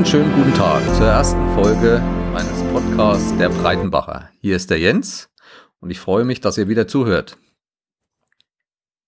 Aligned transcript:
Einen 0.00 0.06
schönen 0.06 0.34
guten 0.34 0.54
Tag 0.54 0.82
zur 0.94 1.08
ersten 1.08 1.52
Folge 1.52 2.02
meines 2.32 2.62
Podcasts 2.72 3.36
Der 3.36 3.50
Breitenbacher. 3.50 4.30
Hier 4.40 4.56
ist 4.56 4.70
der 4.70 4.78
Jens 4.78 5.28
und 5.80 5.90
ich 5.90 6.00
freue 6.00 6.24
mich, 6.24 6.40
dass 6.40 6.56
ihr 6.56 6.68
wieder 6.68 6.88
zuhört. 6.88 7.36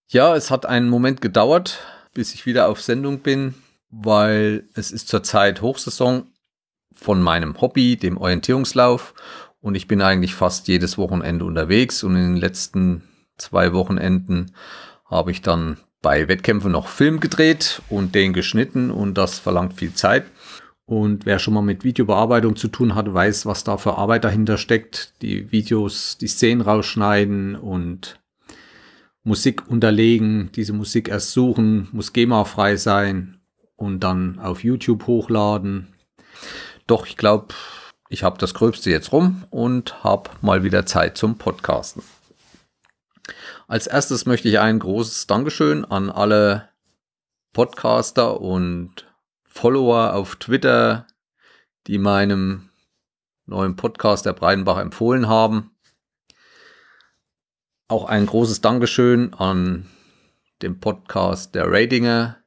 Ja, 0.09 0.37
es 0.37 0.51
hat 0.51 0.67
einen 0.67 0.91
Moment 0.91 1.23
gedauert, 1.23 1.79
bis 2.13 2.35
ich 2.35 2.45
wieder 2.45 2.69
auf 2.69 2.83
Sendung 2.83 3.21
bin, 3.21 3.55
weil 3.89 4.69
es 4.75 4.91
ist 4.91 5.09
zurzeit 5.09 5.63
Hochsaison 5.63 6.27
von 6.95 7.23
meinem 7.23 7.59
Hobby, 7.63 7.97
dem 7.97 8.19
Orientierungslauf 8.19 9.15
und 9.63 9.77
ich 9.77 9.89
bin 9.89 10.03
eigentlich 10.03 10.35
fast 10.35 10.69
jedes 10.69 10.99
Wochenende 10.99 11.47
unterwegs 11.47 12.03
und 12.03 12.17
in 12.17 12.35
den 12.35 12.37
letzten 12.37 13.03
zwei 13.39 13.73
Wochenenden 13.73 14.53
habe 15.07 15.31
ich 15.31 15.41
dann 15.41 15.79
bei 16.03 16.29
Wettkämpfen 16.29 16.73
noch 16.73 16.89
Film 16.89 17.19
gedreht 17.19 17.81
und 17.89 18.15
den 18.15 18.35
geschnitten 18.35 18.91
und 18.91 19.15
das 19.15 19.39
verlangt 19.39 19.73
viel 19.73 19.95
Zeit. 19.95 20.27
Und 20.85 21.27
wer 21.27 21.39
schon 21.39 21.55
mal 21.55 21.63
mit 21.63 21.85
Videobearbeitung 21.85 22.57
zu 22.57 22.69
tun 22.69 22.95
hat, 22.95 23.13
weiß, 23.13 23.47
was 23.47 23.65
da 23.65 23.77
für 23.77 23.97
Arbeit 23.97 24.25
dahinter 24.25 24.59
steckt. 24.59 25.15
Die 25.23 25.53
Videos, 25.53 26.19
die 26.19 26.27
Szenen 26.27 26.61
rausschneiden 26.61 27.55
und 27.55 28.21
Musik 29.25 29.69
unterlegen, 29.69 30.51
diese 30.55 30.73
Musik 30.73 31.09
erst 31.09 31.31
suchen, 31.31 31.89
muss 31.93 32.13
GEMA-frei 32.13 32.77
sein 32.77 33.41
und 33.77 34.01
dann 34.01 34.41
auf 34.41 34.65
YouTube 34.65 35.07
hochladen. 35.07 35.95
Doch 36.89 37.07
ich 37.07 37.17
glaube, 37.17 37.55
ich 38.09 38.25
habe 38.25 38.39
das 38.39 38.53
Gröbste 38.53 38.91
jetzt 38.91 39.13
rum 39.13 39.45
und 39.51 40.03
habe 40.03 40.31
mal 40.41 40.65
wieder 40.65 40.85
Zeit 40.87 41.17
zum 41.17 41.39
Podcasten. 41.39 42.03
Als 43.69 43.87
erstes 43.87 44.27
möchte 44.27 44.49
ich 44.49 44.59
ein 44.59 44.81
großes 44.81 45.29
Dankeschön 45.29 45.85
an 45.85 46.11
alle 46.11 46.69
Podcaster 47.53 48.41
und 48.41 49.07
Follower 49.55 50.15
auf 50.15 50.37
Twitter, 50.37 51.07
die 51.87 51.99
meinem 51.99 52.71
neuen 53.45 53.77
Podcast 53.77 54.25
der 54.25 54.33
Breitenbach 54.33 54.79
empfohlen 54.79 55.29
haben. 55.29 55.71
Auch 57.87 58.07
ein 58.07 58.25
großes 58.25 58.63
Dankeschön 58.63 59.35
an 59.35 59.91
den 60.63 60.81
Podcast 60.81 61.55
der 61.55 61.71
Ratinger 61.71 62.43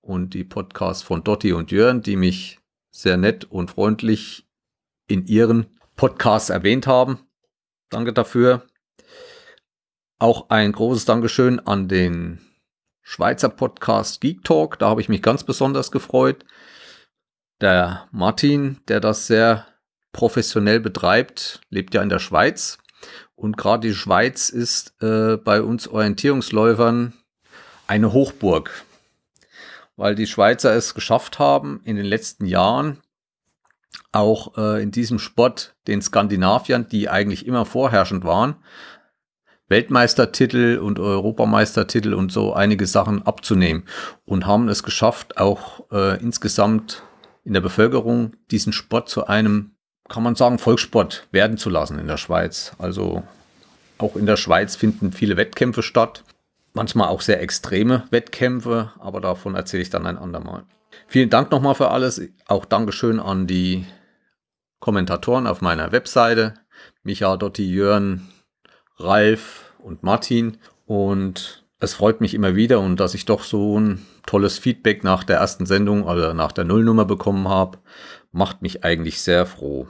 und 0.00 0.32
die 0.34 0.44
Podcasts 0.44 1.02
von 1.02 1.24
Dotti 1.24 1.52
und 1.52 1.72
Jörn, 1.72 2.02
die 2.02 2.16
mich 2.16 2.60
sehr 2.92 3.16
nett 3.16 3.44
und 3.44 3.72
freundlich 3.72 4.48
in 5.08 5.26
ihren 5.26 5.76
Podcasts 5.96 6.50
erwähnt 6.50 6.86
haben. 6.86 7.26
Danke 7.90 8.12
dafür. 8.12 8.64
Auch 10.20 10.50
ein 10.50 10.70
großes 10.70 11.04
Dankeschön 11.04 11.58
an 11.58 11.88
den 11.88 12.45
Schweizer 13.08 13.50
Podcast 13.50 14.20
Geek 14.20 14.42
Talk. 14.42 14.80
Da 14.80 14.88
habe 14.88 15.00
ich 15.00 15.08
mich 15.08 15.22
ganz 15.22 15.44
besonders 15.44 15.92
gefreut. 15.92 16.44
Der 17.60 18.08
Martin, 18.10 18.80
der 18.88 18.98
das 18.98 19.28
sehr 19.28 19.64
professionell 20.10 20.80
betreibt, 20.80 21.60
lebt 21.70 21.94
ja 21.94 22.02
in 22.02 22.08
der 22.08 22.18
Schweiz. 22.18 22.78
Und 23.36 23.56
gerade 23.56 23.86
die 23.86 23.94
Schweiz 23.94 24.48
ist 24.48 25.00
äh, 25.00 25.36
bei 25.36 25.62
uns 25.62 25.86
Orientierungsläufern 25.86 27.12
eine 27.86 28.12
Hochburg, 28.12 28.84
weil 29.94 30.16
die 30.16 30.26
Schweizer 30.26 30.74
es 30.74 30.92
geschafft 30.92 31.38
haben, 31.38 31.80
in 31.84 31.94
den 31.94 32.06
letzten 32.06 32.44
Jahren 32.44 32.98
auch 34.10 34.58
äh, 34.58 34.82
in 34.82 34.90
diesem 34.90 35.20
Sport 35.20 35.76
den 35.86 36.02
Skandinaviern, 36.02 36.88
die 36.88 37.08
eigentlich 37.08 37.46
immer 37.46 37.66
vorherrschend 37.66 38.24
waren, 38.24 38.56
Weltmeistertitel 39.68 40.78
und 40.78 40.98
Europameistertitel 40.98 42.14
und 42.14 42.30
so 42.30 42.52
einige 42.52 42.86
Sachen 42.86 43.26
abzunehmen 43.26 43.84
und 44.24 44.46
haben 44.46 44.68
es 44.68 44.82
geschafft, 44.82 45.38
auch 45.38 45.90
äh, 45.90 46.20
insgesamt 46.20 47.02
in 47.44 47.52
der 47.52 47.60
Bevölkerung 47.60 48.34
diesen 48.50 48.72
Sport 48.72 49.08
zu 49.08 49.26
einem, 49.26 49.72
kann 50.08 50.22
man 50.22 50.36
sagen, 50.36 50.58
Volkssport 50.58 51.26
werden 51.32 51.58
zu 51.58 51.70
lassen 51.70 51.98
in 51.98 52.06
der 52.06 52.16
Schweiz. 52.16 52.72
Also 52.78 53.24
auch 53.98 54.14
in 54.16 54.26
der 54.26 54.36
Schweiz 54.36 54.76
finden 54.76 55.12
viele 55.12 55.36
Wettkämpfe 55.36 55.82
statt, 55.82 56.22
manchmal 56.72 57.08
auch 57.08 57.20
sehr 57.20 57.40
extreme 57.40 58.04
Wettkämpfe, 58.10 58.92
aber 58.98 59.20
davon 59.20 59.54
erzähle 59.54 59.82
ich 59.82 59.90
dann 59.90 60.06
ein 60.06 60.18
andermal. 60.18 60.64
Vielen 61.08 61.30
Dank 61.30 61.50
nochmal 61.50 61.74
für 61.74 61.90
alles. 61.90 62.20
Auch 62.46 62.64
Dankeschön 62.64 63.20
an 63.20 63.46
die 63.46 63.86
Kommentatoren 64.80 65.46
auf 65.46 65.60
meiner 65.60 65.92
Webseite. 65.92 66.54
Micha, 67.02 67.36
Dotti, 67.36 67.64
Jörn, 67.64 68.28
Ralf 68.98 69.74
und 69.78 70.02
Martin. 70.02 70.58
Und 70.86 71.64
es 71.80 71.94
freut 71.94 72.20
mich 72.20 72.34
immer 72.34 72.56
wieder 72.56 72.80
und 72.80 73.00
dass 73.00 73.14
ich 73.14 73.24
doch 73.26 73.42
so 73.42 73.78
ein 73.78 74.06
tolles 74.24 74.58
Feedback 74.58 75.04
nach 75.04 75.24
der 75.24 75.38
ersten 75.38 75.66
Sendung 75.66 76.04
oder 76.04 76.34
nach 76.34 76.52
der 76.52 76.64
Nullnummer 76.64 77.04
bekommen 77.04 77.48
habe, 77.48 77.78
macht 78.32 78.62
mich 78.62 78.84
eigentlich 78.84 79.20
sehr 79.20 79.46
froh. 79.46 79.86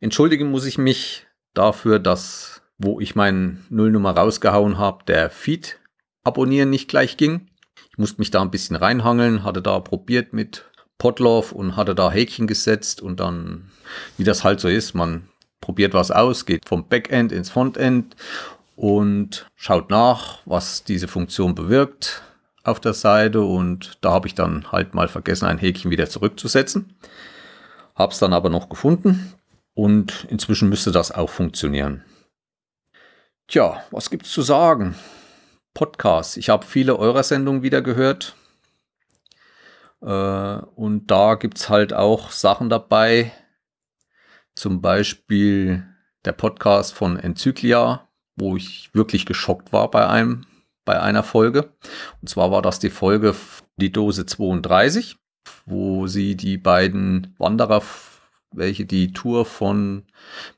Entschuldigen 0.00 0.50
muss 0.50 0.66
ich 0.66 0.78
mich 0.78 1.26
dafür, 1.52 1.98
dass, 1.98 2.62
wo 2.78 3.00
ich 3.00 3.14
meinen 3.14 3.64
Nullnummer 3.68 4.12
rausgehauen 4.12 4.78
habe, 4.78 5.04
der 5.04 5.30
Feed 5.30 5.80
abonnieren 6.22 6.70
nicht 6.70 6.88
gleich 6.88 7.16
ging. 7.16 7.48
Ich 7.90 7.98
musste 7.98 8.20
mich 8.20 8.30
da 8.30 8.42
ein 8.42 8.50
bisschen 8.50 8.76
reinhangeln, 8.76 9.44
hatte 9.44 9.62
da 9.62 9.78
probiert 9.80 10.32
mit 10.32 10.64
Potloff 10.98 11.52
und 11.52 11.76
hatte 11.76 11.94
da 11.94 12.10
Häkchen 12.10 12.46
gesetzt 12.46 13.02
und 13.02 13.20
dann, 13.20 13.70
wie 14.16 14.24
das 14.24 14.44
halt 14.44 14.60
so 14.60 14.68
ist, 14.68 14.94
man 14.94 15.28
probiert 15.64 15.94
was 15.94 16.10
aus, 16.10 16.44
geht 16.44 16.68
vom 16.68 16.88
Backend 16.88 17.32
ins 17.32 17.48
Frontend 17.48 18.16
und 18.76 19.46
schaut 19.56 19.88
nach, 19.88 20.40
was 20.44 20.84
diese 20.84 21.08
Funktion 21.08 21.54
bewirkt 21.54 22.22
auf 22.64 22.80
der 22.80 22.92
Seite 22.92 23.40
und 23.40 23.96
da 24.02 24.10
habe 24.10 24.26
ich 24.26 24.34
dann 24.34 24.70
halt 24.72 24.92
mal 24.92 25.08
vergessen, 25.08 25.46
ein 25.46 25.56
Häkchen 25.56 25.90
wieder 25.90 26.06
zurückzusetzen. 26.06 26.94
Habe 27.94 28.12
es 28.12 28.18
dann 28.18 28.34
aber 28.34 28.50
noch 28.50 28.68
gefunden 28.68 29.32
und 29.72 30.26
inzwischen 30.28 30.68
müsste 30.68 30.92
das 30.92 31.12
auch 31.12 31.30
funktionieren. 31.30 32.04
Tja, 33.48 33.82
was 33.90 34.10
gibt's 34.10 34.32
zu 34.32 34.42
sagen? 34.42 34.94
Podcast. 35.72 36.36
Ich 36.36 36.50
habe 36.50 36.66
viele 36.66 36.98
eurer 36.98 37.22
Sendungen 37.22 37.62
wieder 37.62 37.80
gehört. 37.80 38.36
Äh, 40.02 40.06
und 40.76 41.06
da 41.06 41.36
gibt's 41.36 41.70
halt 41.70 41.94
auch 41.94 42.30
Sachen 42.32 42.68
dabei, 42.68 43.32
zum 44.54 44.80
Beispiel 44.80 45.84
der 46.24 46.32
Podcast 46.32 46.94
von 46.94 47.18
Enzyklia, 47.18 48.08
wo 48.36 48.56
ich 48.56 48.90
wirklich 48.92 49.26
geschockt 49.26 49.72
war 49.72 49.90
bei 49.90 50.08
einem, 50.08 50.46
bei 50.84 51.00
einer 51.00 51.22
Folge. 51.22 51.72
Und 52.20 52.28
zwar 52.28 52.50
war 52.50 52.62
das 52.62 52.78
die 52.78 52.90
Folge 52.90 53.34
die 53.76 53.92
Dose 53.92 54.26
32, 54.26 55.16
wo 55.66 56.06
sie 56.06 56.36
die 56.36 56.58
beiden 56.58 57.34
Wanderer, 57.38 57.82
welche 58.52 58.84
die 58.84 59.12
Tour 59.12 59.44
von 59.44 60.04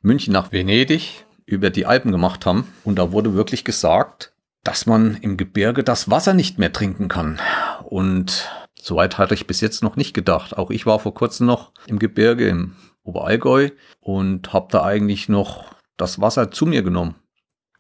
München 0.03 0.33
nach 0.33 0.53
Venedig 0.53 1.25
über 1.47 1.71
die 1.71 1.87
Alpen 1.87 2.13
gemacht 2.13 2.45
haben. 2.47 2.67
Und 2.85 2.99
da 2.99 3.13
wurde 3.13 3.35
wirklich 3.35 3.65
gesagt, 3.65 4.33
dass 4.65 4.87
man 4.87 5.17
im 5.21 5.37
Gebirge 5.37 5.85
das 5.85 6.11
Wasser 6.11 6.35
nicht 6.35 6.59
mehr 6.59 6.73
trinken 6.73 7.09
kann. 7.09 7.39
Und 7.85 8.51
soweit 8.81 9.17
hatte 9.17 9.35
ich 9.35 9.47
bis 9.47 9.61
jetzt 9.61 9.83
noch 9.83 9.97
nicht 9.97 10.13
gedacht. 10.13 10.57
Auch 10.59 10.71
ich 10.71 10.87
war 10.87 10.99
vor 10.99 11.15
kurzem 11.15 11.47
noch 11.47 11.73
im 11.87 11.99
Gebirge, 11.99 12.49
im 12.49 12.75
Oberallgäu 13.07 13.71
und 14.01 14.53
habe 14.53 14.69
da 14.71 14.85
eigentlich 14.85 15.29
noch 15.29 15.75
das 15.97 16.21
Wasser 16.21 16.51
zu 16.51 16.67
mir 16.67 16.83
genommen. 16.83 17.15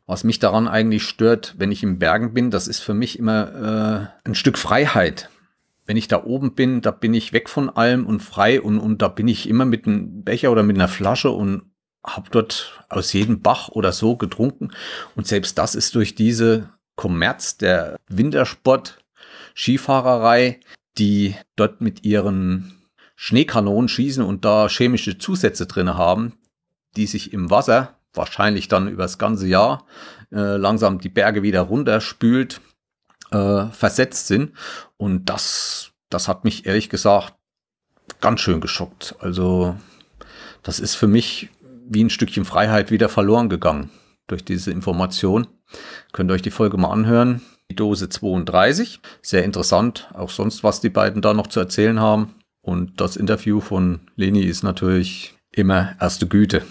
Was 0.06 0.22
mich 0.22 0.38
daran 0.38 0.68
eigentlich 0.68 1.02
stört, 1.02 1.54
wenn 1.58 1.72
ich 1.72 1.82
im 1.82 1.98
Bergen 1.98 2.32
bin, 2.32 2.50
das 2.50 2.68
ist 2.68 2.80
für 2.80 2.94
mich 2.94 3.18
immer 3.18 4.12
äh, 4.24 4.28
ein 4.28 4.34
Stück 4.36 4.56
Freiheit. 4.56 5.30
Wenn 5.84 5.96
ich 5.96 6.08
da 6.08 6.24
oben 6.24 6.54
bin, 6.54 6.80
da 6.80 6.92
bin 6.92 7.12
ich 7.12 7.32
weg 7.32 7.48
von 7.48 7.70
allem 7.70 8.06
und 8.06 8.20
frei 8.20 8.60
und, 8.60 8.78
und 8.78 9.02
da 9.02 9.08
bin 9.08 9.28
ich 9.28 9.48
immer 9.48 9.64
mit 9.64 9.86
einem 9.86 10.22
Becher 10.22 10.52
oder 10.52 10.62
mit 10.62 10.76
einer 10.76 10.88
Flasche 10.88 11.30
und 11.30 11.70
habe 12.04 12.30
dort 12.30 12.84
aus 12.88 13.12
jedem 13.12 13.40
Bach 13.42 13.68
oder 13.68 13.92
so 13.92 14.16
getrunken. 14.16 14.70
Und 15.16 15.26
selbst 15.26 15.58
das 15.58 15.74
ist 15.74 15.94
durch 15.96 16.14
diese 16.14 16.70
Kommerz 16.94 17.56
der 17.56 17.96
Wintersport 18.08 19.04
Skifahrerei, 19.56 20.60
die 20.98 21.34
dort 21.56 21.80
mit 21.80 22.04
ihren 22.04 22.75
Schneekanonen 23.16 23.88
schießen 23.88 24.22
und 24.22 24.44
da 24.44 24.68
chemische 24.68 25.18
Zusätze 25.18 25.66
drin 25.66 25.94
haben, 25.94 26.34
die 26.96 27.06
sich 27.06 27.32
im 27.32 27.50
Wasser 27.50 27.96
wahrscheinlich 28.14 28.68
dann 28.68 28.88
über 28.88 29.02
das 29.02 29.18
ganze 29.18 29.46
Jahr 29.46 29.84
äh, 30.32 30.56
langsam 30.56 30.98
die 30.98 31.08
Berge 31.08 31.42
wieder 31.42 31.62
runterspült, 31.62 32.60
äh, 33.30 33.66
versetzt 33.66 34.26
sind. 34.26 34.52
Und 34.96 35.26
das, 35.26 35.92
das 36.10 36.28
hat 36.28 36.44
mich 36.44 36.66
ehrlich 36.66 36.88
gesagt 36.88 37.34
ganz 38.20 38.40
schön 38.40 38.60
geschockt. 38.60 39.16
Also 39.18 39.76
das 40.62 40.78
ist 40.80 40.94
für 40.94 41.08
mich 41.08 41.50
wie 41.88 42.04
ein 42.04 42.10
Stückchen 42.10 42.44
Freiheit 42.44 42.90
wieder 42.90 43.08
verloren 43.08 43.48
gegangen 43.48 43.90
durch 44.26 44.44
diese 44.44 44.70
Information. 44.70 45.46
Könnt 46.12 46.30
ihr 46.30 46.34
euch 46.34 46.42
die 46.42 46.50
Folge 46.50 46.76
mal 46.76 46.90
anhören. 46.90 47.42
Die 47.70 47.76
Dose 47.76 48.08
32. 48.08 49.00
Sehr 49.22 49.44
interessant. 49.44 50.08
Auch 50.14 50.30
sonst, 50.30 50.62
was 50.62 50.80
die 50.80 50.90
beiden 50.90 51.22
da 51.22 51.34
noch 51.34 51.48
zu 51.48 51.60
erzählen 51.60 52.00
haben. 52.00 52.34
Und 52.66 53.00
das 53.00 53.14
Interview 53.14 53.60
von 53.60 54.00
Leni 54.16 54.40
ist 54.40 54.64
natürlich 54.64 55.34
immer 55.52 55.94
erste 56.00 56.26
Güte. 56.26 56.62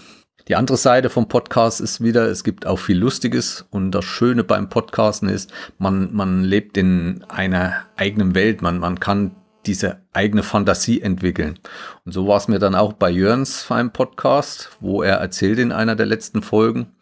Die 0.46 0.54
andere 0.54 0.76
Seite 0.76 1.08
vom 1.08 1.26
Podcast 1.26 1.80
ist 1.80 2.02
wieder, 2.02 2.28
es 2.28 2.44
gibt 2.44 2.66
auch 2.66 2.76
viel 2.76 2.98
Lustiges 2.98 3.64
und 3.70 3.92
das 3.92 4.04
Schöne 4.04 4.44
beim 4.44 4.68
Podcasten 4.68 5.30
ist, 5.30 5.50
man, 5.78 6.14
man 6.14 6.44
lebt 6.44 6.76
in 6.76 7.24
einer 7.28 7.86
eigenen 7.96 8.34
Welt, 8.34 8.60
man, 8.60 8.78
man 8.78 9.00
kann 9.00 9.36
diese 9.64 10.02
eigene 10.12 10.42
Fantasie 10.42 11.00
entwickeln. 11.00 11.58
Und 12.04 12.12
so 12.12 12.28
war 12.28 12.36
es 12.36 12.46
mir 12.46 12.58
dann 12.58 12.74
auch 12.74 12.92
bei 12.92 13.10
Jörns 13.10 13.62
feinem 13.62 13.90
Podcast, 13.90 14.76
wo 14.80 15.02
er 15.02 15.16
erzählt 15.16 15.58
in 15.58 15.72
einer 15.72 15.96
der 15.96 16.06
letzten 16.06 16.42
Folgen, 16.42 16.94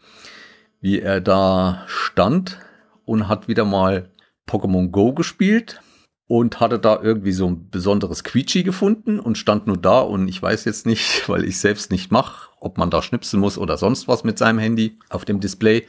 wie 0.80 1.00
er 1.00 1.20
da 1.20 1.82
stand 1.88 2.60
und 3.04 3.26
hat 3.26 3.48
wieder 3.48 3.64
mal 3.64 4.10
Pokémon 4.46 4.90
Go 4.90 5.12
gespielt 5.12 5.80
und 6.26 6.60
hatte 6.60 6.78
da 6.78 7.00
irgendwie 7.02 7.32
so 7.32 7.46
ein 7.48 7.68
besonderes 7.70 8.24
Quietschi 8.24 8.62
gefunden 8.62 9.20
und 9.20 9.36
stand 9.36 9.66
nur 9.66 9.76
da 9.76 10.00
und 10.00 10.28
ich 10.28 10.40
weiß 10.40 10.64
jetzt 10.64 10.86
nicht, 10.86 11.28
weil 11.28 11.44
ich 11.44 11.58
selbst 11.58 11.90
nicht 11.90 12.10
mache, 12.10 12.50
ob 12.60 12.78
man 12.78 12.90
da 12.90 13.02
schnipsen 13.02 13.40
muss 13.40 13.58
oder 13.58 13.76
sonst 13.76 14.08
was 14.08 14.24
mit 14.24 14.38
seinem 14.38 14.58
Handy 14.58 14.98
auf 15.10 15.24
dem 15.24 15.40
Display. 15.40 15.86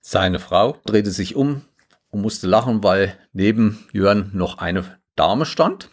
Seine 0.00 0.38
Frau 0.38 0.76
drehte 0.84 1.10
sich 1.10 1.34
um 1.34 1.62
und 2.10 2.22
musste 2.22 2.46
lachen, 2.46 2.82
weil 2.82 3.16
neben 3.32 3.86
Jörn 3.92 4.30
noch 4.32 4.58
eine 4.58 4.98
Dame 5.16 5.46
stand. 5.46 5.90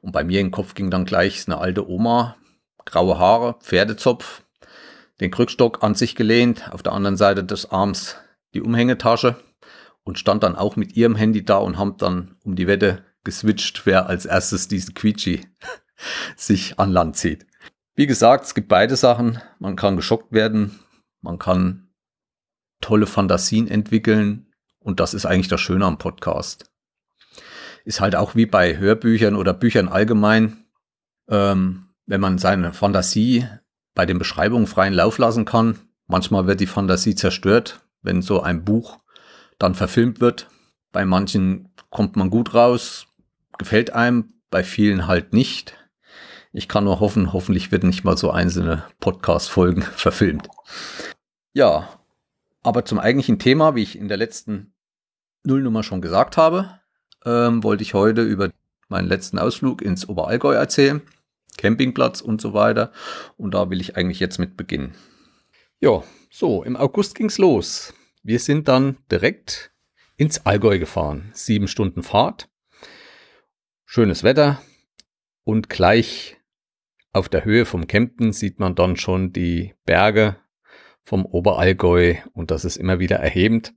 Und 0.00 0.12
bei 0.12 0.24
mir 0.24 0.40
im 0.40 0.50
Kopf 0.50 0.74
ging 0.74 0.90
dann 0.90 1.04
gleich 1.04 1.46
eine 1.46 1.58
alte 1.58 1.88
Oma, 1.88 2.36
graue 2.84 3.18
Haare, 3.18 3.56
Pferdezopf, 3.60 4.42
den 5.20 5.30
Krückstock 5.30 5.82
an 5.82 5.94
sich 5.94 6.16
gelehnt, 6.16 6.72
auf 6.72 6.82
der 6.82 6.92
anderen 6.92 7.16
Seite 7.16 7.44
des 7.44 7.70
Arms 7.70 8.16
die 8.54 8.62
Umhängetasche 8.62 9.36
und 10.08 10.18
stand 10.18 10.42
dann 10.42 10.56
auch 10.56 10.76
mit 10.76 10.96
ihrem 10.96 11.16
Handy 11.16 11.44
da 11.44 11.58
und 11.58 11.76
haben 11.76 11.98
dann 11.98 12.34
um 12.42 12.56
die 12.56 12.66
Wette 12.66 13.04
geswitcht, 13.24 13.84
wer 13.84 14.06
als 14.06 14.24
erstes 14.24 14.66
diesen 14.66 14.94
Quietschi 14.94 15.46
sich 16.36 16.78
an 16.78 16.90
Land 16.90 17.18
zieht. 17.18 17.46
Wie 17.94 18.06
gesagt, 18.06 18.46
es 18.46 18.54
gibt 18.54 18.68
beide 18.68 18.96
Sachen. 18.96 19.38
Man 19.58 19.76
kann 19.76 19.96
geschockt 19.96 20.32
werden, 20.32 20.78
man 21.20 21.38
kann 21.38 21.90
tolle 22.80 23.04
Fantasien 23.04 23.68
entwickeln 23.68 24.50
und 24.78 24.98
das 24.98 25.12
ist 25.12 25.26
eigentlich 25.26 25.48
das 25.48 25.60
Schöne 25.60 25.84
am 25.84 25.98
Podcast. 25.98 26.72
Ist 27.84 28.00
halt 28.00 28.16
auch 28.16 28.34
wie 28.34 28.46
bei 28.46 28.78
Hörbüchern 28.78 29.36
oder 29.36 29.52
Büchern 29.52 29.88
allgemein, 29.88 30.64
ähm, 31.28 31.90
wenn 32.06 32.22
man 32.22 32.38
seine 32.38 32.72
Fantasie 32.72 33.46
bei 33.94 34.06
den 34.06 34.18
Beschreibungen 34.18 34.68
freien 34.68 34.94
Lauf 34.94 35.18
lassen 35.18 35.44
kann. 35.44 35.78
Manchmal 36.06 36.46
wird 36.46 36.60
die 36.60 36.66
Fantasie 36.66 37.14
zerstört, 37.14 37.82
wenn 38.00 38.22
so 38.22 38.40
ein 38.40 38.64
Buch 38.64 39.00
dann 39.58 39.74
verfilmt 39.74 40.20
wird. 40.20 40.48
Bei 40.92 41.04
manchen 41.04 41.68
kommt 41.90 42.16
man 42.16 42.30
gut 42.30 42.54
raus, 42.54 43.06
gefällt 43.58 43.92
einem, 43.92 44.34
bei 44.50 44.64
vielen 44.64 45.06
halt 45.06 45.32
nicht. 45.32 45.74
Ich 46.52 46.68
kann 46.68 46.84
nur 46.84 47.00
hoffen, 47.00 47.32
hoffentlich 47.32 47.70
wird 47.70 47.84
nicht 47.84 48.04
mal 48.04 48.16
so 48.16 48.30
einzelne 48.30 48.84
Podcast-Folgen 49.00 49.82
verfilmt. 49.96 50.48
Ja, 51.52 51.88
aber 52.62 52.84
zum 52.84 52.98
eigentlichen 52.98 53.38
Thema, 53.38 53.74
wie 53.74 53.82
ich 53.82 53.98
in 53.98 54.08
der 54.08 54.16
letzten 54.16 54.72
Nullnummer 55.44 55.82
schon 55.82 56.00
gesagt 56.00 56.36
habe, 56.36 56.80
ähm, 57.24 57.62
wollte 57.62 57.82
ich 57.82 57.94
heute 57.94 58.22
über 58.22 58.50
meinen 58.88 59.08
letzten 59.08 59.38
Ausflug 59.38 59.82
ins 59.82 60.08
Oberallgäu 60.08 60.54
erzählen. 60.54 61.02
Campingplatz 61.56 62.20
und 62.20 62.40
so 62.40 62.54
weiter. 62.54 62.92
Und 63.36 63.54
da 63.54 63.68
will 63.70 63.80
ich 63.80 63.96
eigentlich 63.96 64.20
jetzt 64.20 64.38
mit 64.38 64.56
beginnen. 64.56 64.94
Ja, 65.80 66.02
so, 66.30 66.62
im 66.62 66.76
August 66.76 67.14
ging's 67.14 67.38
los. 67.38 67.92
Wir 68.28 68.40
sind 68.40 68.68
dann 68.68 68.98
direkt 69.10 69.72
ins 70.18 70.44
Allgäu 70.44 70.78
gefahren. 70.78 71.30
Sieben 71.32 71.66
Stunden 71.66 72.02
Fahrt. 72.02 72.50
Schönes 73.86 74.22
Wetter. 74.22 74.60
Und 75.44 75.70
gleich 75.70 76.36
auf 77.14 77.30
der 77.30 77.46
Höhe 77.46 77.64
vom 77.64 77.86
Kempten 77.86 78.34
sieht 78.34 78.58
man 78.58 78.74
dann 78.74 78.98
schon 78.98 79.32
die 79.32 79.72
Berge 79.86 80.36
vom 81.04 81.24
Oberallgäu 81.24 82.16
und 82.34 82.50
das 82.50 82.66
ist 82.66 82.76
immer 82.76 82.98
wieder 82.98 83.16
erhebend. 83.16 83.72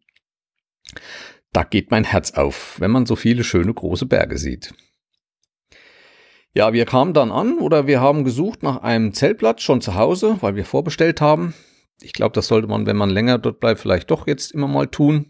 Da 1.54 1.64
geht 1.64 1.90
mein 1.90 2.04
Herz 2.04 2.32
auf, 2.32 2.78
wenn 2.82 2.92
man 2.92 3.06
so 3.06 3.16
viele 3.16 3.46
schöne 3.46 3.74
große 3.74 4.06
Berge 4.06 4.38
sieht. 4.38 4.74
Ja, 6.54 6.74
wir 6.74 6.86
kamen 6.86 7.14
dann 7.14 7.32
an 7.32 7.58
oder 7.58 7.88
wir 7.88 8.02
haben 8.02 8.26
gesucht 8.26 8.64
nach 8.64 8.82
einem 8.82 9.14
Zeltplatz 9.14 9.62
schon 9.62 9.80
zu 9.80 9.96
Hause, 9.96 10.40
weil 10.42 10.58
wir 10.58 10.66
vorbestellt 10.66 11.22
haben 11.22 11.54
ich 12.02 12.14
glaube, 12.14 12.34
das 12.34 12.48
sollte 12.48 12.68
man, 12.68 12.86
wenn 12.86 12.98
man 12.98 13.10
länger 13.10 13.38
dort 13.38 13.60
bleibt, 13.60 13.80
vielleicht 13.80 14.12
doch 14.12 14.28
jetzt 14.28 14.52
immer 14.52 14.68
mal 14.68 14.88
tun, 14.88 15.30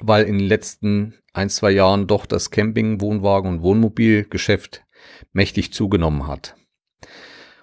weil 0.00 0.24
in 0.24 0.38
den 0.38 0.46
letzten 0.46 1.14
ein, 1.32 1.50
zwei 1.50 1.70
Jahren 1.70 2.06
doch 2.06 2.26
das 2.26 2.50
Camping, 2.50 3.00
Wohnwagen 3.00 3.50
und 3.50 3.62
Wohnmobilgeschäft 3.62 4.84
mächtig 5.32 5.72
zugenommen 5.72 6.26
hat. 6.26 6.56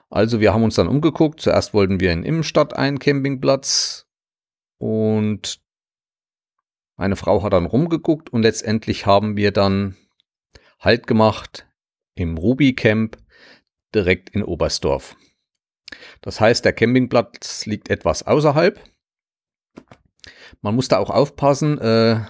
Also 0.09 0.39
wir 0.39 0.53
haben 0.53 0.63
uns 0.63 0.75
dann 0.75 0.87
umgeguckt. 0.87 1.41
Zuerst 1.41 1.73
wollten 1.73 1.99
wir 1.99 2.11
in 2.11 2.23
Innenstadt 2.23 2.75
einen 2.75 2.99
Campingplatz 2.99 4.07
und 4.77 5.59
meine 6.95 7.15
Frau 7.15 7.41
hat 7.41 7.53
dann 7.53 7.65
rumgeguckt 7.65 8.29
und 8.29 8.43
letztendlich 8.43 9.05
haben 9.05 9.35
wir 9.37 9.51
dann 9.51 9.97
Halt 10.79 11.07
gemacht 11.07 11.65
im 12.15 12.37
Ruby 12.37 12.75
Camp 12.75 13.17
direkt 13.95 14.29
in 14.29 14.43
Oberstdorf. 14.43 15.15
Das 16.21 16.39
heißt, 16.39 16.65
der 16.65 16.73
Campingplatz 16.73 17.65
liegt 17.65 17.89
etwas 17.89 18.23
außerhalb. 18.23 18.79
Man 20.61 20.75
muss 20.75 20.87
da 20.87 20.97
auch 20.97 21.09
aufpassen. 21.09 21.79
Äh, 21.79 22.21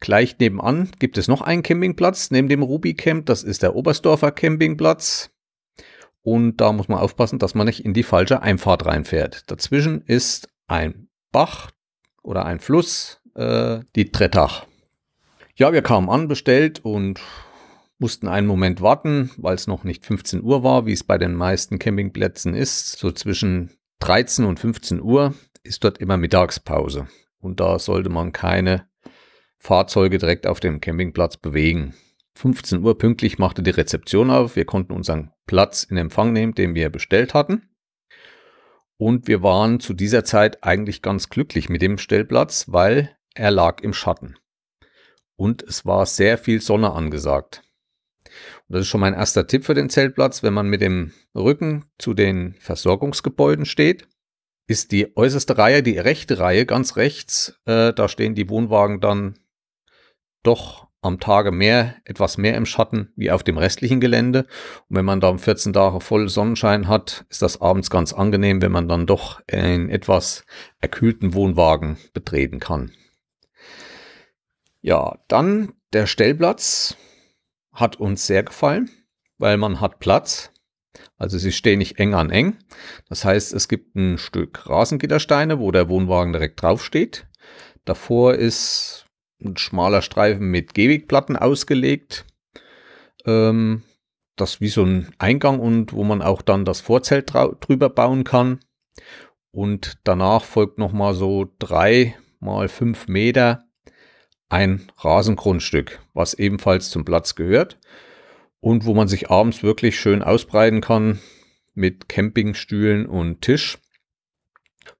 gleich 0.00 0.38
nebenan 0.38 0.90
gibt 0.98 1.18
es 1.18 1.28
noch 1.28 1.42
einen 1.42 1.62
Campingplatz 1.62 2.30
neben 2.30 2.48
dem 2.48 2.62
Ruby 2.62 2.94
Camp. 2.94 3.26
Das 3.26 3.42
ist 3.42 3.62
der 3.62 3.76
Oberstdorfer 3.76 4.32
Campingplatz. 4.32 5.30
Und 6.22 6.58
da 6.58 6.72
muss 6.72 6.88
man 6.88 6.98
aufpassen, 6.98 7.38
dass 7.38 7.54
man 7.54 7.66
nicht 7.66 7.84
in 7.84 7.94
die 7.94 8.02
falsche 8.02 8.42
Einfahrt 8.42 8.86
reinfährt. 8.86 9.50
Dazwischen 9.50 10.02
ist 10.02 10.48
ein 10.66 11.08
Bach 11.32 11.70
oder 12.22 12.44
ein 12.44 12.60
Fluss, 12.60 13.20
äh, 13.34 13.80
die 13.96 14.10
Trettach. 14.10 14.66
Ja, 15.56 15.72
wir 15.72 15.82
kamen 15.82 16.08
an, 16.08 16.28
bestellt 16.28 16.80
und 16.84 17.20
mussten 18.00 18.28
einen 18.28 18.46
Moment 18.46 18.80
warten, 18.80 19.30
weil 19.36 19.54
es 19.54 19.66
noch 19.66 19.84
nicht 19.84 20.04
15 20.04 20.42
Uhr 20.42 20.64
war, 20.64 20.86
wie 20.86 20.92
es 20.92 21.04
bei 21.04 21.18
den 21.18 21.34
meisten 21.34 21.78
Campingplätzen 21.78 22.54
ist. 22.54 22.98
So 22.98 23.12
zwischen 23.12 23.70
13 24.00 24.44
und 24.44 24.58
15 24.58 25.00
Uhr 25.02 25.34
ist 25.62 25.84
dort 25.84 25.98
immer 25.98 26.16
Mittagspause. 26.16 27.08
Und 27.38 27.60
da 27.60 27.78
sollte 27.78 28.08
man 28.08 28.32
keine 28.32 28.88
Fahrzeuge 29.58 30.18
direkt 30.18 30.46
auf 30.46 30.60
dem 30.60 30.80
Campingplatz 30.80 31.36
bewegen. 31.36 31.94
15 32.36 32.82
Uhr 32.82 32.96
pünktlich 32.96 33.38
machte 33.38 33.62
die 33.62 33.70
Rezeption 33.70 34.30
auf. 34.30 34.56
Wir 34.56 34.64
konnten 34.64 34.94
unseren 34.94 35.32
Platz 35.46 35.84
in 35.84 35.98
Empfang 35.98 36.32
nehmen, 36.32 36.54
den 36.54 36.74
wir 36.74 36.88
bestellt 36.88 37.34
hatten. 37.34 37.68
Und 38.96 39.28
wir 39.28 39.42
waren 39.42 39.80
zu 39.80 39.92
dieser 39.92 40.24
Zeit 40.24 40.64
eigentlich 40.64 41.02
ganz 41.02 41.28
glücklich 41.28 41.68
mit 41.68 41.82
dem 41.82 41.98
Stellplatz, 41.98 42.66
weil 42.68 43.16
er 43.34 43.50
lag 43.50 43.82
im 43.82 43.92
Schatten. 43.92 44.36
Und 45.36 45.62
es 45.62 45.84
war 45.84 46.06
sehr 46.06 46.38
viel 46.38 46.60
Sonne 46.60 46.92
angesagt. 46.92 47.62
Das 48.70 48.82
ist 48.82 48.88
schon 48.88 49.00
mein 49.00 49.14
erster 49.14 49.48
Tipp 49.48 49.64
für 49.64 49.74
den 49.74 49.90
Zeltplatz, 49.90 50.44
wenn 50.44 50.54
man 50.54 50.68
mit 50.68 50.80
dem 50.80 51.12
Rücken 51.34 51.86
zu 51.98 52.14
den 52.14 52.54
Versorgungsgebäuden 52.60 53.66
steht, 53.66 54.06
ist 54.68 54.92
die 54.92 55.16
äußerste 55.16 55.58
Reihe, 55.58 55.82
die 55.82 55.98
rechte 55.98 56.38
Reihe 56.38 56.66
ganz 56.66 56.94
rechts, 56.94 57.60
äh, 57.66 57.92
da 57.92 58.08
stehen 58.08 58.36
die 58.36 58.48
Wohnwagen 58.48 59.00
dann 59.00 59.40
doch 60.44 60.86
am 61.02 61.18
Tage 61.18 61.50
mehr, 61.50 61.96
etwas 62.04 62.38
mehr 62.38 62.54
im 62.56 62.64
Schatten 62.64 63.12
wie 63.16 63.32
auf 63.32 63.42
dem 63.42 63.58
restlichen 63.58 64.00
Gelände. 64.00 64.46
Und 64.88 64.96
wenn 64.96 65.04
man 65.04 65.20
da 65.20 65.36
14 65.36 65.72
Tage 65.72 66.00
voll 66.00 66.28
Sonnenschein 66.28 66.86
hat, 66.86 67.24
ist 67.28 67.42
das 67.42 67.60
abends 67.60 67.90
ganz 67.90 68.12
angenehm, 68.12 68.62
wenn 68.62 68.70
man 68.70 68.86
dann 68.86 69.06
doch 69.06 69.40
einen 69.50 69.90
etwas 69.90 70.44
erkühlten 70.78 71.34
Wohnwagen 71.34 71.96
betreten 72.12 72.60
kann. 72.60 72.92
Ja, 74.80 75.18
dann 75.26 75.72
der 75.92 76.06
Stellplatz 76.06 76.96
hat 77.72 77.96
uns 77.96 78.26
sehr 78.26 78.42
gefallen, 78.42 78.90
weil 79.38 79.56
man 79.56 79.80
hat 79.80 79.98
Platz. 79.98 80.52
Also 81.16 81.38
sie 81.38 81.52
stehen 81.52 81.78
nicht 81.78 81.98
eng 81.98 82.14
an 82.14 82.30
eng. 82.30 82.58
Das 83.08 83.24
heißt, 83.24 83.52
es 83.52 83.68
gibt 83.68 83.94
ein 83.94 84.18
Stück 84.18 84.68
Rasengittersteine, 84.68 85.60
wo 85.60 85.70
der 85.70 85.88
Wohnwagen 85.88 86.32
direkt 86.32 86.62
drauf 86.62 86.84
steht. 86.84 87.26
Davor 87.84 88.34
ist 88.34 89.06
ein 89.42 89.56
schmaler 89.56 90.02
Streifen 90.02 90.50
mit 90.50 90.74
Gehwegplatten 90.74 91.36
ausgelegt. 91.36 92.26
Ähm, 93.24 93.82
das 94.36 94.60
wie 94.60 94.68
so 94.68 94.84
ein 94.84 95.12
Eingang 95.18 95.60
und 95.60 95.92
wo 95.92 96.04
man 96.04 96.22
auch 96.22 96.42
dann 96.42 96.64
das 96.64 96.80
Vorzelt 96.80 97.32
drüber 97.32 97.90
bauen 97.90 98.24
kann. 98.24 98.60
Und 99.52 99.98
danach 100.04 100.44
folgt 100.44 100.78
nochmal 100.78 101.14
so 101.14 101.52
drei 101.58 102.16
mal 102.38 102.68
fünf 102.68 103.08
Meter 103.08 103.64
ein 104.50 104.90
Rasengrundstück, 104.98 106.00
was 106.12 106.34
ebenfalls 106.34 106.90
zum 106.90 107.04
Platz 107.04 107.34
gehört 107.34 107.78
und 108.60 108.84
wo 108.84 108.94
man 108.94 109.08
sich 109.08 109.30
abends 109.30 109.62
wirklich 109.62 109.98
schön 109.98 110.22
ausbreiten 110.22 110.80
kann 110.80 111.20
mit 111.72 112.08
Campingstühlen 112.08 113.06
und 113.06 113.40
Tisch. 113.40 113.78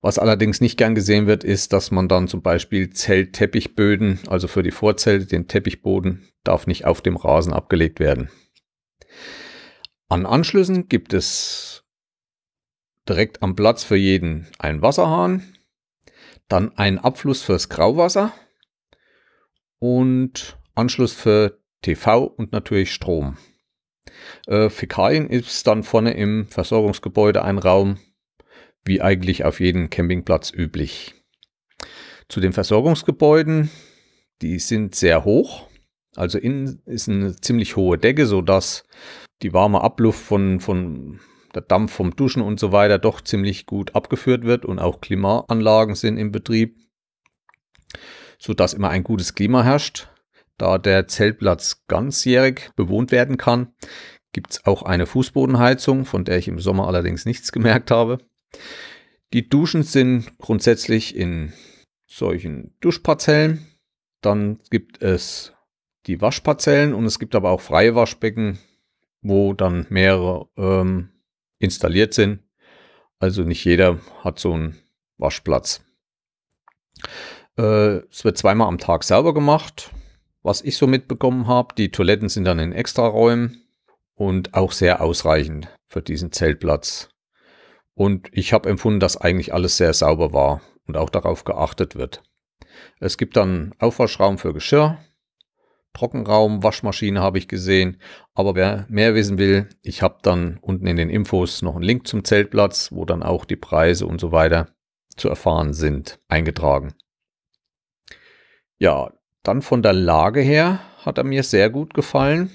Was 0.01 0.19
allerdings 0.19 0.61
nicht 0.61 0.79
gern 0.79 0.95
gesehen 0.95 1.27
wird, 1.27 1.45
ist, 1.45 1.73
dass 1.73 1.91
man 1.91 2.09
dann 2.09 2.29
zum 2.29 2.43
Beispiel 2.43 2.91
Zeltteppichböden, 2.91 4.21
also 4.29 4.49
für 4.49 4.63
die 4.63 4.71
Vorzelte, 4.71 5.27
den 5.27 5.49
Teppichboden, 5.49 6.29
darf 6.45 6.67
nicht 6.67 6.87
auf 6.87 7.03
dem 7.03 7.17
Rasen 7.17 7.53
abgelegt 7.53 8.01
werden. 8.01 8.31
An 10.09 10.27
Anschlüssen 10.27 10.89
gibt 10.89 11.13
es 11.13 11.85
direkt 13.09 13.43
am 13.43 13.57
Platz 13.57 13.83
für 13.83 13.97
jeden 13.97 14.47
einen 14.59 14.81
Wasserhahn, 14.81 15.57
dann 16.49 16.77
einen 16.79 16.99
Abfluss 16.99 17.43
fürs 17.43 17.69
Grauwasser, 17.69 18.33
und 19.81 20.57
Anschluss 20.77 21.13
für 21.13 21.59
TV 21.83 22.25
und 22.25 22.53
natürlich 22.53 22.93
Strom. 22.93 23.37
Äh, 24.47 24.69
Fäkalien 24.69 25.29
ist 25.29 25.67
dann 25.67 25.83
vorne 25.83 26.13
im 26.13 26.47
Versorgungsgebäude 26.47 27.43
ein 27.43 27.59
Raum, 27.59 27.99
wie 28.85 29.01
eigentlich 29.01 29.45
auf 29.45 29.61
jedem 29.61 29.91
Campingplatz 29.91 30.53
üblich. 30.53 31.15
Zu 32.29 32.41
den 32.41 32.53
Versorgungsgebäuden, 32.53 33.71
die 34.41 34.59
sind 34.59 34.95
sehr 34.95 35.25
hoch. 35.25 35.67
Also 36.17 36.39
innen 36.39 36.83
ist 36.87 37.09
eine 37.09 37.37
ziemlich 37.37 37.77
hohe 37.77 37.99
Decke, 37.99 38.27
sodass 38.27 38.85
die 39.43 39.53
warme 39.53 39.81
Abluft 39.81 40.21
von, 40.21 40.61
von 40.61 41.21
der 41.55 41.63
Dampf 41.63 41.93
vom 41.93 42.15
Duschen 42.15 42.43
und 42.43 42.61
so 42.61 42.73
weiter 42.73 42.99
doch 42.99 43.21
ziemlich 43.21 43.67
gut 43.67 43.95
abgeführt 43.95 44.45
wird 44.45 44.65
und 44.65 44.79
auch 44.79 45.01
Klimaanlagen 45.01 45.95
sind 45.95 46.17
im 46.17 46.31
Betrieb, 46.33 46.77
sodass 48.41 48.73
immer 48.75 48.89
ein 48.89 49.05
gutes 49.05 49.35
Klima 49.35 49.63
herrscht. 49.63 50.09
Da 50.57 50.79
der 50.79 51.07
Zeltplatz 51.07 51.85
ganzjährig 51.87 52.71
bewohnt 52.75 53.13
werden 53.13 53.37
kann, 53.37 53.73
gibt 54.33 54.53
es 54.53 54.67
auch 54.67 54.83
eine 54.83 55.07
Fußbodenheizung, 55.07 56.05
von 56.05 56.25
der 56.25 56.39
ich 56.39 56.49
im 56.49 56.59
Sommer 56.59 56.89
allerdings 56.89 57.25
nichts 57.27 57.53
gemerkt 57.53 57.91
habe. 57.91 58.19
Die 59.33 59.49
Duschen 59.49 59.85
sind 59.85 60.37
grundsätzlich 60.39 61.15
in 61.15 61.53
solchen 62.07 62.75
Duschparzellen. 62.81 63.67
Dann 64.23 64.59
gibt 64.71 65.03
es 65.03 65.53
die 66.07 66.21
Waschparzellen 66.21 66.95
und 66.95 67.05
es 67.05 67.19
gibt 67.19 67.35
aber 67.35 67.51
auch 67.51 67.61
freie 67.61 67.95
Waschbecken, 67.95 68.59
wo 69.23 69.53
dann 69.53 69.87
mehrere 69.91 70.49
ähm, 70.57 71.11
installiert 71.59 72.15
sind. 72.15 72.43
Also 73.19 73.45
nicht 73.45 73.65
jeder 73.65 74.01
hat 74.25 74.39
so 74.39 74.55
einen 74.55 74.79
Waschplatz. 75.19 75.83
Äh, 77.61 78.07
es 78.11 78.25
wird 78.25 78.39
zweimal 78.39 78.69
am 78.69 78.79
Tag 78.79 79.05
sauber 79.05 79.35
gemacht, 79.35 79.91
was 80.43 80.63
ich 80.63 80.77
so 80.79 80.87
mitbekommen 80.87 81.47
habe. 81.47 81.75
Die 81.75 81.91
Toiletten 81.91 82.31
sind 82.31 82.45
dann 82.45 82.59
in 82.59 82.73
Extraräumen 82.73 83.63
und 84.15 84.55
auch 84.55 84.73
sehr 84.73 85.03
ausreichend 85.03 85.69
für 85.87 86.01
diesen 86.01 86.33
Zeltplatz. 86.33 87.11
Und 87.95 88.29
ich 88.33 88.55
habe 88.55 88.69
empfunden, 88.69 89.01
dass 89.01 89.19
eigentlich 89.19 89.53
alles 89.53 89.77
sehr 89.77 89.93
sauber 89.93 90.33
war 90.33 90.63
und 90.87 90.97
auch 90.97 91.11
darauf 91.11 91.45
geachtet 91.45 91.97
wird. 91.97 92.23
Es 92.99 93.19
gibt 93.19 93.37
dann 93.37 93.75
Aufwaschraum 93.79 94.39
für 94.39 94.55
Geschirr, 94.55 94.99
Trockenraum, 95.93 96.63
Waschmaschine 96.63 97.21
habe 97.21 97.37
ich 97.37 97.49
gesehen. 97.49 98.01
Aber 98.33 98.55
wer 98.55 98.87
mehr 98.89 99.15
wissen 99.15 99.39
will, 99.39 99.69
ich 99.83 100.03
habe 100.03 100.19
dann 100.23 100.59
unten 100.63 100.87
in 100.87 100.97
den 100.97 101.11
Infos 101.11 101.63
noch 101.63 101.75
einen 101.75 101.83
Link 101.83 102.07
zum 102.07 102.25
Zeltplatz, 102.25 102.91
wo 102.93 103.05
dann 103.05 103.23
auch 103.23 103.45
die 103.45 103.57
Preise 103.57 104.07
und 104.07 104.21
so 104.21 104.33
weiter 104.33 104.69
zu 105.17 105.29
erfahren 105.29 105.75
sind, 105.75 106.21
eingetragen. 106.29 106.95
Ja, 108.81 109.13
dann 109.43 109.61
von 109.61 109.83
der 109.83 109.93
Lage 109.93 110.41
her 110.41 110.81
hat 111.05 111.19
er 111.19 111.25
mir 111.25 111.43
sehr 111.43 111.69
gut 111.69 111.93
gefallen. 111.93 112.51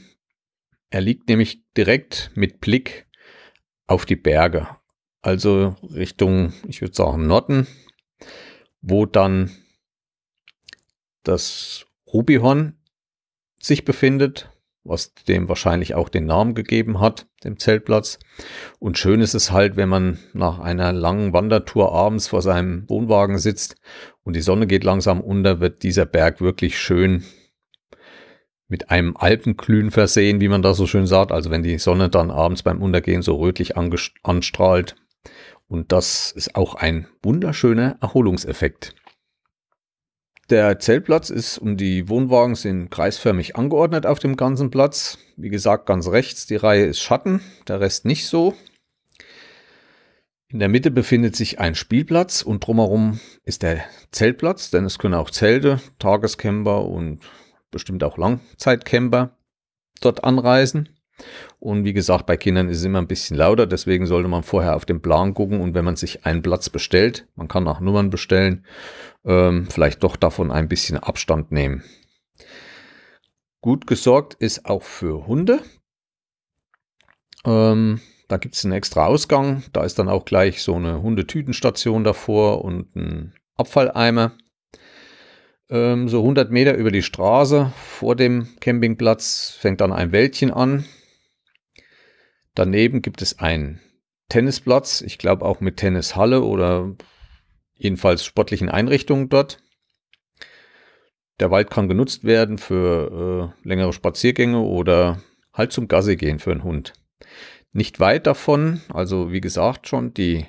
Er 0.90 1.02
liegt 1.02 1.30
nämlich 1.30 1.64
direkt 1.78 2.32
mit 2.34 2.62
Blick 2.62 3.08
auf 3.86 4.08
die 4.08 4.16
Berge. 4.16 4.68
Also 5.22 5.76
Richtung, 5.84 6.54
ich 6.68 6.82
würde 6.82 6.96
sagen, 6.96 7.28
Norden, 7.28 7.68
wo 8.82 9.06
dann 9.06 9.52
das 11.22 11.86
Rubihorn 12.12 12.80
sich 13.60 13.86
befindet, 13.86 14.50
was 14.84 15.14
dem 15.14 15.48
wahrscheinlich 15.48 15.94
auch 15.94 16.10
den 16.10 16.26
Namen 16.26 16.56
gegeben 16.56 17.00
hat, 17.00 17.28
dem 17.44 17.60
Zeltplatz. 17.60 18.18
Und 18.80 18.98
schön 18.98 19.22
ist 19.22 19.36
es 19.36 19.52
halt, 19.52 19.76
wenn 19.76 19.90
man 19.90 20.20
nach 20.34 20.58
einer 20.58 20.92
langen 20.92 21.34
Wandertour 21.34 21.92
abends 21.92 22.28
vor 22.28 22.42
seinem 22.42 22.90
Wohnwagen 22.90 23.38
sitzt 23.38 23.76
und 24.26 24.36
die 24.36 24.42
Sonne 24.42 24.68
geht 24.68 24.84
langsam 24.84 25.22
unter, 25.22 25.62
wird 25.62 25.84
dieser 25.84 26.06
Berg 26.06 26.42
wirklich 26.42 26.80
schön 26.80 27.24
mit 28.68 28.90
einem 28.90 29.16
Alpenglühen 29.16 29.92
versehen, 29.92 30.42
wie 30.42 30.48
man 30.48 30.64
da 30.64 30.74
so 30.74 30.88
schön 30.88 31.06
sagt. 31.06 31.32
Also 31.32 31.52
wenn 31.52 31.62
die 31.62 31.78
Sonne 31.78 32.10
dann 32.10 32.32
abends 32.32 32.64
beim 32.64 32.82
Untergehen 32.82 33.22
so 33.22 33.36
rötlich 33.36 33.76
anstrahlt. 33.78 34.96
Und 35.68 35.92
das 35.92 36.32
ist 36.32 36.56
auch 36.56 36.74
ein 36.74 37.08
wunderschöner 37.22 37.98
Erholungseffekt. 38.02 38.96
Der 40.50 40.80
Zeltplatz 40.80 41.30
ist 41.30 41.60
und 41.60 41.78
die 41.78 42.10
Wohnwagen 42.10 42.56
sind 42.56 42.90
kreisförmig 42.90 43.56
angeordnet 43.56 44.08
auf 44.08 44.18
dem 44.18 44.38
ganzen 44.38 44.72
Platz. 44.72 45.20
Wie 45.38 45.50
gesagt, 45.50 45.86
ganz 45.86 46.08
rechts 46.08 46.48
die 46.48 46.56
Reihe 46.56 46.86
ist 46.86 47.00
Schatten, 47.00 47.42
der 47.68 47.80
Rest 47.80 48.06
nicht 48.06 48.28
so. 48.28 48.56
In 50.50 50.60
der 50.60 50.70
Mitte 50.70 50.92
befindet 50.92 51.36
sich 51.36 51.60
ein 51.60 51.76
Spielplatz 51.76 52.42
und 52.42 52.66
drumherum 52.66 53.20
ist 53.44 53.64
der 53.64 53.84
Zeltplatz, 54.12 54.70
denn 54.70 54.86
es 54.86 55.00
können 55.00 55.16
auch 55.16 55.32
Zelte, 55.32 55.80
Tagescamper 56.00 56.86
und 56.86 57.24
bestimmt 57.72 58.04
auch 58.04 58.18
Langzeitcamper 58.18 59.38
dort 60.02 60.24
anreisen. 60.24 60.90
Und 61.60 61.86
wie 61.86 61.94
gesagt, 61.94 62.26
bei 62.26 62.38
Kindern 62.38 62.70
ist 62.70 62.80
es 62.80 62.86
immer 62.86 63.02
ein 63.02 63.08
bisschen 63.08 63.38
lauter, 63.38 63.66
deswegen 63.66 64.06
sollte 64.06 64.28
man 64.28 64.44
vorher 64.44 64.76
auf 64.76 64.86
den 64.86 65.02
Plan 65.02 65.34
gucken 65.34 65.62
und 65.62 65.74
wenn 65.74 65.86
man 65.86 65.96
sich 65.96 66.26
einen 66.26 66.42
Platz 66.42 66.70
bestellt, 66.70 67.28
man 67.36 67.48
kann 67.48 67.64
nach 67.64 67.80
Nummern 67.80 68.10
bestellen, 68.10 68.66
ähm, 69.24 69.68
vielleicht 69.70 70.04
doch 70.04 70.16
davon 70.16 70.52
ein 70.52 70.68
bisschen 70.68 70.98
Abstand 70.98 71.52
nehmen. 71.52 71.84
Gut 73.62 73.88
gesorgt 73.88 74.36
ist 74.36 74.66
auch 74.66 74.84
für 74.84 75.26
Hunde. 75.26 75.60
Ähm, 77.46 78.02
da 78.28 78.38
gibt 78.38 78.56
es 78.56 78.66
einen 78.66 78.74
extra 78.74 79.06
Ausgang, 79.06 79.64
da 79.74 79.84
ist 79.84 80.00
dann 80.00 80.10
auch 80.10 80.26
gleich 80.26 80.62
so 80.62 80.76
eine 80.76 81.02
Hundetütenstation 81.02 82.04
davor 82.04 82.64
und 82.64 82.96
ein 82.96 83.34
Abfalleimer. 83.56 84.34
Ähm, 85.70 86.10
so 86.10 86.20
100 86.20 86.52
Meter 86.52 86.76
über 86.76 86.92
die 86.92 87.04
Straße 87.04 87.72
vor 87.76 88.16
dem 88.16 88.48
Campingplatz 88.60 89.58
fängt 89.60 89.82
dann 89.82 89.92
ein 89.92 90.12
Wäldchen 90.12 90.52
an 90.52 90.86
Daneben 92.56 93.02
gibt 93.02 93.22
es 93.22 93.38
einen 93.40 93.82
Tennisplatz, 94.30 95.02
ich 95.02 95.18
glaube 95.18 95.46
auch 95.46 95.60
mit 95.60 95.76
Tennishalle 95.78 96.42
oder 96.42 96.96
jedenfalls 97.76 98.24
sportlichen 98.24 98.70
Einrichtungen 98.70 99.28
dort. 99.28 99.62
Der 101.42 101.52
Wald 101.52 101.70
kann 101.70 101.90
genutzt 101.90 102.24
werden 102.24 102.58
für 102.58 103.54
äh, 103.64 103.68
längere 103.68 103.92
Spaziergänge 103.92 104.62
oder 104.62 105.22
halt 105.54 105.74
zum 105.74 105.90
Gasse 105.90 106.16
gehen 106.16 106.40
für 106.40 106.52
einen 106.52 106.64
Hund. 106.64 106.94
Nicht 107.76 108.00
weit 108.00 108.26
davon, 108.26 108.82
also 108.88 109.34
wie 109.34 109.42
gesagt 109.42 109.90
schon, 109.90 110.14
die 110.14 110.46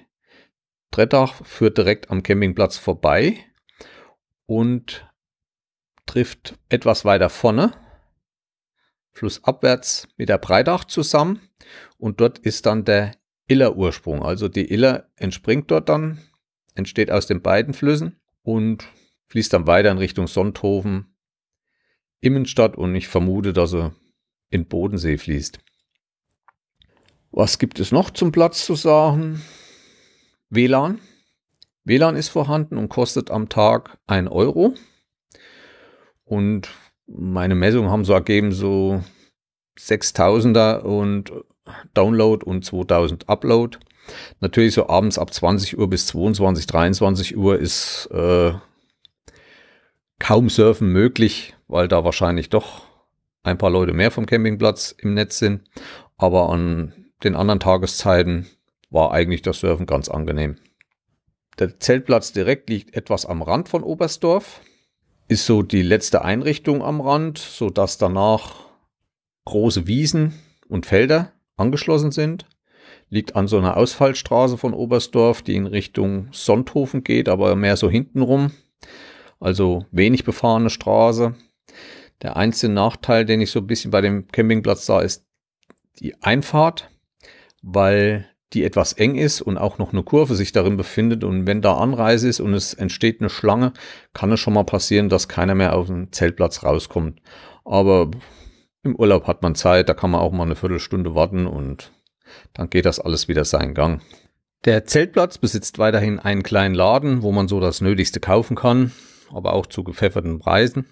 Trettach 0.93 1.45
führt 1.45 1.77
direkt 1.77 2.09
am 2.09 2.23
Campingplatz 2.23 2.77
vorbei 2.77 3.37
und 4.47 5.13
trifft 6.07 6.57
etwas 6.69 7.05
weiter 7.05 7.29
vorne 7.29 7.73
flussabwärts 9.11 10.07
mit 10.17 10.29
der 10.29 10.39
Breitach 10.39 10.85
zusammen 10.85 11.41
und 11.99 12.21
dort 12.21 12.39
ist 12.39 12.65
dann 12.65 12.85
der 12.85 13.17
Iller-Ursprung. 13.49 14.23
Also 14.23 14.47
die 14.47 14.71
Iller 14.71 15.11
entspringt 15.17 15.69
dort 15.73 15.89
dann, 15.89 16.21
entsteht 16.77 17.11
aus 17.11 17.27
den 17.27 17.43
beiden 17.43 17.75
Flüssen 17.75 18.21
und 18.43 18.87
fließt 19.31 19.53
dann 19.53 19.67
weiter 19.67 19.91
in 19.91 19.99
Richtung 19.99 20.29
Sonthofen, 20.29 21.17
Immenstadt 22.21 22.77
und 22.77 22.95
ich 22.95 23.09
vermute, 23.09 23.53
dass 23.53 23.75
er 23.75 23.97
in 24.49 24.69
Bodensee 24.69 25.19
fließt. 25.19 25.59
Was 27.39 27.59
gibt 27.59 27.81
es 27.81 27.93
noch 27.93 28.09
zum 28.09 28.33
Platz 28.33 28.65
zu 28.65 28.77
sagen? 28.77 29.43
WLAN. 30.49 31.01
WLAN 31.85 32.17
ist 32.17 32.31
vorhanden 32.31 32.79
und 32.79 32.89
kostet 32.89 33.31
am 33.31 33.51
Tag 33.51 33.99
1 34.07 34.31
Euro. 34.31 34.73
Und 36.25 36.71
meine 37.07 37.55
Messungen 37.55 37.91
haben 37.91 38.07
so 38.07 38.15
ergeben, 38.15 38.53
so 38.53 39.05
6000er 39.79 40.79
und 40.79 41.31
Download 41.93 42.43
und 42.43 42.65
2000 42.65 43.29
Upload. 43.29 43.81
Natürlich 44.41 44.73
so 44.73 44.89
abends 44.89 45.19
ab 45.19 45.31
20 45.31 45.79
Uhr 45.79 45.91
bis 45.91 46.07
22, 46.07 46.67
23 46.67 47.37
Uhr 47.37 47.59
ist 47.59 48.09
äh, 48.13 48.55
kaum 50.19 50.49
Surfen 50.49 50.91
möglich, 50.91 51.55
weil 51.69 51.87
da 51.87 52.03
wahrscheinlich 52.03 52.49
doch 52.49 52.87
ein 53.43 53.59
paar 53.59 53.69
Leute 53.69 53.93
mehr 53.93 54.11
vom 54.11 54.25
Campingplatz 54.25 54.95
im 54.97 55.13
Netz 55.13 55.39
sind. 55.39 55.69
Aber 56.17 56.49
an 56.49 56.95
den 57.25 57.35
anderen 57.35 57.61
Tageszeiten 57.61 58.47
war 58.91 59.13
eigentlich 59.13 59.43
das 59.43 59.61
Surfen 59.61 59.87
ganz 59.87 60.09
angenehm. 60.09 60.57
Der 61.59 61.79
Zeltplatz 61.81 62.33
direkt 62.33 62.69
liegt 62.69 62.95
etwas 62.95 63.27
am 63.27 63.43
Rand 63.43 63.69
von 63.69 63.83
Oberstdorf 63.83 64.61
ist 65.29 65.47
so 65.47 65.63
die 65.63 65.83
letzte 65.83 66.23
Einrichtung 66.23 66.83
am 66.83 67.01
Rand, 67.01 67.39
so 67.39 67.71
dass 67.71 67.99
danach 67.99 68.67
große 69.45 69.87
Wiesen 69.87 70.35
und 70.69 70.87
Felder 70.87 71.33
angeschlossen 71.57 72.13
sind. 72.13 72.47
Liegt 73.09 73.37
an 73.37 73.49
so 73.49 73.59
einer 73.59 73.77
Ausfallstraße 73.77 74.59
von 74.59 74.75
Oberstdorf, 74.75 75.43
die 75.43 75.57
in 75.57 75.67
Richtung 75.67 76.29
Sonthofen 76.33 77.05
geht, 77.05 77.29
aber 77.29 77.55
mehr 77.57 77.77
so 77.77 77.91
hintenrum. 77.91 78.53
Also 79.39 79.87
wenig 79.91 80.25
befahrene 80.25 80.71
Straße. 80.71 81.35
Der 82.23 82.37
einzige 82.37 82.73
Nachteil, 82.73 83.25
den 83.25 83.41
ich 83.41 83.51
so 83.51 83.61
ein 83.61 83.67
bisschen 83.67 83.91
bei 83.91 84.01
dem 84.01 84.29
Campingplatz 84.29 84.87
sah, 84.87 85.01
ist 85.01 85.27
die 86.01 86.21
Einfahrt, 86.23 86.89
weil 87.69 88.29
die 88.53 88.65
etwas 88.65 88.93
eng 88.93 89.17
ist 89.17 89.43
und 89.43 89.59
auch 89.59 89.79
noch 89.79 89.93
eine 89.93 90.05
Kurve 90.05 90.37
sich 90.37 90.53
darin 90.53 90.77
befindet. 90.77 91.25
Und 91.25 91.47
wenn 91.47 91.63
da 91.63 91.75
Anreise 91.75 92.29
ist 92.29 92.39
und 92.39 92.55
es 92.55 92.75
entsteht 92.75 93.21
eine 93.21 93.29
Schlange, 93.29 93.73
kann 94.15 94.31
es 94.31 94.39
schon 94.39 94.55
mal 94.55 94.65
passieren, 94.65 95.09
dass 95.09 95.29
keiner 95.29 95.57
mehr 95.57 95.75
auf 95.75 95.89
den 95.89 96.13
Zeltplatz 96.13 96.63
rauskommt. 96.63 97.21
Aber 97.65 98.11
Im 98.85 98.95
Urlaub 98.95 99.27
hat 99.27 99.43
man 99.43 99.57
Zeit, 99.57 99.89
da 99.89 99.95
kann 99.95 100.13
man 100.13 100.21
auch 100.21 100.31
mal 100.31 100.45
eine 100.45 100.55
Viertelstunde 100.55 101.17
warten 101.17 101.49
und 101.49 101.91
dann 102.55 102.71
geht 102.71 102.87
das 102.87 103.01
alles 103.01 103.27
wieder 103.27 103.45
seinen 103.45 103.75
Gang. 103.75 104.01
Der 104.65 104.85
Zeltplatz 104.85 105.39
besitzt 105.39 105.81
weiterhin 105.81 106.21
einen 106.21 106.45
kleinen 106.45 106.75
Laden, 106.77 107.23
wo 107.23 107.33
man 107.33 107.49
so 107.49 107.59
das 107.59 107.81
Nötigste 107.81 108.21
kaufen 108.21 108.55
kann, 108.55 108.93
aber 109.33 109.55
auch 109.55 109.67
zu 109.67 109.83
gepfefferten 109.83 110.39
Preisen. 110.39 110.87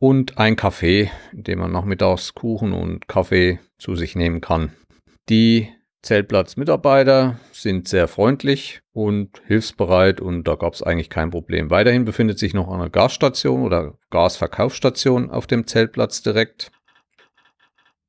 Und 0.00 0.36
ein 0.38 0.56
Café, 0.56 1.10
in 1.32 1.44
dem 1.44 1.60
man 1.60 1.70
nachmittags 1.70 2.34
Kuchen 2.34 2.72
und 2.72 3.06
Kaffee 3.06 3.60
zu 3.78 3.94
sich 3.94 4.16
nehmen 4.16 4.40
kann. 4.40 4.72
Die 5.30 5.68
Zeltplatzmitarbeiter 6.02 7.38
sind 7.52 7.86
sehr 7.86 8.08
freundlich 8.08 8.80
und 8.92 9.40
hilfsbereit 9.46 10.20
und 10.20 10.42
da 10.42 10.56
gab 10.56 10.74
es 10.74 10.82
eigentlich 10.82 11.08
kein 11.08 11.30
Problem. 11.30 11.70
Weiterhin 11.70 12.04
befindet 12.04 12.40
sich 12.40 12.52
noch 12.52 12.68
eine 12.68 12.90
Gasstation 12.90 13.62
oder 13.62 13.96
Gasverkaufsstation 14.10 15.30
auf 15.30 15.46
dem 15.46 15.68
Zeltplatz 15.68 16.22
direkt. 16.22 16.72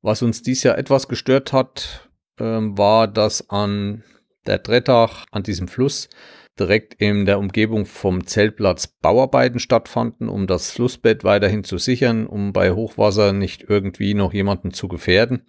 Was 0.00 0.22
uns 0.22 0.42
dies 0.42 0.64
Jahr 0.64 0.76
etwas 0.76 1.06
gestört 1.06 1.52
hat, 1.52 2.10
ähm, 2.40 2.76
war, 2.76 3.06
dass 3.06 3.48
an 3.50 4.02
der 4.46 4.58
Drettach, 4.58 5.26
an 5.30 5.44
diesem 5.44 5.68
Fluss, 5.68 6.08
direkt 6.58 6.94
in 6.94 7.24
der 7.24 7.38
Umgebung 7.38 7.86
vom 7.86 8.26
Zeltplatz 8.26 8.88
Bauarbeiten 8.88 9.60
stattfanden, 9.60 10.28
um 10.28 10.48
das 10.48 10.72
Flussbett 10.72 11.22
weiterhin 11.22 11.62
zu 11.62 11.78
sichern, 11.78 12.26
um 12.26 12.52
bei 12.52 12.72
Hochwasser 12.72 13.32
nicht 13.32 13.64
irgendwie 13.68 14.14
noch 14.14 14.34
jemanden 14.34 14.72
zu 14.72 14.88
gefährden. 14.88 15.46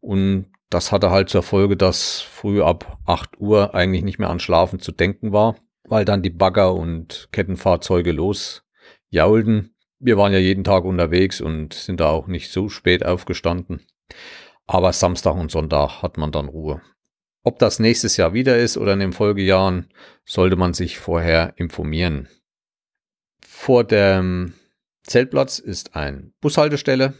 Und 0.00 0.46
das 0.70 0.92
hatte 0.92 1.10
halt 1.10 1.28
zur 1.28 1.42
Folge, 1.42 1.76
dass 1.76 2.20
früh 2.20 2.62
ab 2.62 2.98
8 3.06 3.40
Uhr 3.40 3.74
eigentlich 3.74 4.02
nicht 4.02 4.18
mehr 4.18 4.30
an 4.30 4.40
Schlafen 4.40 4.80
zu 4.80 4.92
denken 4.92 5.32
war, 5.32 5.56
weil 5.84 6.04
dann 6.04 6.22
die 6.22 6.30
Bagger 6.30 6.74
und 6.74 7.28
Kettenfahrzeuge 7.32 8.12
losjaulten. 8.12 9.74
Wir 9.98 10.18
waren 10.18 10.32
ja 10.32 10.38
jeden 10.38 10.64
Tag 10.64 10.84
unterwegs 10.84 11.40
und 11.40 11.72
sind 11.72 12.00
da 12.00 12.10
auch 12.10 12.26
nicht 12.26 12.50
so 12.50 12.68
spät 12.68 13.04
aufgestanden. 13.04 13.86
Aber 14.66 14.92
Samstag 14.92 15.36
und 15.36 15.50
Sonntag 15.50 16.02
hat 16.02 16.18
man 16.18 16.32
dann 16.32 16.48
Ruhe. 16.48 16.82
Ob 17.44 17.60
das 17.60 17.78
nächstes 17.78 18.16
Jahr 18.16 18.34
wieder 18.34 18.58
ist 18.58 18.76
oder 18.76 18.94
in 18.94 18.98
den 18.98 19.12
Folgejahren, 19.12 19.88
sollte 20.24 20.56
man 20.56 20.74
sich 20.74 20.98
vorher 20.98 21.54
informieren. 21.56 22.28
Vor 23.46 23.84
dem 23.84 24.54
Zeltplatz 25.04 25.60
ist 25.60 25.94
eine 25.94 26.32
Bushaltestelle, 26.40 27.14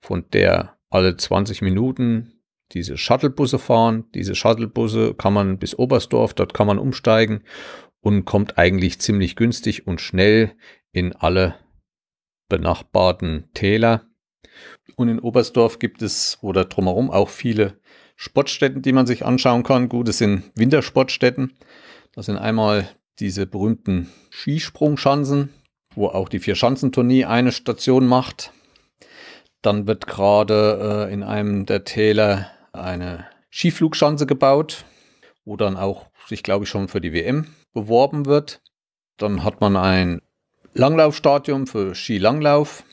von 0.00 0.30
der 0.30 0.78
alle 0.90 1.16
20 1.16 1.62
Minuten 1.62 2.37
diese 2.72 2.96
Shuttlebusse 2.96 3.58
fahren. 3.58 4.04
Diese 4.14 4.34
Shuttlebusse 4.34 5.14
kann 5.14 5.32
man 5.32 5.58
bis 5.58 5.78
Oberstdorf, 5.78 6.34
dort 6.34 6.54
kann 6.54 6.66
man 6.66 6.78
umsteigen 6.78 7.42
und 8.00 8.24
kommt 8.24 8.58
eigentlich 8.58 9.00
ziemlich 9.00 9.36
günstig 9.36 9.86
und 9.86 10.00
schnell 10.00 10.52
in 10.92 11.14
alle 11.14 11.56
benachbarten 12.48 13.48
Täler. 13.54 14.02
Und 14.96 15.08
in 15.08 15.20
Oberstdorf 15.20 15.78
gibt 15.78 16.02
es 16.02 16.38
oder 16.42 16.64
drumherum 16.64 17.10
auch 17.10 17.28
viele 17.28 17.78
Sportstätten, 18.16 18.82
die 18.82 18.92
man 18.92 19.06
sich 19.06 19.24
anschauen 19.24 19.62
kann. 19.62 19.88
Gut, 19.88 20.08
es 20.08 20.18
sind 20.18 20.50
Wintersportstätten. 20.56 21.52
Das 22.14 22.26
sind 22.26 22.36
einmal 22.36 22.88
diese 23.20 23.46
berühmten 23.46 24.08
Skisprungschanzen, 24.30 25.50
wo 25.94 26.08
auch 26.08 26.28
die 26.28 26.40
Vier-Schanzentournee 26.40 27.24
eine 27.24 27.52
Station 27.52 28.06
macht. 28.06 28.52
Dann 29.62 29.86
wird 29.86 30.06
gerade 30.06 31.06
äh, 31.08 31.12
in 31.12 31.22
einem 31.22 31.66
der 31.66 31.84
Täler 31.84 32.50
eine 32.78 33.26
Skiflugschanze 33.50 34.26
gebaut, 34.26 34.84
wo 35.44 35.56
dann 35.56 35.76
auch 35.76 36.06
sich, 36.26 36.42
glaube 36.42 36.64
ich, 36.64 36.70
schon 36.70 36.88
für 36.88 37.00
die 37.00 37.12
WM 37.12 37.46
beworben 37.72 38.26
wird. 38.26 38.60
Dann 39.16 39.44
hat 39.44 39.60
man 39.60 39.76
ein 39.76 40.22
Langlaufstadion 40.74 41.66
für 41.66 41.94
Skilanglauf. 41.94 42.84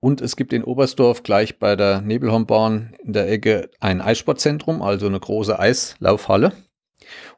Und 0.00 0.20
es 0.20 0.36
gibt 0.36 0.52
in 0.52 0.64
Oberstdorf 0.64 1.22
gleich 1.22 1.58
bei 1.58 1.74
der 1.74 2.00
Nebelhornbahn 2.00 2.94
in 3.02 3.12
der 3.12 3.30
Ecke 3.30 3.70
ein 3.80 4.00
Eissportzentrum, 4.00 4.82
also 4.82 5.06
eine 5.06 5.18
große 5.18 5.58
Eislaufhalle. 5.58 6.52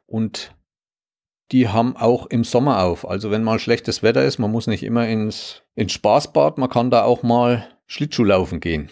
Und 0.05 0.53
die 1.51 1.67
haben 1.67 1.95
auch 1.95 2.27
im 2.27 2.43
Sommer 2.43 2.83
auf. 2.83 3.07
Also 3.07 3.31
wenn 3.31 3.43
mal 3.43 3.59
schlechtes 3.59 4.03
Wetter 4.03 4.23
ist, 4.23 4.39
man 4.39 4.51
muss 4.51 4.67
nicht 4.67 4.83
immer 4.83 5.07
ins, 5.07 5.63
ins 5.75 5.93
Spaßbad, 5.93 6.57
man 6.57 6.69
kann 6.69 6.91
da 6.91 7.03
auch 7.03 7.23
mal 7.23 7.67
Schlittschuhlaufen 7.87 8.59
gehen. 8.59 8.89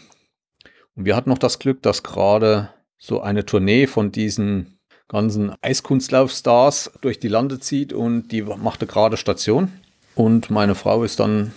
Und 0.98 1.06
wir 1.06 1.16
hatten 1.16 1.30
noch 1.30 1.38
das 1.38 1.60
Glück, 1.60 1.84
dass 1.84 2.02
gerade 2.02 2.70
so 2.98 3.22
eine 3.22 3.46
Tournee 3.46 3.86
von 3.86 4.12
diesen 4.12 4.80
ganzen 5.08 5.54
Eiskunstlaufstars 5.62 6.92
durch 7.02 7.20
die 7.20 7.28
Lande 7.28 7.60
zieht 7.60 7.94
und 7.94 8.30
die 8.30 8.42
machte 8.42 8.88
gerade 8.88 9.16
Station. 9.16 9.72
Und 10.16 10.50
meine 10.50 10.74
Frau 10.74 11.04
ist 11.04 11.20
dann 11.20 11.54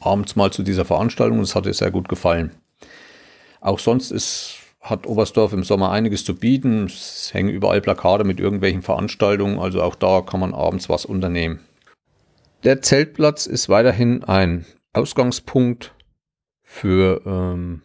abends 0.00 0.34
mal 0.36 0.50
zu 0.50 0.62
dieser 0.62 0.86
Veranstaltung 0.86 1.38
und 1.38 1.44
es 1.44 1.54
hat 1.54 1.66
ihr 1.66 1.74
sehr 1.74 1.90
gut 1.90 2.08
gefallen. 2.08 2.50
Auch 3.60 3.78
sonst 3.78 4.10
ist, 4.10 4.54
hat 4.80 5.06
Oberstdorf 5.06 5.52
im 5.52 5.62
Sommer 5.62 5.92
einiges 5.92 6.24
zu 6.24 6.34
bieten. 6.34 6.86
Es 6.86 7.30
hängen 7.32 7.50
überall 7.50 7.82
Plakate 7.82 8.24
mit 8.24 8.40
irgendwelchen 8.40 8.82
Veranstaltungen, 8.82 9.58
also 9.58 9.82
auch 9.82 9.94
da 9.94 10.22
kann 10.22 10.40
man 10.40 10.54
abends 10.54 10.88
was 10.88 11.04
unternehmen. 11.04 11.60
Der 12.64 12.80
Zeltplatz 12.80 13.46
ist 13.46 13.68
weiterhin 13.68 14.24
ein 14.24 14.64
Ausgangspunkt 14.94 15.94
für 16.62 17.20
ähm, 17.26 17.82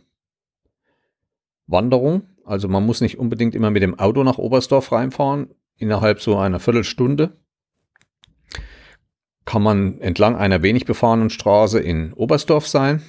Wanderung. 1.67 2.23
Also 2.43 2.67
man 2.67 2.85
muss 2.85 3.01
nicht 3.01 3.19
unbedingt 3.19 3.55
immer 3.55 3.69
mit 3.69 3.83
dem 3.83 3.99
Auto 3.99 4.23
nach 4.23 4.37
Oberstdorf 4.37 4.91
reinfahren. 4.91 5.49
Innerhalb 5.77 6.21
so 6.21 6.37
einer 6.37 6.59
Viertelstunde 6.59 7.37
kann 9.45 9.61
man 9.61 10.01
entlang 10.01 10.35
einer 10.35 10.61
wenig 10.63 10.85
befahrenen 10.85 11.29
Straße 11.29 11.79
in 11.79 12.13
Oberstdorf 12.13 12.67
sein. 12.67 13.01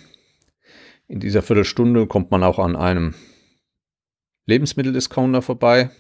In 1.09 1.21
dieser 1.21 1.42
Viertelstunde 1.42 2.07
kommt 2.07 2.31
man 2.31 2.44
auch 2.44 2.59
an 2.59 2.77
einem 2.77 3.14
Lebensmitteldiscounter 4.47 5.42
vorbei. 5.42 5.90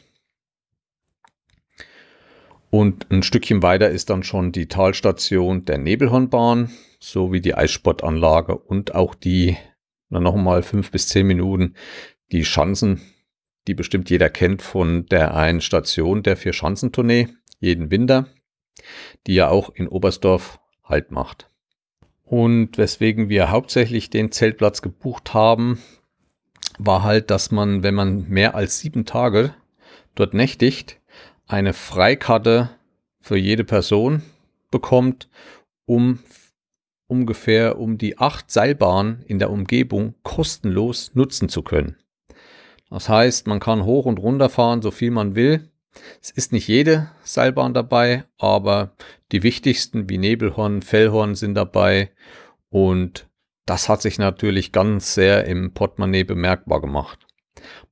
Und 2.70 3.10
ein 3.10 3.22
Stückchen 3.22 3.62
weiter 3.62 3.88
ist 3.88 4.10
dann 4.10 4.22
schon 4.22 4.52
die 4.52 4.68
Talstation 4.68 5.64
der 5.64 5.78
Nebelhornbahn 5.78 6.70
sowie 7.00 7.40
die 7.40 7.54
Eissportanlage 7.54 8.56
und 8.56 8.94
auch 8.94 9.14
die, 9.14 9.56
dann 10.10 10.22
nochmal 10.22 10.62
fünf 10.62 10.90
bis 10.90 11.08
zehn 11.08 11.26
Minuten, 11.26 11.74
die 12.32 12.44
Schanzen, 12.44 13.00
die 13.66 13.74
bestimmt 13.74 14.10
jeder 14.10 14.30
kennt 14.30 14.62
von 14.62 15.06
der 15.06 15.34
einen 15.34 15.60
Station 15.60 16.22
der 16.22 16.36
Vier-Schanzentournee 16.36 17.28
jeden 17.60 17.90
Winter, 17.90 18.26
die 19.26 19.34
ja 19.34 19.48
auch 19.48 19.70
in 19.74 19.88
Oberstdorf 19.88 20.60
Halt 20.84 21.10
macht. 21.10 21.50
Und 22.24 22.78
weswegen 22.78 23.28
wir 23.28 23.50
hauptsächlich 23.50 24.08
den 24.10 24.32
Zeltplatz 24.32 24.80
gebucht 24.80 25.34
haben, 25.34 25.82
war 26.78 27.02
halt, 27.02 27.30
dass 27.30 27.50
man, 27.50 27.82
wenn 27.82 27.94
man 27.94 28.28
mehr 28.28 28.54
als 28.54 28.78
sieben 28.78 29.04
Tage 29.04 29.54
dort 30.14 30.32
nächtigt, 30.32 31.00
eine 31.46 31.72
Freikarte 31.72 32.70
für 33.20 33.36
jede 33.36 33.64
Person 33.64 34.22
bekommt, 34.70 35.28
um 35.86 36.20
ungefähr 37.06 37.78
um 37.78 37.98
die 37.98 38.18
acht 38.18 38.50
Seilbahnen 38.50 39.22
in 39.26 39.38
der 39.38 39.50
Umgebung 39.50 40.14
kostenlos 40.22 41.12
nutzen 41.14 41.48
zu 41.48 41.62
können. 41.62 41.96
Das 42.90 43.08
heißt, 43.08 43.46
man 43.46 43.60
kann 43.60 43.84
hoch 43.84 44.06
und 44.06 44.18
runter 44.18 44.48
fahren, 44.48 44.82
so 44.82 44.90
viel 44.90 45.10
man 45.10 45.34
will. 45.34 45.70
Es 46.22 46.30
ist 46.30 46.52
nicht 46.52 46.68
jede 46.68 47.10
Seilbahn 47.22 47.74
dabei, 47.74 48.24
aber 48.38 48.92
die 49.32 49.42
wichtigsten 49.42 50.08
wie 50.08 50.18
Nebelhorn, 50.18 50.82
Fellhorn 50.82 51.34
sind 51.34 51.54
dabei 51.54 52.10
und 52.70 53.26
das 53.66 53.88
hat 53.88 54.00
sich 54.00 54.18
natürlich 54.18 54.72
ganz 54.72 55.14
sehr 55.14 55.44
im 55.44 55.74
Portemonnaie 55.74 56.24
bemerkbar 56.24 56.80
gemacht. 56.80 57.26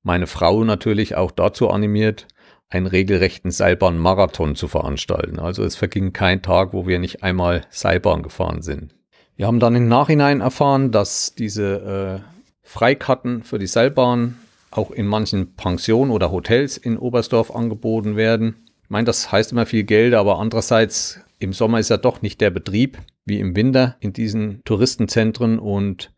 Meine 0.03 0.27
Frau 0.27 0.65
natürlich 0.65 1.17
auch 1.17 1.31
dazu 1.31 1.69
animiert, 1.69 2.27
einen 2.69 2.87
regelrechten 2.87 3.51
Seilbahnmarathon 3.51 4.57
zu 4.57 4.69
veranstalten. 4.69 5.39
Also 5.39 5.63
es 5.63 5.77
verging 5.77 6.13
kein 6.13 6.43
Tag, 6.43 6.73
wo 6.73 6.87
wir 6.87 6.99
nicht 6.99 7.23
einmal 7.23 7.67
Seilbahn 7.71 8.23
gefahren 8.23 8.63
sind. 8.63 8.95
Wir 9.37 9.47
haben 9.47 9.61
dann 9.61 9.77
im 9.77 9.87
Nachhinein 9.87 10.41
erfahren, 10.41 10.93
dass 10.93 11.35
diese 11.35 12.23
äh, 12.25 12.47
Freikarten 12.63 13.43
für 13.43 13.59
die 13.59 13.67
Seilbahn 13.67 14.39
auch 14.71 14.91
in 14.91 15.07
manchen 15.07 15.55
Pensionen 15.55 16.11
oder 16.11 16.31
Hotels 16.31 16.77
in 16.77 16.99
Oberstdorf 16.99 17.51
angeboten 17.51 18.17
werden. 18.17 18.67
Ich 18.83 18.91
meine, 18.91 19.05
das 19.05 19.33
heißt 19.33 19.53
immer 19.53 19.67
viel 19.67 19.85
Geld, 19.85 20.15
aber 20.15 20.39
andererseits 20.39 21.21
im 21.39 21.53
Sommer 21.53 21.79
ist 21.79 21.91
ja 21.91 21.97
doch 21.97 22.23
nicht 22.23 22.41
der 22.41 22.51
Betrieb 22.51 22.99
wie 23.25 23.41
im 23.41 23.57
Winter 23.57 23.97
in 24.01 24.13
diesen 24.13 24.63
Touristenzentren 24.65 25.59
und 25.59 26.13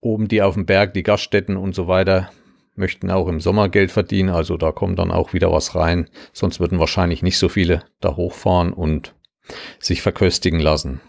oben 0.00 0.28
die 0.28 0.42
auf 0.42 0.54
dem 0.54 0.66
Berg, 0.66 0.94
die 0.94 1.02
Gaststätten 1.02 1.56
und 1.56 1.74
so 1.74 1.88
weiter 1.88 2.30
möchten 2.76 3.10
auch 3.10 3.26
im 3.28 3.40
Sommer 3.40 3.68
Geld 3.68 3.90
verdienen, 3.90 4.28
also 4.28 4.56
da 4.56 4.70
kommt 4.70 4.98
dann 4.98 5.10
auch 5.10 5.32
wieder 5.32 5.50
was 5.50 5.74
rein. 5.74 6.08
Sonst 6.32 6.60
würden 6.60 6.78
wahrscheinlich 6.78 7.22
nicht 7.22 7.38
so 7.38 7.48
viele 7.48 7.82
da 8.00 8.16
hochfahren 8.16 8.72
und 8.72 9.14
sich 9.80 10.02
verköstigen 10.02 10.60
lassen. 10.60 11.00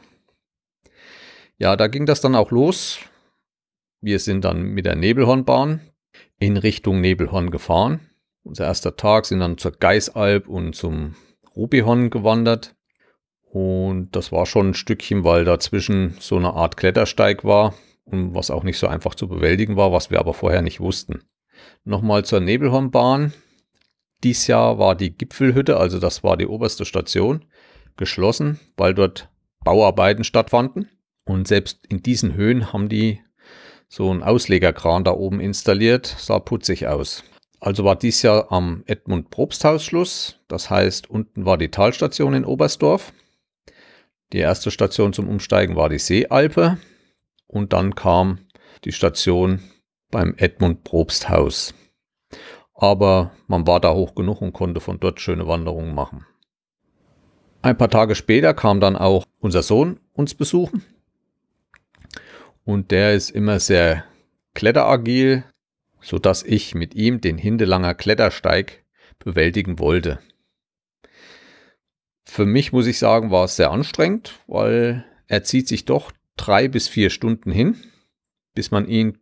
Ja, 1.58 1.76
da 1.76 1.88
ging 1.88 2.06
das 2.06 2.22
dann 2.22 2.36
auch 2.36 2.52
los. 2.52 3.00
Wir 4.00 4.20
sind 4.20 4.46
dann 4.46 4.62
mit 4.62 4.86
der 4.86 4.96
Nebelhornbahn 4.96 5.82
in 6.39 6.58
Richtung 6.58 7.02
Nebelhorn 7.02 7.52
gefahren. 7.52 8.00
Unser 8.43 8.65
erster 8.65 8.95
Tag 8.95 9.26
sind 9.26 9.39
dann 9.39 9.58
zur 9.58 9.71
Geisalb 9.71 10.47
und 10.47 10.73
zum 10.73 11.15
Rubihorn 11.56 12.10
gewandert. 12.10 12.76
Und 13.50 14.15
das 14.15 14.32
war 14.32 14.45
schon 14.45 14.69
ein 14.69 14.73
Stückchen, 14.73 15.23
weil 15.23 15.45
dazwischen 15.45 16.15
so 16.19 16.38
eine 16.38 16.54
Art 16.54 16.78
Klettersteig 16.78 17.43
war 17.43 17.73
und 18.06 18.36
was 18.36 18.52
auch 18.52 18.63
nicht 18.63 18.78
so 18.78 18.88
einfach 18.88 19.15
zu 19.15 19.28
bewältigen 19.28 19.76
war, 19.76 19.91
was 19.91 20.12
wir 20.12 20.19
aber 20.19 20.34
vorher 20.34 20.62
nicht 20.62 20.80
wussten. 20.80 21.23
Nochmal 21.84 22.23
zur 22.23 22.39
Nebelhornbahn. 22.39 23.34
Dies 24.23 24.47
Jahr 24.47 24.80
war 24.80 24.95
die 24.95 25.15
Gipfelhütte, 25.15 25.78
also 25.78 26.00
das 26.00 26.23
war 26.23 26.38
die 26.38 26.47
oberste 26.47 26.86
Station, 26.86 27.45
geschlossen, 27.97 28.60
weil 28.76 28.93
dort 28.93 29.30
Bauarbeiten 29.63 30.23
stattfanden. 30.23 30.89
Und 31.26 31.47
selbst 31.47 31.86
in 31.88 32.02
diesen 32.02 32.36
Höhen 32.36 32.71
haben 32.71 32.89
die 32.89 33.21
so 33.89 34.10
einen 34.12 34.23
Auslegerkran 34.23 35.04
da 35.04 35.12
oben 35.12 35.39
installiert, 35.39 36.06
sah 36.06 36.39
putzig 36.39 36.88
aus. 36.88 37.23
Also 37.60 37.84
war 37.84 37.95
dies 37.95 38.21
Jahr 38.21 38.52
am 38.52 38.84
Edmund 38.86 39.30
Probsthaus 39.30 39.84
Schluss. 39.84 40.39
Das 40.47 40.69
heißt, 40.69 41.10
unten 41.10 41.45
war 41.45 41.58
die 41.58 41.71
Talstation 41.71 42.34
in 42.34 42.45
Oberstdorf. 42.45 43.13
Die 44.34 44.39
erste 44.39 44.71
Station 44.71 45.13
zum 45.13 45.28
Umsteigen 45.28 45.76
war 45.76 45.89
die 45.89 46.00
Seealpe. 46.00 46.78
Und 47.47 47.73
dann 47.73 47.95
kam 47.95 48.39
die 48.84 48.91
Station 48.91 49.62
beim 50.12 50.36
Edmund 50.38 50.84
Probsthaus. 50.84 51.73
Aber 52.73 53.32
man 53.47 53.65
war 53.65 53.80
da 53.80 53.93
hoch 53.93 54.13
genug 54.13 54.41
und 54.41 54.54
konnte 54.54 54.80
von 54.80 55.00
dort 55.00 55.19
schöne 55.19 55.47
Wanderungen 55.47 55.95
machen. 55.95 56.26
Ein 57.63 57.78
paar 57.78 57.89
Tage 57.89 58.13
später 58.13 58.54
kam 58.54 58.80
dann 58.80 58.95
auch 58.95 59.26
unser 59.39 59.63
Sohn 59.63 60.00
uns 60.13 60.36
besuchen. 60.36 60.84
Und 62.68 62.92
der 62.92 63.14
ist 63.14 63.30
immer 63.30 63.62
sehr 63.62 64.04
kletteragil, 64.54 65.46
so 66.02 66.20
dass 66.20 66.44
ich 66.44 66.76
mit 66.76 66.96
ihm 66.96 67.22
den 67.22 67.38
Hindelanger 67.38 67.96
Klettersteig 67.96 68.84
bewältigen 69.20 69.80
wollte. 69.80 70.20
Für 72.26 72.46
mich 72.46 72.74
muss 72.74 72.86
ich 72.86 73.00
sagen, 73.00 73.32
war 73.32 73.46
es 73.46 73.56
sehr 73.56 73.72
anstrengend, 73.72 74.42
weil 74.48 75.06
er 75.28 75.46
zieht 75.46 75.70
sich 75.70 75.86
doch 75.86 76.12
drei 76.36 76.68
bis 76.68 76.90
vier 76.90 77.10
Stunden 77.10 77.52
hin, 77.52 77.78
bis 78.54 78.70
man 78.70 78.86
ihn 78.86 79.18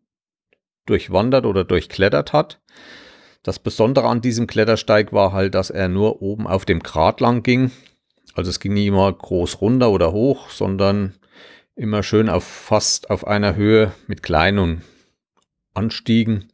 durchwandert 0.88 1.46
oder 1.46 1.64
durchklettert 1.64 2.34
hat. 2.34 2.60
Das 3.44 3.60
Besondere 3.60 4.08
an 4.08 4.22
diesem 4.22 4.48
Klettersteig 4.48 5.14
war 5.14 5.34
halt, 5.34 5.54
dass 5.54 5.70
er 5.70 5.88
nur 5.88 6.24
oben 6.24 6.48
auf 6.48 6.66
dem 6.66 6.80
Grat 6.80 7.22
lang 7.22 7.44
ging. 7.44 7.70
Also 8.34 8.50
es 8.50 8.60
ging 8.60 8.74
nie 8.74 8.88
immer 8.88 9.14
groß 9.14 9.62
runter 9.62 9.92
oder 9.92 10.14
hoch, 10.14 10.50
sondern 10.50 11.14
immer 11.76 12.04
schön 12.04 12.30
auf 12.30 12.44
fast 12.44 13.10
auf 13.10 13.28
einer 13.28 13.56
Höhe 13.56 13.94
mit 14.08 14.24
kleinen 14.24 14.84
Anstiegen, 15.74 16.48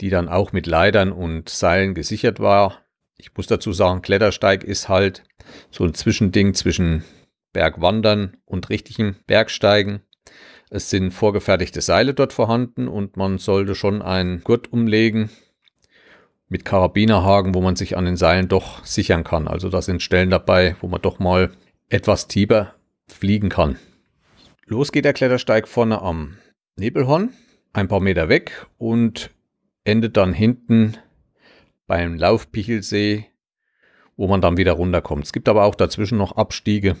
die 0.00 0.10
dann 0.10 0.28
auch 0.28 0.52
mit 0.52 0.66
Leitern 0.66 1.12
und 1.12 1.48
Seilen 1.48 1.94
gesichert 1.94 2.38
war. 2.38 2.82
Ich 3.16 3.36
muss 3.36 3.48
dazu 3.48 3.72
sagen, 3.72 4.02
Klettersteig 4.02 4.62
ist 4.62 4.88
halt 4.88 5.24
so 5.70 5.84
ein 5.84 5.94
Zwischending 5.94 6.54
zwischen 6.54 7.04
Bergwandern 7.52 8.36
und 8.44 8.68
richtigen 8.70 9.16
Bergsteigen. 9.26 10.02
Es 10.70 10.90
sind 10.90 11.10
vorgefertigte 11.12 11.80
Seile 11.80 12.14
dort 12.14 12.32
vorhanden 12.32 12.86
und 12.86 13.16
man 13.16 13.38
sollte 13.38 13.74
schon 13.74 14.02
einen 14.02 14.44
Gurt 14.44 14.72
umlegen 14.72 15.30
mit 16.48 16.64
Karabinerhaken, 16.64 17.54
wo 17.54 17.60
man 17.60 17.74
sich 17.74 17.96
an 17.96 18.04
den 18.04 18.16
Seilen 18.16 18.48
doch 18.48 18.84
sichern 18.84 19.24
kann. 19.24 19.48
Also 19.48 19.70
da 19.70 19.82
sind 19.82 20.02
Stellen 20.02 20.30
dabei, 20.30 20.76
wo 20.80 20.86
man 20.86 21.02
doch 21.02 21.18
mal 21.18 21.50
etwas 21.88 22.28
tiefer 22.28 22.74
fliegen 23.08 23.48
kann. 23.48 23.78
Los 24.70 24.92
geht 24.92 25.06
der 25.06 25.14
Klettersteig 25.14 25.66
vorne 25.66 26.02
am 26.02 26.36
Nebelhorn, 26.76 27.32
ein 27.72 27.88
paar 27.88 28.00
Meter 28.00 28.28
weg 28.28 28.66
und 28.76 29.30
endet 29.84 30.18
dann 30.18 30.34
hinten 30.34 30.98
beim 31.86 32.18
Laufpichelsee, 32.18 33.24
wo 34.18 34.28
man 34.28 34.42
dann 34.42 34.58
wieder 34.58 34.72
runterkommt. 34.72 35.24
Es 35.24 35.32
gibt 35.32 35.48
aber 35.48 35.64
auch 35.64 35.74
dazwischen 35.74 36.18
noch 36.18 36.32
Abstiege. 36.32 36.96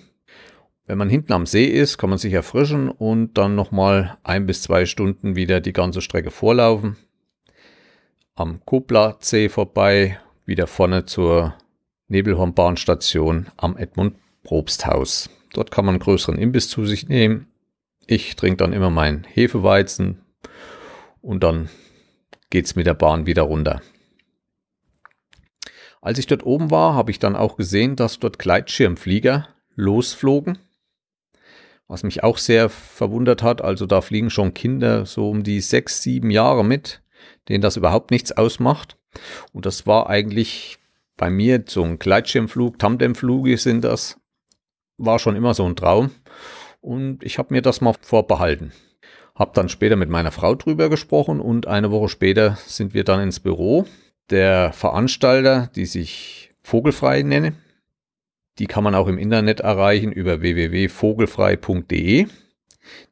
Wenn 0.86 0.96
man 0.96 1.10
hinten 1.10 1.34
am 1.34 1.44
See 1.44 1.66
ist, 1.66 1.98
kann 1.98 2.08
man 2.08 2.18
sich 2.18 2.32
erfrischen 2.32 2.88
und 2.88 3.36
dann 3.36 3.54
nochmal 3.54 4.16
ein 4.22 4.46
bis 4.46 4.62
zwei 4.62 4.86
Stunden 4.86 5.36
wieder 5.36 5.60
die 5.60 5.74
ganze 5.74 6.00
Strecke 6.00 6.30
vorlaufen. 6.30 6.96
Am 8.34 8.64
Kobler-See 8.64 9.50
vorbei, 9.50 10.18
wieder 10.46 10.66
vorne 10.66 11.04
zur 11.04 11.54
Nebelhornbahnstation 12.06 13.48
am 13.58 13.76
Edmund 13.76 14.16
Probsthaus. 14.42 15.28
Dort 15.52 15.70
kann 15.70 15.84
man 15.84 15.96
einen 15.96 16.02
größeren 16.02 16.38
Imbiss 16.38 16.70
zu 16.70 16.86
sich 16.86 17.08
nehmen 17.08 17.47
ich 18.08 18.34
trinke 18.36 18.56
dann 18.56 18.72
immer 18.72 18.90
meinen 18.90 19.24
Hefeweizen 19.24 20.22
und 21.20 21.44
dann 21.44 21.68
geht's 22.50 22.74
mit 22.74 22.86
der 22.86 22.94
Bahn 22.94 23.26
wieder 23.26 23.42
runter. 23.42 23.82
Als 26.00 26.18
ich 26.18 26.26
dort 26.26 26.44
oben 26.44 26.70
war, 26.70 26.94
habe 26.94 27.10
ich 27.10 27.18
dann 27.18 27.36
auch 27.36 27.56
gesehen, 27.56 27.96
dass 27.96 28.18
dort 28.18 28.38
Gleitschirmflieger 28.38 29.48
losflogen. 29.74 30.58
Was 31.86 32.02
mich 32.02 32.22
auch 32.22 32.38
sehr 32.38 32.70
verwundert 32.70 33.42
hat. 33.42 33.62
Also 33.62 33.84
da 33.86 34.00
fliegen 34.00 34.30
schon 34.30 34.54
Kinder 34.54 35.04
so 35.04 35.28
um 35.28 35.42
die 35.42 35.60
sechs, 35.60 36.02
sieben 36.02 36.30
Jahre 36.30 36.64
mit, 36.64 37.02
denen 37.48 37.62
das 37.62 37.76
überhaupt 37.76 38.10
nichts 38.10 38.32
ausmacht. 38.32 38.96
Und 39.52 39.66
das 39.66 39.86
war 39.86 40.08
eigentlich 40.08 40.78
bei 41.16 41.28
mir 41.28 41.64
so 41.66 41.82
ein 41.82 41.98
Gleitschirmflug, 41.98 42.78
Tandemflüge 42.78 43.58
sind 43.58 43.84
das, 43.84 44.18
war 44.96 45.18
schon 45.18 45.36
immer 45.36 45.52
so 45.52 45.66
ein 45.66 45.76
Traum. 45.76 46.10
Und 46.80 47.22
ich 47.22 47.38
habe 47.38 47.54
mir 47.54 47.62
das 47.62 47.80
mal 47.80 47.94
vorbehalten. 48.00 48.72
Hab 49.34 49.54
dann 49.54 49.68
später 49.68 49.96
mit 49.96 50.08
meiner 50.08 50.32
Frau 50.32 50.54
drüber 50.54 50.88
gesprochen 50.88 51.40
und 51.40 51.66
eine 51.66 51.90
Woche 51.90 52.08
später 52.08 52.58
sind 52.66 52.94
wir 52.94 53.04
dann 53.04 53.20
ins 53.20 53.40
Büro. 53.40 53.86
Der 54.30 54.72
Veranstalter, 54.72 55.70
die 55.74 55.86
sich 55.86 56.50
Vogelfrei 56.62 57.22
nenne, 57.22 57.54
die 58.58 58.66
kann 58.66 58.84
man 58.84 58.94
auch 58.94 59.06
im 59.06 59.18
Internet 59.18 59.60
erreichen 59.60 60.10
über 60.10 60.40
www.vogelfrei.de. 60.40 62.26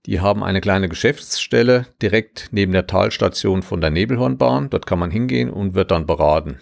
Die 0.06 0.20
haben 0.20 0.42
eine 0.42 0.60
kleine 0.60 0.88
Geschäftsstelle 0.88 1.86
direkt 2.02 2.48
neben 2.50 2.72
der 2.72 2.86
Talstation 2.86 3.62
von 3.62 3.80
der 3.80 3.90
Nebelhornbahn. 3.90 4.70
Dort 4.70 4.86
kann 4.86 4.98
man 4.98 5.10
hingehen 5.10 5.50
und 5.50 5.74
wird 5.74 5.90
dann 5.90 6.06
beraten. 6.06 6.58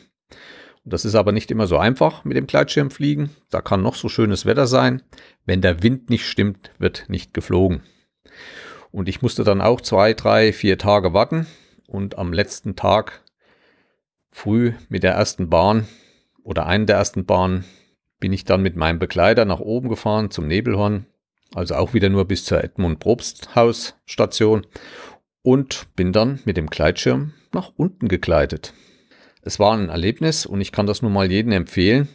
Das 0.84 1.06
ist 1.06 1.14
aber 1.14 1.32
nicht 1.32 1.50
immer 1.50 1.66
so 1.66 1.78
einfach 1.78 2.24
mit 2.24 2.36
dem 2.36 2.46
Gleitschirmfliegen. 2.46 3.30
Da 3.50 3.62
kann 3.62 3.82
noch 3.82 3.94
so 3.94 4.08
schönes 4.10 4.44
Wetter 4.44 4.66
sein. 4.66 5.02
Wenn 5.46 5.62
der 5.62 5.82
Wind 5.82 6.10
nicht 6.10 6.26
stimmt, 6.26 6.70
wird 6.78 7.04
nicht 7.08 7.32
geflogen. 7.32 7.82
Und 8.90 9.08
ich 9.08 9.22
musste 9.22 9.44
dann 9.44 9.62
auch 9.62 9.80
zwei, 9.80 10.12
drei, 10.12 10.52
vier 10.52 10.76
Tage 10.76 11.14
warten. 11.14 11.46
Und 11.86 12.18
am 12.18 12.32
letzten 12.32 12.76
Tag 12.76 13.22
früh 14.30 14.74
mit 14.88 15.02
der 15.02 15.14
ersten 15.14 15.48
Bahn 15.48 15.88
oder 16.42 16.66
einen 16.66 16.86
der 16.86 16.96
ersten 16.96 17.24
Bahnen 17.24 17.64
bin 18.20 18.32
ich 18.32 18.44
dann 18.44 18.62
mit 18.62 18.76
meinem 18.76 18.98
Begleiter 18.98 19.44
nach 19.44 19.60
oben 19.60 19.88
gefahren 19.88 20.30
zum 20.30 20.46
Nebelhorn. 20.46 21.06
Also 21.54 21.76
auch 21.76 21.94
wieder 21.94 22.08
nur 22.10 22.26
bis 22.26 22.44
zur 22.44 22.62
Edmund 22.62 22.98
Probst 22.98 23.54
Haus 23.54 23.94
Station 24.04 24.66
und 25.42 25.86
bin 25.96 26.12
dann 26.12 26.40
mit 26.44 26.56
dem 26.56 26.68
Gleitschirm 26.68 27.32
nach 27.52 27.72
unten 27.76 28.08
gegleitet. 28.08 28.74
Es 29.46 29.58
war 29.58 29.76
ein 29.76 29.90
Erlebnis 29.90 30.46
und 30.46 30.62
ich 30.62 30.72
kann 30.72 30.86
das 30.86 31.02
nun 31.02 31.12
mal 31.12 31.30
jedem 31.30 31.52
empfehlen. 31.52 32.08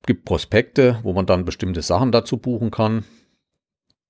Es 0.00 0.06
gibt 0.06 0.24
Prospekte, 0.24 0.98
wo 1.04 1.12
man 1.12 1.24
dann 1.24 1.44
bestimmte 1.44 1.82
Sachen 1.82 2.10
dazu 2.10 2.36
buchen 2.36 2.72
kann. 2.72 3.04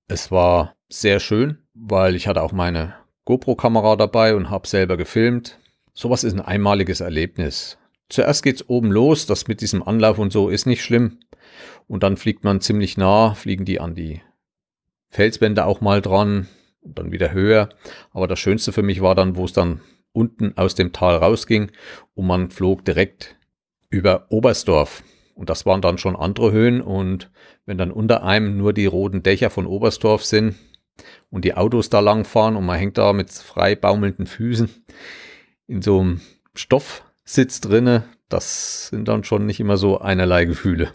Es 0.07 0.31
war 0.31 0.75
sehr 0.89 1.19
schön, 1.19 1.59
weil 1.75 2.15
ich 2.15 2.27
hatte 2.27 2.41
auch 2.41 2.51
meine 2.51 2.95
GoPro-Kamera 3.25 3.97
dabei 3.97 4.35
und 4.35 4.49
habe 4.49 4.67
selber 4.67 4.97
gefilmt. 4.97 5.59
Sowas 5.93 6.23
ist 6.23 6.33
ein 6.33 6.41
einmaliges 6.41 7.01
Erlebnis. 7.01 7.77
Zuerst 8.09 8.41
geht's 8.41 8.67
oben 8.67 8.91
los, 8.91 9.27
das 9.27 9.47
mit 9.47 9.61
diesem 9.61 9.83
Anlauf 9.83 10.17
und 10.17 10.33
so 10.33 10.49
ist 10.49 10.65
nicht 10.65 10.83
schlimm. 10.83 11.19
Und 11.87 12.01
dann 12.01 12.17
fliegt 12.17 12.43
man 12.43 12.61
ziemlich 12.61 12.97
nah, 12.97 13.35
fliegen 13.35 13.63
die 13.63 13.79
an 13.79 13.93
die 13.93 14.21
Felswände 15.09 15.65
auch 15.65 15.81
mal 15.81 16.01
dran 16.01 16.47
und 16.81 16.97
dann 16.97 17.11
wieder 17.11 17.31
höher. 17.31 17.69
Aber 18.11 18.27
das 18.27 18.39
Schönste 18.39 18.71
für 18.71 18.81
mich 18.81 19.01
war 19.01 19.13
dann, 19.13 19.35
wo 19.35 19.45
es 19.45 19.53
dann 19.53 19.81
unten 20.13 20.53
aus 20.57 20.75
dem 20.75 20.93
Tal 20.93 21.17
rausging 21.17 21.71
und 22.15 22.27
man 22.27 22.49
flog 22.49 22.85
direkt 22.85 23.35
über 23.89 24.27
Oberstdorf. 24.29 25.03
Und 25.35 25.49
das 25.49 25.65
waren 25.65 25.81
dann 25.81 25.97
schon 25.97 26.15
andere 26.15 26.51
Höhen 26.51 26.81
und 26.81 27.31
wenn 27.65 27.77
dann 27.77 27.91
unter 27.91 28.23
einem 28.23 28.57
nur 28.57 28.71
die 28.71 28.85
roten 28.85 29.23
Dächer 29.23 29.49
von 29.49 29.65
Oberstdorf 29.65 30.23
sind 30.23 30.55
und 31.31 31.43
die 31.43 31.55
Autos 31.55 31.89
da 31.89 31.99
lang 31.99 32.23
fahren 32.23 32.55
und 32.55 32.65
man 32.65 32.77
hängt 32.77 32.97
da 32.97 33.13
mit 33.13 33.31
frei 33.31 33.75
baumelnden 33.75 34.27
Füßen 34.27 34.69
in 35.67 35.81
so 35.81 35.99
einem 35.99 36.21
Stoffsitz 36.53 37.61
drinne, 37.61 38.03
das 38.29 38.87
sind 38.87 39.07
dann 39.07 39.23
schon 39.23 39.45
nicht 39.45 39.59
immer 39.59 39.77
so 39.77 39.99
einerlei 39.99 40.45
Gefühle. 40.45 40.91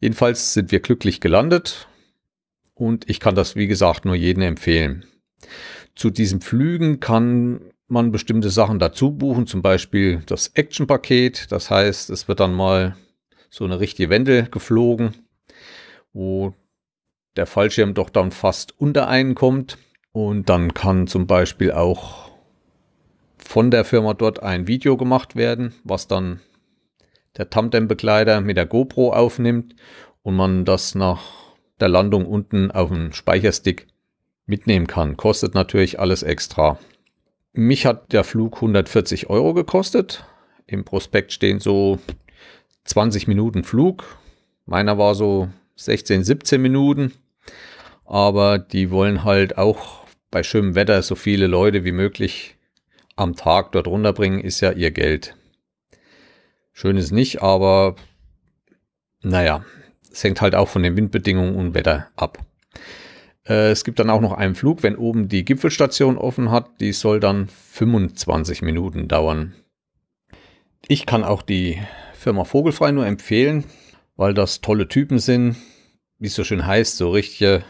Jedenfalls 0.00 0.52
sind 0.52 0.72
wir 0.72 0.80
glücklich 0.80 1.20
gelandet 1.20 1.88
und 2.74 3.08
ich 3.08 3.20
kann 3.20 3.36
das 3.36 3.54
wie 3.54 3.68
gesagt 3.68 4.04
nur 4.04 4.16
jedem 4.16 4.42
empfehlen. 4.42 5.06
Zu 5.94 6.10
diesen 6.10 6.40
Flügen 6.40 6.98
kann 6.98 7.60
man 7.88 8.12
bestimmte 8.12 8.50
Sachen 8.50 8.78
dazu 8.78 9.12
buchen, 9.12 9.46
zum 9.46 9.62
Beispiel 9.62 10.22
das 10.26 10.48
Action-Paket. 10.48 11.52
Das 11.52 11.70
heißt, 11.70 12.10
es 12.10 12.28
wird 12.28 12.40
dann 12.40 12.54
mal 12.54 12.96
so 13.50 13.64
eine 13.64 13.80
richtige 13.80 14.10
Wende 14.10 14.44
geflogen, 14.44 15.14
wo 16.12 16.54
der 17.36 17.46
Fallschirm 17.46 17.94
doch 17.94 18.10
dann 18.10 18.30
fast 18.30 18.78
unter 18.80 19.08
einen 19.08 19.34
kommt. 19.34 19.78
Und 20.12 20.48
dann 20.48 20.74
kann 20.74 21.06
zum 21.06 21.26
Beispiel 21.26 21.72
auch 21.72 22.30
von 23.36 23.70
der 23.70 23.84
Firma 23.84 24.14
dort 24.14 24.42
ein 24.42 24.66
Video 24.66 24.96
gemacht 24.96 25.36
werden, 25.36 25.74
was 25.82 26.06
dann 26.06 26.40
der 27.36 27.50
Tandem-Begleiter 27.50 28.40
mit 28.40 28.56
der 28.56 28.66
GoPro 28.66 29.12
aufnimmt 29.12 29.74
und 30.22 30.36
man 30.36 30.64
das 30.64 30.94
nach 30.94 31.22
der 31.80 31.88
Landung 31.88 32.26
unten 32.26 32.70
auf 32.70 32.90
dem 32.90 33.12
Speicherstick 33.12 33.88
mitnehmen 34.46 34.86
kann. 34.86 35.16
Kostet 35.16 35.54
natürlich 35.54 35.98
alles 35.98 36.22
extra. 36.22 36.78
Mich 37.56 37.86
hat 37.86 38.12
der 38.12 38.24
Flug 38.24 38.56
140 38.56 39.30
Euro 39.30 39.54
gekostet. 39.54 40.24
Im 40.66 40.84
Prospekt 40.84 41.32
stehen 41.32 41.60
so 41.60 42.00
20 42.82 43.28
Minuten 43.28 43.62
Flug. 43.62 44.18
Meiner 44.66 44.98
war 44.98 45.14
so 45.14 45.48
16, 45.76 46.24
17 46.24 46.60
Minuten. 46.60 47.12
Aber 48.04 48.58
die 48.58 48.90
wollen 48.90 49.22
halt 49.22 49.56
auch 49.56 50.04
bei 50.32 50.42
schönem 50.42 50.74
Wetter 50.74 51.00
so 51.02 51.14
viele 51.14 51.46
Leute 51.46 51.84
wie 51.84 51.92
möglich 51.92 52.56
am 53.14 53.36
Tag 53.36 53.70
dort 53.70 53.86
runterbringen, 53.86 54.40
ist 54.40 54.60
ja 54.60 54.72
ihr 54.72 54.90
Geld. 54.90 55.36
Schön 56.72 56.96
ist 56.96 57.12
nicht, 57.12 57.40
aber 57.40 57.94
naja, 59.22 59.64
es 60.10 60.24
hängt 60.24 60.40
halt 60.40 60.56
auch 60.56 60.68
von 60.68 60.82
den 60.82 60.96
Windbedingungen 60.96 61.54
und 61.54 61.74
Wetter 61.74 62.08
ab. 62.16 62.44
Äh, 63.46 63.70
es 63.70 63.84
gibt 63.84 63.98
dann 63.98 64.10
auch 64.10 64.20
noch 64.20 64.32
einen 64.32 64.54
Flug, 64.54 64.82
wenn 64.82 64.96
oben 64.96 65.28
die 65.28 65.44
Gipfelstation 65.44 66.18
offen 66.18 66.50
hat. 66.50 66.80
Die 66.80 66.92
soll 66.92 67.20
dann 67.20 67.48
25 67.48 68.62
Minuten 68.62 69.08
dauern. 69.08 69.54
Ich 70.86 71.06
kann 71.06 71.24
auch 71.24 71.42
die 71.42 71.78
Firma 72.14 72.44
Vogelfrei 72.44 72.90
nur 72.92 73.06
empfehlen, 73.06 73.64
weil 74.16 74.34
das 74.34 74.60
tolle 74.60 74.88
Typen 74.88 75.18
sind, 75.18 75.56
wie 76.18 76.26
es 76.26 76.34
so 76.34 76.44
schön 76.44 76.66
heißt, 76.66 76.96
so 76.96 77.10
richtige 77.10 77.64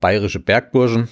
bayerische 0.00 0.40
Bergburschen. 0.40 1.08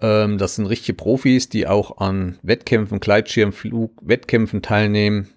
Ähm, 0.00 0.38
das 0.38 0.56
sind 0.56 0.66
richtige 0.66 0.94
Profis, 0.94 1.48
die 1.48 1.66
auch 1.66 1.98
an 1.98 2.38
Wettkämpfen, 2.42 3.00
Gleitschirmflug, 3.00 3.92
Wettkämpfen 4.02 4.62
teilnehmen. 4.62 5.30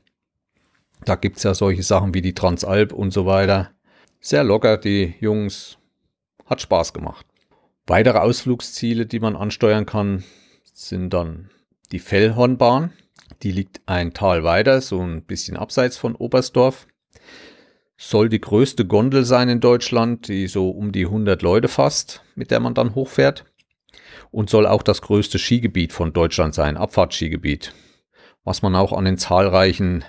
Da 1.06 1.16
gibt 1.16 1.38
es 1.38 1.44
ja 1.44 1.54
solche 1.54 1.84
Sachen 1.84 2.14
wie 2.14 2.22
die 2.22 2.34
Transalp 2.34 2.92
und 2.92 3.12
so 3.12 3.26
weiter. 3.26 3.72
Sehr 4.20 4.44
locker, 4.44 4.78
die 4.78 5.14
Jungs. 5.20 5.78
Hat 6.46 6.62
Spaß 6.62 6.94
gemacht. 6.94 7.26
Weitere 7.90 8.18
Ausflugsziele, 8.18 9.06
die 9.06 9.22
man 9.22 9.38
ansteuern 9.38 9.86
kann, 9.86 10.26
sind 10.74 11.14
dann 11.14 11.50
die 11.94 12.00
Fellhornbahn. 12.00 12.92
Die 13.44 13.52
liegt 13.54 13.80
ein 13.86 14.14
Tal 14.14 14.44
weiter, 14.44 14.82
so 14.82 15.02
ein 15.02 15.24
bisschen 15.24 15.56
abseits 15.56 15.96
von 15.96 16.14
Oberstdorf. 16.14 16.86
Soll 17.96 18.28
die 18.28 18.42
größte 18.42 18.86
Gondel 18.86 19.24
sein 19.24 19.48
in 19.48 19.62
Deutschland, 19.62 20.28
die 20.28 20.48
so 20.48 20.70
um 20.70 20.92
die 20.92 21.06
100 21.06 21.42
Leute 21.42 21.70
fasst, 21.70 22.24
mit 22.36 22.52
der 22.52 22.60
man 22.60 22.74
dann 22.74 22.94
hochfährt. 22.94 23.46
Und 24.32 24.50
soll 24.50 24.68
auch 24.68 24.84
das 24.84 25.02
größte 25.02 25.40
Skigebiet 25.40 25.94
von 25.94 26.12
Deutschland 26.12 26.54
sein, 26.54 26.76
Abfahrtsskigebiet. 26.76 27.74
Was 28.44 28.62
man 28.62 28.76
auch 28.76 28.92
an 28.92 29.06
den 29.06 29.18
zahlreichen 29.18 30.04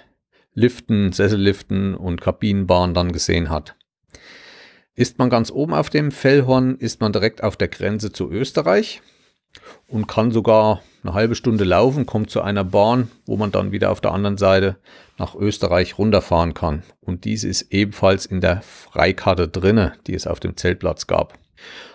Liften, 0.53 1.13
Sesselliften 1.13 1.95
und 1.95 2.21
Kabinenbahnen 2.21 2.93
dann 2.93 3.13
gesehen 3.13 3.51
hat. 3.51 3.78
Ist 4.99 5.17
man 5.21 5.31
ganz 5.31 5.53
oben 5.53 5.75
auf 5.75 5.91
dem 5.91 6.11
Fellhorn, 6.11 6.75
ist 6.75 7.01
man 7.01 7.13
direkt 7.13 7.45
auf 7.45 7.57
der 7.57 7.69
Grenze 7.69 8.11
zu 8.11 8.33
Österreich 8.33 9.01
und 9.87 10.09
kann 10.09 10.33
sogar 10.33 10.83
eine 11.05 11.15
halbe 11.15 11.37
Stunde 11.37 11.63
laufen, 11.63 12.05
kommt 12.05 12.31
zu 12.31 12.43
einer 12.43 12.65
Bahn, 12.65 13.09
wo 13.25 13.37
man 13.37 13.53
dann 13.53 13.71
wieder 13.71 13.93
auf 13.93 14.01
der 14.01 14.11
anderen 14.11 14.39
Seite 14.39 14.77
nach 15.17 15.37
Österreich 15.37 15.99
runterfahren 15.99 16.53
kann. 16.53 16.83
Und 17.01 17.25
diese 17.25 17.47
ist 17.47 17.71
ebenfalls 17.71 18.27
in 18.27 18.41
der 18.41 18.61
Freikarte 18.63 19.47
drinne, 19.47 19.93
die 20.09 20.15
es 20.15 20.27
auf 20.27 20.41
dem 20.41 20.57
Zeltplatz 20.57 21.07
gab. 21.07 21.39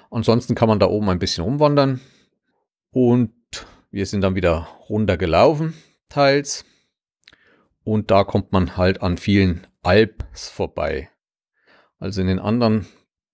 Ansonsten 0.10 0.56
kann 0.56 0.70
man 0.70 0.80
da 0.80 0.86
oben 0.86 1.10
ein 1.10 1.20
bisschen 1.20 1.44
rumwandern 1.44 2.00
und 2.92 3.34
wir 3.92 4.06
sind 4.06 4.22
dann 4.22 4.36
wieder 4.36 4.70
runtergelaufen, 4.88 5.74
teils. 6.08 6.64
Und 7.84 8.12
da 8.12 8.24
kommt 8.24 8.54
man 8.54 8.78
halt 8.78 9.02
an 9.02 9.18
vielen 9.18 9.68
Alps 9.82 10.48
vorbei. 10.48 11.10
Also 12.04 12.20
in 12.20 12.28
den 12.28 12.40
anderen 12.40 12.86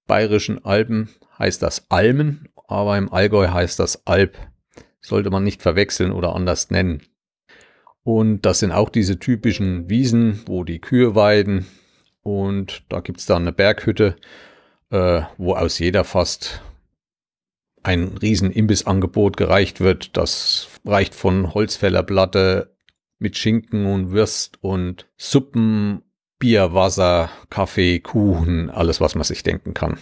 bayerischen 0.05 0.63
Alpen 0.63 1.09
heißt 1.39 1.59
das 1.63 1.89
Almen, 1.89 2.49
aber 2.67 2.99
im 2.99 3.11
Allgäu 3.11 3.47
heißt 3.47 3.79
das 3.79 4.05
Alp. 4.05 4.37
Sollte 5.01 5.31
man 5.31 5.43
nicht 5.43 5.63
verwechseln 5.63 6.11
oder 6.11 6.35
anders 6.35 6.69
nennen. 6.69 7.01
Und 8.03 8.41
das 8.45 8.59
sind 8.59 8.71
auch 8.71 8.89
diese 8.89 9.17
typischen 9.17 9.89
Wiesen, 9.89 10.43
wo 10.45 10.63
die 10.63 10.79
Kühe 10.79 11.15
weiden. 11.15 11.65
Und 12.21 12.83
da 12.89 12.99
gibt 12.99 13.21
es 13.21 13.25
dann 13.25 13.41
eine 13.41 13.53
Berghütte, 13.53 14.17
äh, 14.91 15.23
wo 15.39 15.55
aus 15.55 15.79
jeder 15.79 16.03
fast 16.03 16.61
ein 17.81 18.19
riesen 18.19 18.51
Imbissangebot 18.51 19.35
gereicht 19.35 19.79
wird. 19.79 20.15
Das 20.15 20.67
reicht 20.85 21.15
von 21.15 21.55
Holzfällerplatte 21.55 22.75
mit 23.17 23.35
Schinken 23.35 23.87
und 23.87 24.11
Würst 24.11 24.63
und 24.63 25.07
Suppen 25.17 26.03
Bier, 26.39 26.73
Wasser, 26.73 27.29
Kaffee, 27.49 27.99
Kuchen, 27.99 28.69
alles, 28.69 29.01
was 29.01 29.15
man 29.15 29.25
sich 29.25 29.43
denken 29.43 29.73
kann. 29.73 29.99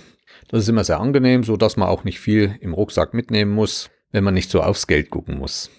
Das 0.50 0.62
ist 0.62 0.70
immer 0.70 0.84
sehr 0.84 1.00
angenehm, 1.00 1.44
so 1.44 1.58
dass 1.58 1.78
man 1.78 1.90
auch 1.90 2.04
nicht 2.04 2.20
viel 2.20 2.56
im 2.62 2.74
Rucksack 2.74 3.14
mitnehmen 3.14 3.52
muss, 3.52 3.90
wenn 4.12 4.24
man 4.24 4.36
nicht 4.36 4.52
so 4.52 4.62
aufs 4.62 4.88
Geld 4.88 5.10
gucken 5.10 5.38
muss. 5.38 5.72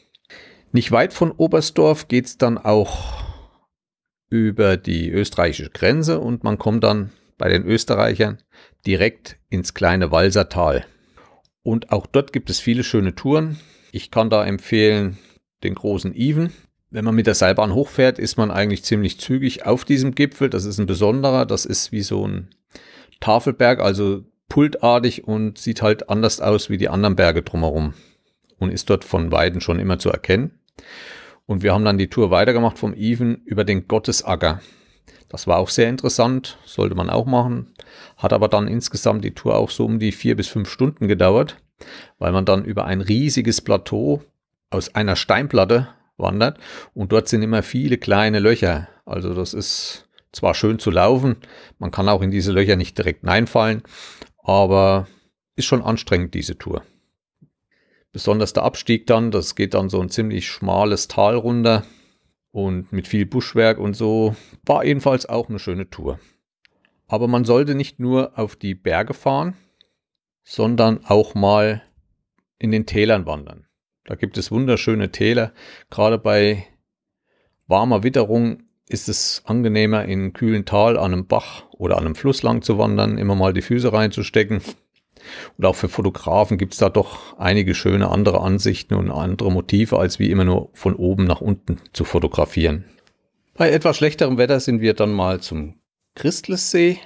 Nicht 0.72 0.92
weit 0.92 1.12
von 1.14 1.30
Oberstdorf 1.30 2.08
geht's 2.08 2.36
dann 2.36 2.58
auch 2.58 3.24
über 4.28 4.76
die 4.76 5.10
österreichische 5.10 5.70
Grenze 5.70 6.20
und 6.20 6.44
man 6.44 6.58
kommt 6.58 6.84
dann 6.84 7.12
bei 7.38 7.48
den 7.48 7.64
Österreichern 7.64 8.38
direkt 8.84 9.38
ins 9.48 9.72
kleine 9.72 10.10
Walsertal. 10.10 10.84
Und 11.62 11.92
auch 11.92 12.06
dort 12.06 12.32
gibt 12.32 12.50
es 12.50 12.60
viele 12.60 12.84
schöne 12.84 13.14
Touren. 13.14 13.58
Ich 13.92 14.10
kann 14.10 14.28
da 14.28 14.44
empfehlen 14.44 15.18
den 15.62 15.74
großen 15.74 16.14
Even. 16.14 16.52
Wenn 16.90 17.04
man 17.04 17.14
mit 17.14 17.26
der 17.26 17.34
Seilbahn 17.34 17.74
hochfährt, 17.74 18.18
ist 18.18 18.38
man 18.38 18.50
eigentlich 18.50 18.82
ziemlich 18.82 19.20
zügig 19.20 19.66
auf 19.66 19.84
diesem 19.84 20.14
Gipfel. 20.14 20.48
Das 20.48 20.64
ist 20.64 20.78
ein 20.78 20.86
besonderer, 20.86 21.44
das 21.44 21.66
ist 21.66 21.92
wie 21.92 22.02
so 22.02 22.26
ein 22.26 22.48
Tafelberg, 23.20 23.80
also 23.80 24.24
pultartig 24.48 25.24
und 25.24 25.58
sieht 25.58 25.82
halt 25.82 26.08
anders 26.08 26.40
aus 26.40 26.70
wie 26.70 26.78
die 26.78 26.88
anderen 26.88 27.16
Berge 27.16 27.42
drumherum 27.42 27.92
und 28.58 28.70
ist 28.70 28.88
dort 28.88 29.04
von 29.04 29.30
Weiden 29.30 29.60
schon 29.60 29.78
immer 29.78 29.98
zu 29.98 30.10
erkennen. 30.10 30.58
Und 31.44 31.62
wir 31.62 31.74
haben 31.74 31.84
dann 31.84 31.98
die 31.98 32.08
Tour 32.08 32.30
weitergemacht 32.30 32.78
vom 32.78 32.94
Even 32.94 33.42
über 33.44 33.64
den 33.64 33.86
Gottesacker. 33.86 34.60
Das 35.28 35.46
war 35.46 35.58
auch 35.58 35.68
sehr 35.68 35.90
interessant, 35.90 36.58
sollte 36.64 36.94
man 36.94 37.10
auch 37.10 37.26
machen. 37.26 37.74
Hat 38.16 38.32
aber 38.32 38.48
dann 38.48 38.66
insgesamt 38.66 39.24
die 39.24 39.34
Tour 39.34 39.56
auch 39.56 39.70
so 39.70 39.84
um 39.84 39.98
die 39.98 40.12
vier 40.12 40.36
bis 40.36 40.48
fünf 40.48 40.70
Stunden 40.70 41.06
gedauert, 41.06 41.56
weil 42.18 42.32
man 42.32 42.46
dann 42.46 42.64
über 42.64 42.86
ein 42.86 43.02
riesiges 43.02 43.60
Plateau 43.60 44.22
aus 44.70 44.94
einer 44.94 45.16
Steinplatte 45.16 45.88
wandert. 46.18 46.58
Und 46.94 47.12
dort 47.12 47.28
sind 47.28 47.42
immer 47.42 47.62
viele 47.62 47.98
kleine 47.98 48.38
Löcher. 48.38 48.88
Also 49.04 49.34
das 49.34 49.54
ist 49.54 50.08
zwar 50.32 50.54
schön 50.54 50.78
zu 50.78 50.90
laufen, 50.90 51.36
man 51.78 51.90
kann 51.90 52.08
auch 52.08 52.22
in 52.22 52.30
diese 52.30 52.52
Löcher 52.52 52.76
nicht 52.76 52.98
direkt 52.98 53.20
hineinfallen, 53.20 53.82
aber 54.42 55.08
ist 55.56 55.64
schon 55.64 55.82
anstrengend, 55.82 56.34
diese 56.34 56.58
Tour. 56.58 56.82
Besonders 58.12 58.52
der 58.52 58.62
Abstieg 58.62 59.06
dann, 59.06 59.30
das 59.30 59.54
geht 59.54 59.74
dann 59.74 59.88
so 59.88 60.00
ein 60.00 60.10
ziemlich 60.10 60.48
schmales 60.48 61.08
Tal 61.08 61.36
runter 61.36 61.84
und 62.50 62.92
mit 62.92 63.08
viel 63.08 63.26
Buschwerk 63.26 63.78
und 63.78 63.94
so, 63.94 64.34
war 64.64 64.84
ebenfalls 64.84 65.26
auch 65.26 65.48
eine 65.48 65.58
schöne 65.58 65.90
Tour. 65.90 66.18
Aber 67.06 67.28
man 67.28 67.44
sollte 67.44 67.74
nicht 67.74 68.00
nur 68.00 68.38
auf 68.38 68.56
die 68.56 68.74
Berge 68.74 69.14
fahren, 69.14 69.56
sondern 70.44 71.04
auch 71.04 71.34
mal 71.34 71.82
in 72.58 72.70
den 72.70 72.86
Tälern 72.86 73.26
wandern. 73.26 73.67
Da 74.08 74.14
gibt 74.14 74.38
es 74.38 74.50
wunderschöne 74.50 75.12
Täler. 75.12 75.52
Gerade 75.90 76.16
bei 76.16 76.64
warmer 77.66 78.02
Witterung 78.04 78.62
ist 78.88 79.06
es 79.10 79.42
angenehmer, 79.44 80.06
in 80.06 80.32
kühlen 80.32 80.64
Tal 80.64 80.96
an 80.96 81.12
einem 81.12 81.26
Bach 81.26 81.64
oder 81.72 81.98
an 81.98 82.06
einem 82.06 82.14
Fluss 82.14 82.42
lang 82.42 82.62
zu 82.62 82.78
wandern, 82.78 83.18
immer 83.18 83.34
mal 83.34 83.52
die 83.52 83.60
Füße 83.60 83.92
reinzustecken. 83.92 84.62
Und 85.58 85.66
auch 85.66 85.76
für 85.76 85.90
Fotografen 85.90 86.56
gibt 86.56 86.72
es 86.72 86.78
da 86.78 86.88
doch 86.88 87.38
einige 87.38 87.74
schöne 87.74 88.08
andere 88.08 88.40
Ansichten 88.40 88.94
und 88.94 89.10
andere 89.10 89.52
Motive, 89.52 89.98
als 89.98 90.18
wie 90.18 90.30
immer 90.30 90.46
nur 90.46 90.70
von 90.72 90.94
oben 90.94 91.24
nach 91.24 91.42
unten 91.42 91.76
zu 91.92 92.04
fotografieren. 92.04 92.86
Bei 93.52 93.68
etwas 93.68 93.98
schlechterem 93.98 94.38
Wetter 94.38 94.58
sind 94.60 94.80
wir 94.80 94.94
dann 94.94 95.12
mal 95.12 95.40
zum 95.40 95.74
Christlessee 96.14 96.98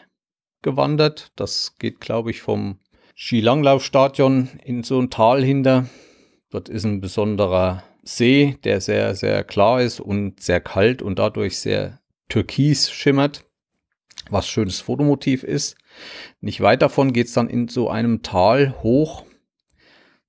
gewandert. 0.62 1.32
Das 1.34 1.78
geht, 1.80 1.98
glaube 1.98 2.30
ich, 2.30 2.42
vom 2.42 2.78
Skilanglaufstadion 3.16 4.50
in 4.62 4.84
so 4.84 5.00
ein 5.00 5.10
Tal 5.10 5.42
hinter. 5.42 5.86
Dort 6.52 6.68
ist 6.68 6.84
ein 6.84 7.00
besonderer 7.00 7.82
See, 8.04 8.58
der 8.62 8.82
sehr, 8.82 9.14
sehr 9.14 9.42
klar 9.42 9.80
ist 9.80 10.00
und 10.00 10.42
sehr 10.42 10.60
kalt 10.60 11.00
und 11.00 11.18
dadurch 11.18 11.58
sehr 11.58 12.00
türkis 12.28 12.90
schimmert, 12.90 13.46
was 14.28 14.46
schönes 14.46 14.80
Fotomotiv 14.80 15.44
ist. 15.44 15.78
Nicht 16.42 16.60
weit 16.60 16.82
davon 16.82 17.14
geht 17.14 17.28
es 17.28 17.32
dann 17.32 17.48
in 17.48 17.68
so 17.68 17.88
einem 17.88 18.22
Tal 18.22 18.74
hoch 18.82 19.24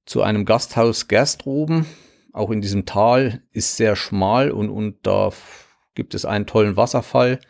zu 0.06 0.22
einem 0.22 0.46
Gasthaus 0.46 1.10
Gerstroben. 1.10 1.86
Auch 2.32 2.52
in 2.52 2.62
diesem 2.62 2.86
Tal 2.86 3.44
ist 3.52 3.76
sehr 3.76 3.98
schmal 3.98 4.52
und, 4.52 4.70
und 4.70 5.06
da 5.06 5.30
gibt 5.94 6.16
es 6.16 6.24
einen 6.24 6.46
tollen 6.46 6.78
Wasserfall, 6.78 7.42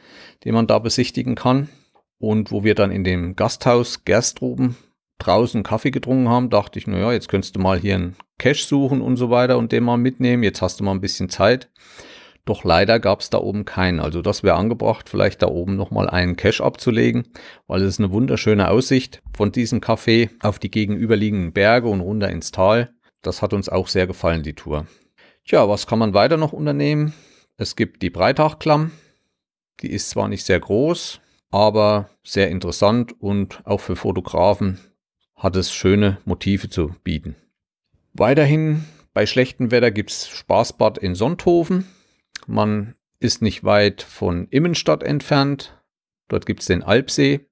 den 0.45 0.55
man 0.55 0.65
da 0.65 0.79
besichtigen 0.79 1.35
kann. 1.35 1.69
Und 2.17 2.51
wo 2.51 2.63
wir 2.63 2.73
dann 2.73 2.89
in 2.89 3.03
dem 3.03 3.35
Gasthaus 3.35 4.03
Gerstroben 4.03 4.77
draußen 5.19 5.61
Kaffee 5.61 5.91
getrunken 5.91 6.29
haben, 6.29 6.49
dachte 6.49 6.79
ich, 6.79 6.87
naja, 6.87 7.11
jetzt 7.13 7.29
könntest 7.29 7.55
du 7.55 7.59
mal 7.59 7.77
hier 7.79 7.95
einen 7.95 8.15
Cache 8.43 8.65
suchen 8.65 9.01
und 9.01 9.15
so 9.15 9.29
weiter 9.29 9.57
und 9.57 9.71
den 9.71 9.85
mal 9.85 9.95
mitnehmen. 9.95 10.43
Jetzt 10.43 10.61
hast 10.61 10.77
du 10.77 10.83
mal 10.83 10.91
ein 10.91 10.99
bisschen 10.99 11.29
Zeit. 11.29 11.69
Doch 12.43 12.65
leider 12.65 12.99
gab 12.99 13.21
es 13.21 13.29
da 13.29 13.37
oben 13.37 13.63
keinen. 13.63 14.01
Also 14.01 14.21
das 14.21 14.43
wäre 14.43 14.57
angebracht, 14.57 15.07
vielleicht 15.07 15.41
da 15.41 15.47
oben 15.47 15.77
nochmal 15.77 16.09
einen 16.09 16.35
Cache 16.35 16.61
abzulegen, 16.61 17.23
weil 17.67 17.81
es 17.81 17.87
ist 17.87 17.99
eine 17.99 18.11
wunderschöne 18.11 18.69
Aussicht 18.69 19.23
von 19.33 19.53
diesem 19.53 19.79
Café 19.79 20.29
auf 20.41 20.59
die 20.59 20.69
gegenüberliegenden 20.69 21.53
Berge 21.53 21.87
und 21.87 22.01
runter 22.01 22.29
ins 22.29 22.51
Tal. 22.51 22.93
Das 23.21 23.41
hat 23.41 23.53
uns 23.53 23.69
auch 23.69 23.87
sehr 23.87 24.07
gefallen, 24.07 24.43
die 24.43 24.55
Tour. 24.55 24.87
Tja, 25.45 25.69
was 25.69 25.87
kann 25.87 25.99
man 25.99 26.13
weiter 26.13 26.35
noch 26.35 26.51
unternehmen? 26.51 27.13
Es 27.55 27.77
gibt 27.77 28.01
die 28.01 28.09
Breitachklamm. 28.09 28.91
Die 29.79 29.89
ist 29.89 30.09
zwar 30.09 30.27
nicht 30.27 30.45
sehr 30.45 30.59
groß, 30.59 31.21
aber 31.49 32.09
sehr 32.25 32.49
interessant 32.49 33.15
und 33.21 33.61
auch 33.63 33.79
für 33.79 33.95
Fotografen 33.95 34.79
hat 35.37 35.55
es 35.55 35.71
schöne 35.71 36.17
Motive 36.25 36.69
zu 36.69 36.93
bieten. 37.05 37.37
Weiterhin 38.13 38.85
bei 39.13 39.25
schlechtem 39.25 39.71
Wetter 39.71 39.89
gibt 39.89 40.11
es 40.11 40.29
Spaßbad 40.29 40.99
in 40.99 41.15
Sonthofen. 41.15 41.87
Man 42.45 42.95
ist 43.19 43.41
nicht 43.41 43.63
weit 43.63 44.03
von 44.03 44.47
Immenstadt 44.49 45.01
entfernt. 45.01 45.81
Dort 46.27 46.45
gibt 46.45 46.61
es 46.61 46.67
den 46.67 46.83
Alpsee. 46.83 47.47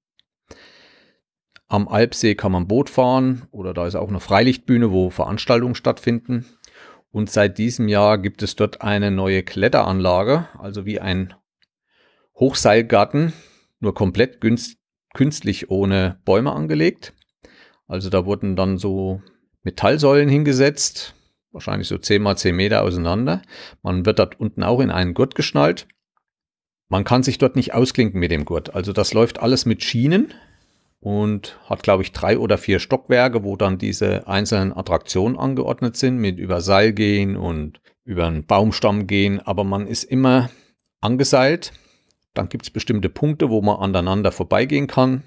Am 1.68 1.88
Alpsee 1.88 2.36
kann 2.36 2.52
man 2.52 2.68
Boot 2.68 2.92
fahren 2.92 3.48
oder 3.50 3.74
da 3.74 3.88
ist 3.88 3.96
auch 3.96 4.10
eine 4.10 4.20
Freilichtbühne, 4.20 4.92
wo 4.92 5.10
Veranstaltungen 5.10 5.74
stattfinden. 5.74 6.46
Und 7.10 7.32
seit 7.32 7.58
diesem 7.58 7.88
Jahr 7.88 8.20
gibt 8.20 8.44
es 8.44 8.56
dort 8.56 8.82
eine 8.82 9.10
neue 9.10 9.42
Kletteranlage, 9.42 10.48
also 10.60 10.86
wie 10.86 11.00
ein 11.00 11.34
Hochseilgarten, 12.36 13.34
nur 13.80 13.96
komplett 13.96 14.40
künstlich 15.14 15.72
ohne 15.72 16.20
Bäume 16.24 16.52
angelegt. 16.54 17.14
Also 17.88 18.10
da 18.10 18.26
wurden 18.26 18.56
dann 18.56 18.78
so 18.78 19.22
Metallsäulen 19.64 20.30
hingesetzt, 20.30 21.16
wahrscheinlich 21.52 21.88
so 21.88 21.98
10 21.98 22.22
mal 22.22 22.36
10 22.36 22.56
Meter 22.56 22.84
auseinander. 22.84 23.42
Man 23.84 24.06
wird 24.06 24.20
dort 24.20 24.40
unten 24.40 24.64
auch 24.64 24.80
in 24.80 24.92
einen 24.92 25.14
Gurt 25.14 25.36
geschnallt. 25.36 25.88
Man 26.90 27.04
kann 27.04 27.24
sich 27.24 27.38
dort 27.38 27.56
nicht 27.56 27.74
ausklinken 27.74 28.20
mit 28.20 28.32
dem 28.32 28.46
Gurt. 28.46 28.76
Also 28.76 28.92
das 28.92 29.14
läuft 29.14 29.40
alles 29.40 29.66
mit 29.66 29.84
Schienen 29.84 30.34
und 31.00 31.58
hat, 31.66 31.84
glaube 31.84 32.04
ich, 32.04 32.12
drei 32.12 32.38
oder 32.38 32.58
vier 32.58 32.80
Stockwerke, 32.80 33.44
wo 33.44 33.56
dann 33.56 33.78
diese 33.78 34.28
einzelnen 34.28 34.76
Attraktionen 34.76 35.38
angeordnet 35.38 35.98
sind, 35.98 36.18
mit 36.18 36.38
über 36.38 36.62
Seil 36.62 36.94
gehen 36.94 37.36
und 37.36 37.82
über 38.04 38.28
einen 38.28 38.46
Baumstamm 38.46 39.08
gehen. 39.08 39.40
Aber 39.40 39.64
man 39.64 39.88
ist 39.88 40.04
immer 40.04 40.50
angeseilt. 41.02 41.74
Dann 42.34 42.50
gibt 42.50 42.66
es 42.66 42.70
bestimmte 42.70 43.10
Punkte, 43.10 43.50
wo 43.50 43.62
man 43.62 43.78
aneinander 43.78 44.32
vorbeigehen 44.32 44.88
kann. 44.88 45.24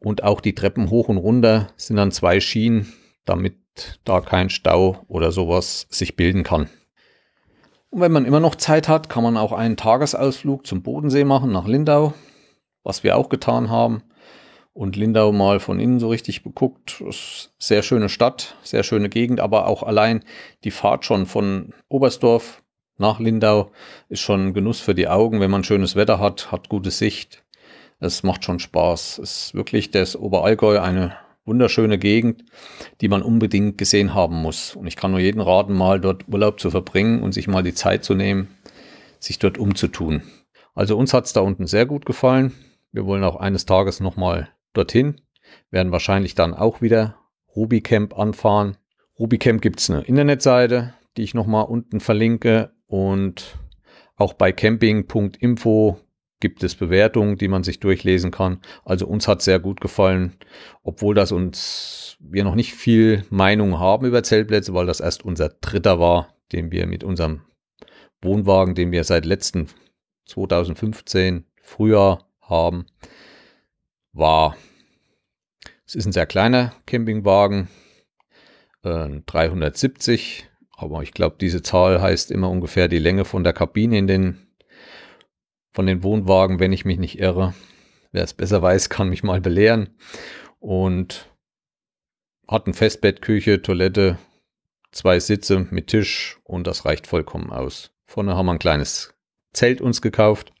Und 0.00 0.22
auch 0.22 0.40
die 0.40 0.54
Treppen 0.54 0.90
hoch 0.90 1.08
und 1.08 1.16
runter 1.16 1.68
sind 1.76 1.96
dann 1.96 2.12
zwei 2.12 2.40
Schienen, 2.40 2.92
damit 3.28 3.56
da 4.04 4.20
kein 4.20 4.50
Stau 4.50 5.04
oder 5.08 5.32
sowas 5.32 5.86
sich 5.90 6.16
bilden 6.16 6.42
kann. 6.42 6.68
Und 7.90 8.00
wenn 8.00 8.12
man 8.12 8.26
immer 8.26 8.40
noch 8.40 8.54
Zeit 8.54 8.88
hat, 8.88 9.08
kann 9.08 9.22
man 9.22 9.36
auch 9.36 9.52
einen 9.52 9.76
Tagesausflug 9.76 10.66
zum 10.66 10.82
Bodensee 10.82 11.24
machen 11.24 11.52
nach 11.52 11.66
Lindau, 11.66 12.12
was 12.82 13.02
wir 13.02 13.16
auch 13.16 13.28
getan 13.28 13.70
haben. 13.70 14.02
Und 14.72 14.94
Lindau 14.94 15.32
mal 15.32 15.58
von 15.58 15.80
innen 15.80 15.98
so 15.98 16.08
richtig 16.08 16.44
beguckt. 16.44 17.02
Sehr 17.58 17.82
schöne 17.82 18.08
Stadt, 18.08 18.56
sehr 18.62 18.84
schöne 18.84 19.08
Gegend, 19.08 19.40
aber 19.40 19.66
auch 19.66 19.82
allein 19.82 20.22
die 20.64 20.70
Fahrt 20.70 21.04
schon 21.04 21.26
von 21.26 21.72
Oberstdorf 21.88 22.62
nach 22.98 23.20
Lindau 23.20 23.70
ist 24.08 24.20
schon 24.20 24.48
ein 24.48 24.54
Genuss 24.54 24.80
für 24.80 24.94
die 24.94 25.08
Augen, 25.08 25.40
wenn 25.40 25.50
man 25.50 25.64
schönes 25.64 25.96
Wetter 25.96 26.18
hat, 26.18 26.52
hat 26.52 26.68
gute 26.68 26.90
Sicht. 26.90 27.44
Es 28.00 28.22
macht 28.22 28.44
schon 28.44 28.58
Spaß. 28.58 29.18
Es 29.18 29.46
ist 29.46 29.54
wirklich 29.54 29.90
das 29.90 30.14
Oberallgäu 30.14 30.80
eine 30.80 31.16
wunderschöne 31.48 31.98
Gegend, 31.98 32.44
die 33.00 33.08
man 33.08 33.22
unbedingt 33.22 33.78
gesehen 33.78 34.14
haben 34.14 34.36
muss. 34.36 34.76
Und 34.76 34.86
ich 34.86 34.94
kann 34.94 35.10
nur 35.10 35.20
jeden 35.20 35.40
raten, 35.40 35.74
mal 35.74 36.00
dort 36.00 36.28
Urlaub 36.28 36.60
zu 36.60 36.70
verbringen 36.70 37.22
und 37.22 37.32
sich 37.32 37.48
mal 37.48 37.64
die 37.64 37.74
Zeit 37.74 38.04
zu 38.04 38.14
nehmen, 38.14 38.48
sich 39.18 39.40
dort 39.40 39.58
umzutun. 39.58 40.22
Also 40.74 40.96
uns 40.96 41.12
hat 41.12 41.24
es 41.24 41.32
da 41.32 41.40
unten 41.40 41.66
sehr 41.66 41.86
gut 41.86 42.06
gefallen. 42.06 42.52
Wir 42.92 43.04
wollen 43.04 43.24
auch 43.24 43.36
eines 43.36 43.66
Tages 43.66 43.98
nochmal 43.98 44.50
dorthin, 44.74 45.20
werden 45.70 45.90
wahrscheinlich 45.90 46.36
dann 46.36 46.54
auch 46.54 46.80
wieder 46.80 47.16
RubyCamp 47.56 48.16
anfahren. 48.16 48.76
RubyCamp 49.18 49.60
gibt 49.60 49.80
es 49.80 49.90
eine 49.90 50.02
Internetseite, 50.02 50.94
die 51.16 51.22
ich 51.22 51.34
nochmal 51.34 51.64
unten 51.64 51.98
verlinke 51.98 52.70
und 52.86 53.58
auch 54.16 54.34
bei 54.34 54.52
camping.info 54.52 55.98
gibt 56.40 56.62
es 56.62 56.76
Bewertungen, 56.76 57.36
die 57.36 57.48
man 57.48 57.64
sich 57.64 57.80
durchlesen 57.80 58.30
kann. 58.30 58.60
Also 58.84 59.06
uns 59.06 59.26
hat 59.26 59.42
sehr 59.42 59.58
gut 59.58 59.80
gefallen, 59.80 60.36
obwohl 60.82 61.14
das 61.14 61.32
uns 61.32 62.16
wir 62.20 62.44
noch 62.44 62.54
nicht 62.54 62.74
viel 62.74 63.24
Meinung 63.30 63.78
haben 63.78 64.06
über 64.06 64.22
Zeltplätze, 64.22 64.74
weil 64.74 64.86
das 64.86 65.00
erst 65.00 65.24
unser 65.24 65.48
dritter 65.48 66.00
war, 66.00 66.34
den 66.52 66.72
wir 66.72 66.86
mit 66.86 67.04
unserem 67.04 67.42
Wohnwagen, 68.20 68.74
den 68.74 68.90
wir 68.92 69.04
seit 69.04 69.24
letzten 69.24 69.68
2015 70.26 71.44
Frühjahr 71.62 72.28
haben, 72.40 72.86
war. 74.12 74.56
Es 75.86 75.94
ist 75.94 76.06
ein 76.06 76.12
sehr 76.12 76.26
kleiner 76.26 76.74
Campingwagen, 76.86 77.68
äh, 78.82 79.20
370, 79.26 80.48
aber 80.76 81.02
ich 81.02 81.12
glaube, 81.12 81.36
diese 81.40 81.62
Zahl 81.62 82.00
heißt 82.00 82.30
immer 82.30 82.50
ungefähr 82.50 82.88
die 82.88 82.98
Länge 82.98 83.24
von 83.24 83.44
der 83.44 83.52
Kabine 83.52 83.98
in 83.98 84.06
den 84.06 84.47
von 85.78 85.86
den 85.86 86.02
Wohnwagen, 86.02 86.58
wenn 86.58 86.72
ich 86.72 86.84
mich 86.84 86.98
nicht 86.98 87.20
irre. 87.20 87.54
Wer 88.10 88.24
es 88.24 88.34
besser 88.34 88.60
weiß, 88.60 88.90
kann 88.90 89.10
mich 89.10 89.22
mal 89.22 89.40
belehren. 89.40 89.96
Und 90.58 91.32
hat 92.48 92.66
ein 92.66 92.74
Festbett, 92.74 93.22
Küche, 93.22 93.62
Toilette, 93.62 94.18
zwei 94.90 95.20
Sitze 95.20 95.68
mit 95.70 95.86
Tisch 95.86 96.40
und 96.42 96.66
das 96.66 96.84
reicht 96.84 97.06
vollkommen 97.06 97.52
aus. 97.52 97.92
Vorne 98.06 98.34
haben 98.34 98.46
wir 98.46 98.54
ein 98.54 98.58
kleines 98.58 99.14
Zelt 99.52 99.80
uns 99.80 100.02
gekauft 100.02 100.52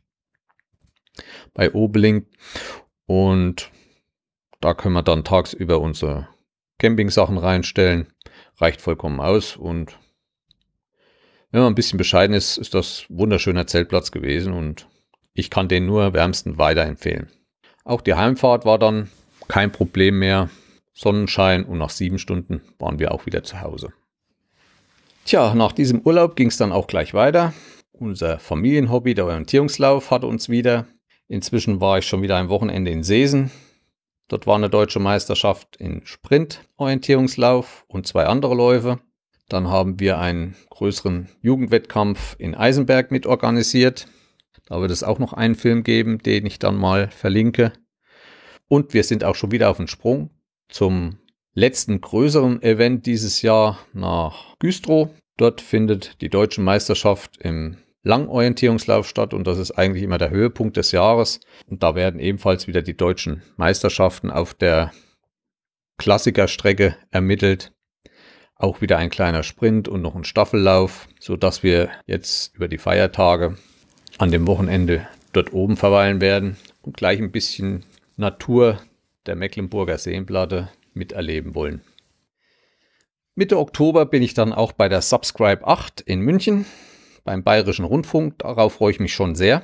bei 1.52 1.72
Obeling 1.72 2.26
und 3.06 3.72
da 4.60 4.72
können 4.72 4.94
wir 4.94 5.02
dann 5.02 5.24
tagsüber 5.24 5.80
unsere 5.80 6.28
Camping-Sachen 6.78 7.38
reinstellen. 7.38 8.12
Reicht 8.58 8.80
vollkommen 8.80 9.18
aus 9.18 9.56
und 9.56 9.98
wenn 11.50 11.62
man 11.62 11.72
ein 11.72 11.74
bisschen 11.74 11.98
bescheiden 11.98 12.36
ist, 12.36 12.56
ist 12.56 12.74
das 12.74 13.04
wunderschöner 13.08 13.66
Zeltplatz 13.66 14.12
gewesen 14.12 14.52
und 14.52 14.87
ich 15.38 15.50
kann 15.50 15.68
den 15.68 15.86
nur 15.86 16.14
wärmsten 16.14 16.58
weiterempfehlen. 16.58 17.28
Auch 17.84 18.00
die 18.00 18.14
Heimfahrt 18.14 18.64
war 18.64 18.78
dann 18.78 19.08
kein 19.46 19.70
Problem 19.70 20.18
mehr. 20.18 20.50
Sonnenschein 20.92 21.64
und 21.64 21.78
nach 21.78 21.90
sieben 21.90 22.18
Stunden 22.18 22.60
waren 22.80 22.98
wir 22.98 23.12
auch 23.12 23.24
wieder 23.24 23.44
zu 23.44 23.60
Hause. 23.60 23.92
Tja, 25.24 25.54
nach 25.54 25.70
diesem 25.70 26.00
Urlaub 26.00 26.34
ging 26.34 26.48
es 26.48 26.56
dann 26.56 26.72
auch 26.72 26.88
gleich 26.88 27.14
weiter. 27.14 27.54
Unser 27.92 28.40
Familienhobby, 28.40 29.14
der 29.14 29.26
Orientierungslauf, 29.26 30.10
hatte 30.10 30.26
uns 30.26 30.48
wieder. 30.48 30.86
Inzwischen 31.28 31.80
war 31.80 31.98
ich 31.98 32.06
schon 32.06 32.22
wieder 32.22 32.36
ein 32.36 32.48
Wochenende 32.48 32.90
in 32.90 33.04
Seesen. 33.04 33.52
Dort 34.26 34.48
war 34.48 34.56
eine 34.56 34.70
deutsche 34.70 34.98
Meisterschaft 34.98 35.76
in 35.76 36.04
Sprint-Orientierungslauf 36.04 37.84
und 37.86 38.08
zwei 38.08 38.26
andere 38.26 38.56
Läufe. 38.56 38.98
Dann 39.48 39.68
haben 39.68 40.00
wir 40.00 40.18
einen 40.18 40.56
größeren 40.70 41.28
Jugendwettkampf 41.42 42.34
in 42.40 42.56
Eisenberg 42.56 43.12
mit 43.12 43.24
organisiert. 43.26 44.08
Da 44.68 44.82
wird 44.82 44.90
es 44.90 45.02
auch 45.02 45.18
noch 45.18 45.32
einen 45.32 45.54
Film 45.54 45.82
geben, 45.82 46.18
den 46.18 46.44
ich 46.44 46.58
dann 46.58 46.76
mal 46.76 47.08
verlinke. 47.08 47.72
Und 48.68 48.92
wir 48.92 49.02
sind 49.02 49.24
auch 49.24 49.34
schon 49.34 49.50
wieder 49.50 49.70
auf 49.70 49.78
dem 49.78 49.86
Sprung 49.86 50.30
zum 50.68 51.18
letzten 51.54 52.02
größeren 52.02 52.62
Event 52.62 53.06
dieses 53.06 53.40
Jahr 53.40 53.78
nach 53.94 54.58
Güstrow. 54.58 55.08
Dort 55.38 55.62
findet 55.62 56.20
die 56.20 56.28
deutsche 56.28 56.60
Meisterschaft 56.60 57.38
im 57.38 57.78
Langorientierungslauf 58.02 59.08
statt 59.08 59.32
und 59.32 59.46
das 59.46 59.56
ist 59.56 59.72
eigentlich 59.72 60.02
immer 60.02 60.18
der 60.18 60.30
Höhepunkt 60.30 60.76
des 60.76 60.92
Jahres. 60.92 61.40
Und 61.66 61.82
da 61.82 61.94
werden 61.94 62.20
ebenfalls 62.20 62.66
wieder 62.66 62.82
die 62.82 62.96
deutschen 62.96 63.42
Meisterschaften 63.56 64.30
auf 64.30 64.52
der 64.52 64.92
Klassikerstrecke 65.96 66.94
ermittelt. 67.10 67.72
Auch 68.54 68.82
wieder 68.82 68.98
ein 68.98 69.08
kleiner 69.08 69.44
Sprint 69.44 69.88
und 69.88 70.02
noch 70.02 70.14
ein 70.14 70.24
Staffellauf, 70.24 71.08
so 71.18 71.36
dass 71.36 71.62
wir 71.62 71.88
jetzt 72.06 72.54
über 72.54 72.68
die 72.68 72.78
Feiertage 72.78 73.56
an 74.18 74.30
dem 74.30 74.46
Wochenende 74.46 75.06
dort 75.32 75.52
oben 75.52 75.76
verweilen 75.76 76.20
werden 76.20 76.56
und 76.82 76.96
gleich 76.96 77.18
ein 77.18 77.32
bisschen 77.32 77.84
Natur 78.16 78.80
der 79.26 79.36
Mecklenburger 79.36 79.98
Seenplatte 79.98 80.68
miterleben 80.92 81.54
wollen. 81.54 81.82
Mitte 83.34 83.58
Oktober 83.58 84.04
bin 84.04 84.22
ich 84.22 84.34
dann 84.34 84.52
auch 84.52 84.72
bei 84.72 84.88
der 84.88 85.00
Subscribe 85.00 85.66
8 85.66 86.00
in 86.00 86.20
München 86.20 86.66
beim 87.22 87.44
Bayerischen 87.44 87.84
Rundfunk. 87.84 88.38
Darauf 88.38 88.74
freue 88.74 88.90
ich 88.90 89.00
mich 89.00 89.14
schon 89.14 89.36
sehr. 89.36 89.62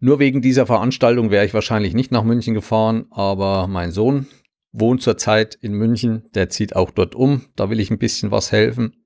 Nur 0.00 0.18
wegen 0.18 0.42
dieser 0.42 0.66
Veranstaltung 0.66 1.30
wäre 1.30 1.44
ich 1.44 1.54
wahrscheinlich 1.54 1.94
nicht 1.94 2.10
nach 2.10 2.24
München 2.24 2.54
gefahren, 2.54 3.06
aber 3.10 3.68
mein 3.68 3.92
Sohn 3.92 4.26
wohnt 4.72 5.02
zurzeit 5.02 5.54
in 5.54 5.74
München, 5.74 6.28
der 6.34 6.48
zieht 6.48 6.74
auch 6.74 6.90
dort 6.90 7.14
um. 7.14 7.46
Da 7.54 7.70
will 7.70 7.80
ich 7.80 7.90
ein 7.90 7.98
bisschen 7.98 8.30
was 8.30 8.50
helfen. 8.50 9.04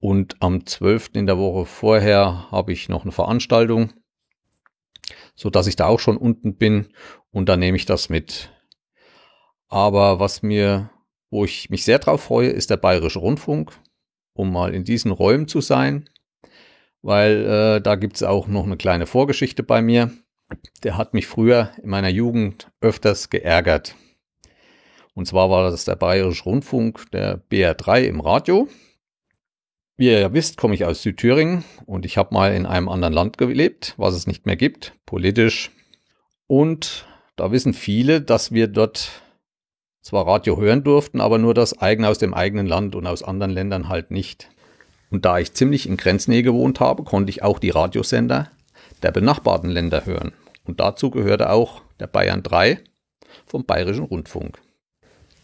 Und 0.00 0.36
am 0.40 0.64
12. 0.64 1.10
in 1.14 1.26
der 1.26 1.38
Woche 1.38 1.66
vorher 1.66 2.50
habe 2.50 2.72
ich 2.72 2.88
noch 2.88 3.02
eine 3.02 3.12
Veranstaltung, 3.12 3.92
so 5.34 5.50
dass 5.50 5.66
ich 5.66 5.76
da 5.76 5.86
auch 5.86 6.00
schon 6.00 6.16
unten 6.16 6.56
bin 6.56 6.88
und 7.30 7.48
dann 7.48 7.60
nehme 7.60 7.76
ich 7.76 7.86
das 7.86 8.08
mit. 8.08 8.50
Aber 9.68 10.20
was 10.20 10.42
mir, 10.42 10.90
wo 11.30 11.44
ich 11.44 11.68
mich 11.70 11.84
sehr 11.84 11.98
drauf 11.98 12.22
freue, 12.22 12.48
ist 12.50 12.70
der 12.70 12.76
Bayerische 12.76 13.18
Rundfunk, 13.18 13.72
um 14.34 14.52
mal 14.52 14.74
in 14.74 14.84
diesen 14.84 15.10
Räumen 15.10 15.48
zu 15.48 15.60
sein. 15.60 16.08
weil 17.02 17.44
äh, 17.46 17.80
da 17.80 17.94
gibt 17.94 18.16
es 18.16 18.22
auch 18.22 18.48
noch 18.48 18.64
eine 18.64 18.76
kleine 18.76 19.06
Vorgeschichte 19.06 19.62
bei 19.62 19.82
mir. 19.82 20.10
Der 20.82 20.96
hat 20.96 21.14
mich 21.14 21.26
früher 21.26 21.70
in 21.82 21.90
meiner 21.90 22.08
Jugend 22.08 22.70
öfters 22.80 23.30
geärgert. 23.30 23.94
Und 25.14 25.26
zwar 25.26 25.50
war 25.50 25.70
das 25.70 25.84
der 25.84 25.96
Bayerische 25.96 26.44
Rundfunk, 26.44 27.10
der 27.12 27.40
BR3 27.50 28.02
im 28.02 28.20
Radio. 28.20 28.68
Wie 29.98 30.06
ihr 30.06 30.20
ja 30.20 30.32
wisst, 30.32 30.56
komme 30.56 30.76
ich 30.76 30.84
aus 30.84 31.02
Südthüringen 31.02 31.64
und 31.84 32.06
ich 32.06 32.16
habe 32.18 32.32
mal 32.32 32.54
in 32.54 32.66
einem 32.66 32.88
anderen 32.88 33.12
Land 33.12 33.36
gelebt, 33.36 33.94
was 33.96 34.14
es 34.14 34.28
nicht 34.28 34.46
mehr 34.46 34.54
gibt, 34.54 34.92
politisch. 35.06 35.72
Und 36.46 37.04
da 37.34 37.50
wissen 37.50 37.74
viele, 37.74 38.20
dass 38.20 38.52
wir 38.52 38.68
dort 38.68 39.10
zwar 40.00 40.24
Radio 40.24 40.56
hören 40.56 40.84
durften, 40.84 41.20
aber 41.20 41.38
nur 41.38 41.52
das 41.52 41.80
eigene 41.80 42.08
aus 42.08 42.18
dem 42.18 42.32
eigenen 42.32 42.66
Land 42.66 42.94
und 42.94 43.08
aus 43.08 43.24
anderen 43.24 43.50
Ländern 43.50 43.88
halt 43.88 44.12
nicht. 44.12 44.48
Und 45.10 45.24
da 45.24 45.40
ich 45.40 45.54
ziemlich 45.54 45.88
in 45.88 45.96
Grenznähe 45.96 46.44
gewohnt 46.44 46.78
habe, 46.78 47.02
konnte 47.02 47.30
ich 47.30 47.42
auch 47.42 47.58
die 47.58 47.70
Radiosender 47.70 48.52
der 49.02 49.10
benachbarten 49.10 49.68
Länder 49.68 50.06
hören. 50.06 50.32
Und 50.64 50.78
dazu 50.78 51.10
gehörte 51.10 51.50
auch 51.50 51.82
der 51.98 52.06
Bayern 52.06 52.44
3 52.44 52.78
vom 53.46 53.64
Bayerischen 53.64 54.04
Rundfunk. 54.04 54.60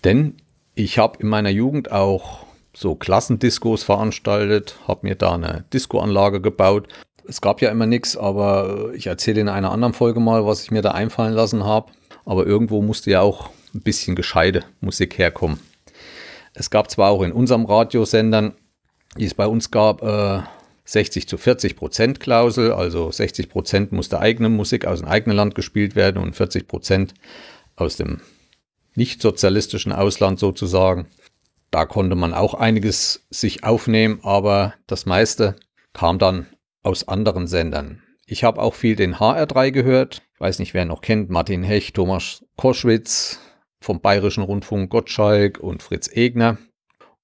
Denn 0.05 0.37
ich 0.77 0.99
habe 0.99 1.19
in 1.21 1.27
meiner 1.27 1.51
Jugend 1.51 1.91
auch 1.91 2.44
so 2.75 2.95
Klassendiskos 2.95 3.85
veranstaltet, 3.85 4.77
habe 4.87 5.07
mir 5.07 5.15
da 5.15 5.35
eine 5.35 5.65
Discoanlage 5.73 6.41
gebaut. 6.41 6.89
Es 7.27 7.41
gab 7.41 7.63
ja 7.63 7.71
immer 7.71 7.87
nichts, 7.87 8.17
aber 8.17 8.91
ich 8.95 9.07
erzähle 9.07 9.41
in 9.41 9.49
einer 9.49 9.73
anderen 9.73 9.95
Folge 9.95 10.21
mal, 10.21 10.45
was 10.45 10.63
ich 10.63 10.71
mir 10.71 10.83
da 10.83 10.91
einfallen 10.91 11.33
lassen 11.33 11.65
habe. 11.65 11.93
Aber 12.27 12.47
irgendwo 12.47 12.83
musste 12.83 13.11
ja 13.11 13.21
auch 13.21 13.51
ein 13.75 13.81
bisschen 13.81 14.17
gescheite 14.17 14.65
Musik 14.81 15.19
herkommen. 15.19 15.61
Es 16.53 16.71
gab 16.71 16.91
zwar 16.91 17.11
auch 17.11 17.23
in 17.23 17.33
unserem 17.33 17.65
Radiosendern, 17.65 18.55
die 19.17 19.25
es 19.25 19.35
bei 19.35 19.47
uns 19.47 19.71
gab, 19.71 20.03
äh, 20.03 20.41
60 20.85 21.27
zu 21.29 21.39
40 21.39 21.77
Prozent 21.77 22.21
Klausel, 22.21 22.73
also 22.73 23.11
60 23.11 23.49
Prozent 23.49 23.93
musste 23.93 24.21
eigene 24.21 24.49
Musik 24.49 24.87
aus 24.87 25.01
dem 25.01 25.09
eigenen 25.09 25.37
Land 25.37 25.55
gespielt 25.55 25.97
werden 25.97 26.23
und 26.23 26.37
40 26.37 26.69
Prozent 26.69 27.15
aus 27.77 27.97
dem 27.97 28.21
nicht 28.95 29.23
sozialistischen 29.23 29.93
Ausland 29.93 30.39
sozusagen. 30.39 31.07
Da 31.75 31.87
konnte 31.87 32.15
man 32.15 32.35
auch 32.35 32.55
einiges 32.55 33.27
sich 33.31 33.65
aufnehmen, 33.65 34.21
aber 34.23 34.75
das 34.87 35.07
meiste 35.07 35.57
kam 35.93 36.21
dann 36.21 36.47
aus 36.85 37.09
anderen 37.09 37.49
Sendern. 37.49 38.01
Ich 38.27 38.45
habe 38.45 38.63
auch 38.63 38.75
viel 38.75 38.95
den 38.95 39.17
HR3 39.17 39.73
gehört. 39.73 40.23
Ich 40.35 40.41
weiß 40.41 40.61
nicht, 40.61 40.73
wer 40.73 40.85
noch 40.85 41.01
kennt. 41.01 41.31
Martin 41.31 41.65
Hecht, 41.65 41.97
Thomas 41.97 42.45
Koschwitz 42.57 43.41
vom 43.81 44.01
Bayerischen 44.01 44.45
Rundfunk 44.45 44.89
Gottschalk 44.89 45.59
und 45.59 45.83
Fritz 45.83 46.09
Egner. 46.15 46.59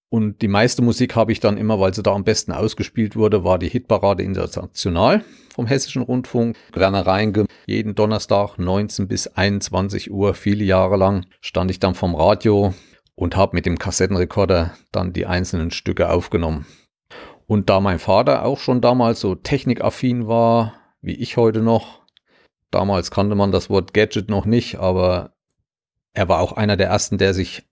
Und 0.08 0.42
die 0.42 0.48
meiste 0.48 0.82
Musik 0.82 1.14
habe 1.14 1.30
ich 1.30 1.38
dann 1.38 1.56
immer, 1.56 1.78
weil 1.78 1.94
sie 1.94 2.02
da 2.02 2.12
am 2.12 2.24
besten 2.24 2.50
ausgespielt 2.50 3.14
wurde, 3.14 3.44
war 3.44 3.60
die 3.60 3.68
Hitparade 3.68 4.24
International 4.24 5.22
vom 5.54 5.68
Hessischen 5.68 6.02
Rundfunk. 6.02 6.56
Werner 6.72 7.06
Reinge, 7.06 7.46
jeden 7.66 7.94
Donnerstag 7.94 8.58
19 8.58 9.06
bis 9.06 9.28
21 9.28 10.10
Uhr, 10.10 10.34
viele 10.34 10.64
Jahre 10.64 10.96
lang, 10.96 11.26
stand 11.40 11.70
ich 11.70 11.78
dann 11.78 11.94
vom 11.94 12.16
Radio 12.16 12.74
und 13.20 13.36
habe 13.36 13.54
mit 13.54 13.66
dem 13.66 13.78
Kassettenrekorder 13.78 14.72
dann 14.92 15.12
die 15.12 15.26
einzelnen 15.26 15.70
Stücke 15.70 16.08
aufgenommen. 16.08 16.64
Und 17.46 17.68
da 17.68 17.78
mein 17.78 17.98
Vater 17.98 18.46
auch 18.46 18.58
schon 18.58 18.80
damals 18.80 19.20
so 19.20 19.34
technikaffin 19.34 20.26
war, 20.26 20.72
wie 21.02 21.16
ich 21.16 21.36
heute 21.36 21.60
noch, 21.60 22.00
damals 22.70 23.10
kannte 23.10 23.34
man 23.34 23.52
das 23.52 23.68
Wort 23.68 23.92
Gadget 23.92 24.30
noch 24.30 24.46
nicht, 24.46 24.76
aber 24.76 25.34
er 26.14 26.30
war 26.30 26.40
auch 26.40 26.52
einer 26.52 26.78
der 26.78 26.88
ersten, 26.88 27.18
der 27.18 27.34
sich 27.34 27.62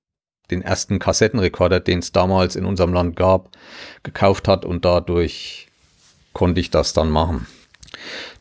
den 0.51 0.61
ersten 0.61 0.99
Kassettenrekorder, 0.99 1.81
den 1.81 2.01
es 2.01 2.13
damals 2.13 2.55
in 2.55 2.67
unserem 2.67 2.93
Land 2.93 3.17
gab, 3.17 3.57
gekauft 4.03 4.49
hat 4.49 4.67
und 4.67 4.85
dadurch 4.85 5.69
konnte 6.35 6.61
ich 6.61 6.69
das 6.69 6.93
dann 6.93 7.09
machen. 7.09 7.47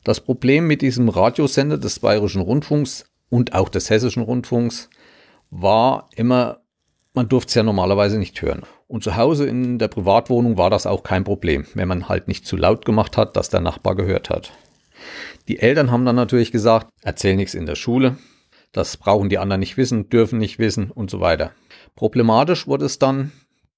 Das 0.03 0.19
Problem 0.19 0.67
mit 0.67 0.81
diesem 0.81 1.07
Radiosender 1.07 1.77
des 1.77 1.99
Bayerischen 1.99 2.41
Rundfunks 2.41 3.05
und 3.29 3.55
auch 3.55 3.69
des 3.69 3.89
Hessischen 3.89 4.23
Rundfunks 4.23 4.89
war 5.49 6.09
immer, 6.13 6.59
man 7.17 7.27
durfte 7.27 7.49
es 7.49 7.55
ja 7.55 7.63
normalerweise 7.63 8.19
nicht 8.19 8.39
hören. 8.43 8.61
Und 8.87 9.03
zu 9.03 9.15
Hause 9.15 9.47
in 9.47 9.79
der 9.79 9.87
Privatwohnung 9.87 10.55
war 10.55 10.69
das 10.69 10.85
auch 10.85 11.01
kein 11.01 11.23
Problem, 11.23 11.65
wenn 11.73 11.87
man 11.87 12.07
halt 12.07 12.27
nicht 12.27 12.45
zu 12.45 12.55
laut 12.55 12.85
gemacht 12.85 13.17
hat, 13.17 13.35
dass 13.35 13.49
der 13.49 13.59
Nachbar 13.59 13.95
gehört 13.95 14.29
hat. 14.29 14.53
Die 15.47 15.57
Eltern 15.57 15.89
haben 15.89 16.05
dann 16.05 16.15
natürlich 16.15 16.51
gesagt, 16.51 16.89
erzähl 17.01 17.35
nichts 17.35 17.55
in 17.55 17.65
der 17.65 17.73
Schule, 17.73 18.17
das 18.71 18.97
brauchen 18.97 19.29
die 19.29 19.39
anderen 19.39 19.61
nicht 19.61 19.77
wissen, 19.77 20.09
dürfen 20.09 20.37
nicht 20.37 20.59
wissen 20.59 20.91
und 20.91 21.09
so 21.09 21.19
weiter. 21.19 21.53
Problematisch 21.95 22.67
wurde 22.67 22.85
es 22.85 22.99
dann, 22.99 23.31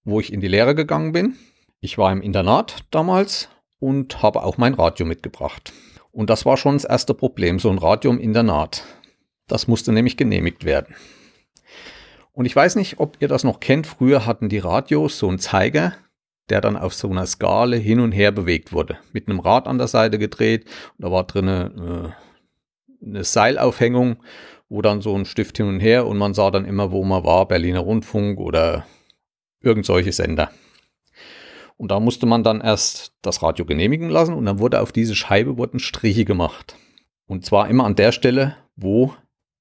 wo 0.04 0.20
ich 0.20 0.34
in 0.34 0.42
die 0.42 0.50
Lehre 0.50 0.76
gegangen 0.76 1.14
bin. 1.14 1.36
Ich 1.80 1.98
war 1.98 2.12
im 2.12 2.22
Internat 2.22 2.84
damals 2.92 3.48
und 3.80 4.22
habe 4.22 4.44
auch 4.44 4.58
mein 4.58 4.74
Radio 4.74 5.06
mitgebracht. 5.06 5.72
Und 6.12 6.30
das 6.30 6.46
war 6.46 6.58
schon 6.58 6.76
das 6.76 6.84
erste 6.84 7.14
Problem, 7.14 7.58
so 7.58 7.70
ein 7.70 7.78
Radio 7.78 8.12
im 8.12 8.20
Internat. 8.20 8.84
Das 9.48 9.70
musste 9.70 9.94
nämlich 9.94 10.18
genehmigt 10.18 10.66
werden. 10.66 10.94
Und 12.40 12.46
ich 12.46 12.56
weiß 12.56 12.78
nicht, 12.78 13.02
ob 13.02 13.18
ihr 13.20 13.28
das 13.28 13.44
noch 13.44 13.60
kennt. 13.60 13.86
Früher 13.86 14.26
hatten 14.26 14.48
die 14.48 14.60
Radios 14.60 15.20
so 15.20 15.28
einen 15.28 15.40
Zeiger, 15.40 15.94
der 16.48 16.62
dann 16.62 16.78
auf 16.78 16.94
so 16.94 17.10
einer 17.10 17.26
Skala 17.26 17.76
hin 17.76 18.00
und 18.00 18.14
her 18.14 18.32
bewegt 18.32 18.72
wurde. 18.72 18.98
Mit 19.12 19.28
einem 19.28 19.42
Rad 19.42 19.68
an 19.68 19.78
der 19.78 19.88
Seite 19.88 20.18
gedreht. 20.18 20.64
Und 20.98 21.04
da 21.04 21.12
war 21.12 21.26
drin 21.26 21.48
äh, 21.50 23.06
eine 23.06 23.24
Seilaufhängung 23.26 24.24
wo 24.70 24.82
dann 24.82 25.02
so 25.02 25.16
ein 25.16 25.26
Stift 25.26 25.58
hin 25.58 25.68
und 25.68 25.80
her 25.80 26.06
und 26.06 26.18
man 26.18 26.34
sah 26.34 26.52
dann 26.52 26.66
immer, 26.66 26.92
wo 26.92 27.04
man 27.04 27.24
war, 27.24 27.48
Berliner 27.48 27.80
Rundfunk 27.80 28.40
oder 28.40 28.86
irgend 29.62 29.86
solche 29.86 30.12
Sender. 30.12 30.52
Und 31.76 31.92
da 31.92 32.00
musste 32.00 32.26
man 32.26 32.44
dann 32.44 32.62
erst 32.62 33.16
das 33.22 33.42
Radio 33.42 33.66
genehmigen 33.66 34.10
lassen 34.10 34.36
und 34.36 34.46
dann 34.46 34.60
wurde 34.60 34.82
auf 34.82 34.92
diese 34.92 35.16
Scheibe 35.16 35.58
wurden 35.58 35.80
Striche 35.80 36.24
gemacht. 36.24 36.76
Und 37.26 37.46
zwar 37.46 37.68
immer 37.68 37.86
an 37.86 37.96
der 37.96 38.12
Stelle, 38.12 38.56
wo 38.76 39.14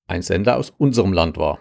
ein 0.06 0.22
Sender 0.22 0.56
aus 0.56 0.70
unserem 0.70 1.12
Land 1.12 1.36
war. 1.38 1.58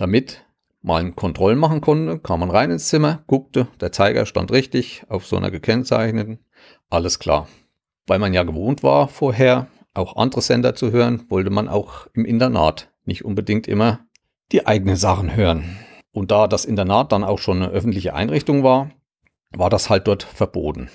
Damit 0.00 0.46
man 0.80 1.14
Kontrollen 1.14 1.58
machen 1.58 1.82
konnte, 1.82 2.18
kam 2.18 2.40
man 2.40 2.50
rein 2.50 2.70
ins 2.70 2.88
Zimmer, 2.88 3.22
guckte, 3.26 3.68
der 3.82 3.92
Zeiger 3.92 4.24
stand 4.24 4.50
richtig 4.50 5.04
auf 5.10 5.26
so 5.26 5.36
einer 5.36 5.50
gekennzeichneten, 5.50 6.38
alles 6.88 7.18
klar. 7.18 7.48
Weil 8.06 8.18
man 8.18 8.32
ja 8.32 8.44
gewohnt 8.44 8.82
war 8.82 9.08
vorher, 9.08 9.66
auch 9.92 10.16
andere 10.16 10.40
Sender 10.40 10.74
zu 10.74 10.90
hören, 10.90 11.26
wollte 11.28 11.50
man 11.50 11.68
auch 11.68 12.06
im 12.14 12.24
Internat 12.24 12.90
nicht 13.04 13.26
unbedingt 13.26 13.68
immer 13.68 14.00
die 14.52 14.66
eigenen 14.66 14.96
Sachen 14.96 15.36
hören. 15.36 15.76
Und 16.12 16.30
da 16.30 16.48
das 16.48 16.64
Internat 16.64 17.12
dann 17.12 17.22
auch 17.22 17.38
schon 17.38 17.58
eine 17.62 17.70
öffentliche 17.70 18.14
Einrichtung 18.14 18.62
war, 18.62 18.90
war 19.50 19.68
das 19.68 19.90
halt 19.90 20.08
dort 20.08 20.22
verboten. 20.22 20.88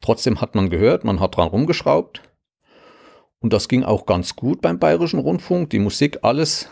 Trotzdem 0.00 0.40
hat 0.40 0.54
man 0.54 0.70
gehört, 0.70 1.02
man 1.02 1.18
hat 1.18 1.36
dran 1.36 1.48
rumgeschraubt. 1.48 2.22
Und 3.40 3.52
das 3.52 3.66
ging 3.66 3.82
auch 3.82 4.06
ganz 4.06 4.36
gut 4.36 4.60
beim 4.60 4.78
Bayerischen 4.78 5.18
Rundfunk. 5.18 5.70
Die 5.70 5.80
Musik, 5.80 6.20
alles 6.22 6.68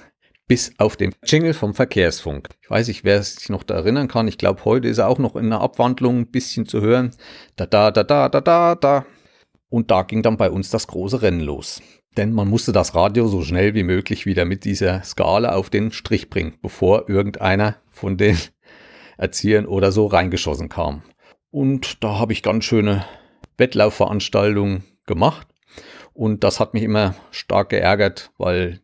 bis 0.51 0.72
auf 0.78 0.96
den 0.96 1.14
Jingle 1.24 1.55
vom 1.55 1.74
Verkehrsfunk. 1.74 2.48
Ich 2.61 2.68
weiß 2.68 2.88
nicht, 2.88 3.05
wer 3.05 3.22
sich 3.22 3.51
noch 3.51 3.62
da 3.62 3.74
erinnern 3.74 4.09
kann. 4.09 4.26
Ich 4.26 4.36
glaube, 4.36 4.64
heute 4.64 4.88
ist 4.88 4.98
er 4.98 5.07
auch 5.07 5.20
noch 5.20 5.36
in 5.36 5.46
einer 5.46 5.61
Abwandlung 5.61 6.22
ein 6.22 6.30
bisschen 6.32 6.66
zu 6.66 6.80
hören. 6.80 7.12
Da, 7.55 7.66
da, 7.66 7.92
da, 7.92 8.03
da, 8.03 8.28
da, 8.28 8.40
da, 8.40 8.74
da. 8.74 9.07
Und 9.68 9.92
da 9.92 10.03
ging 10.03 10.24
dann 10.24 10.36
bei 10.36 10.51
uns 10.51 10.68
das 10.68 10.88
große 10.88 11.22
Rennen 11.22 11.38
los. 11.38 11.80
Denn 12.16 12.32
man 12.32 12.48
musste 12.48 12.72
das 12.72 12.96
Radio 12.96 13.28
so 13.28 13.42
schnell 13.42 13.74
wie 13.74 13.84
möglich 13.84 14.26
wieder 14.26 14.44
mit 14.44 14.64
dieser 14.64 15.05
Skala 15.05 15.55
auf 15.55 15.70
den 15.70 15.92
Strich 15.92 16.30
bringen, 16.30 16.55
bevor 16.61 17.09
irgendeiner 17.09 17.76
von 17.88 18.16
den 18.16 18.36
Erziehern 19.18 19.66
oder 19.66 19.92
so 19.92 20.07
reingeschossen 20.07 20.68
kam. 20.68 21.05
Und 21.53 22.03
da 22.03 22.18
habe 22.18 22.32
ich 22.32 22.42
ganz 22.42 22.64
schöne 22.64 23.05
Wettlaufveranstaltungen 23.57 24.82
gemacht. 25.07 25.46
Und 26.12 26.42
das 26.42 26.59
hat 26.59 26.74
mich 26.74 26.82
immer 26.82 27.14
stark 27.30 27.68
geärgert, 27.68 28.32
weil 28.36 28.80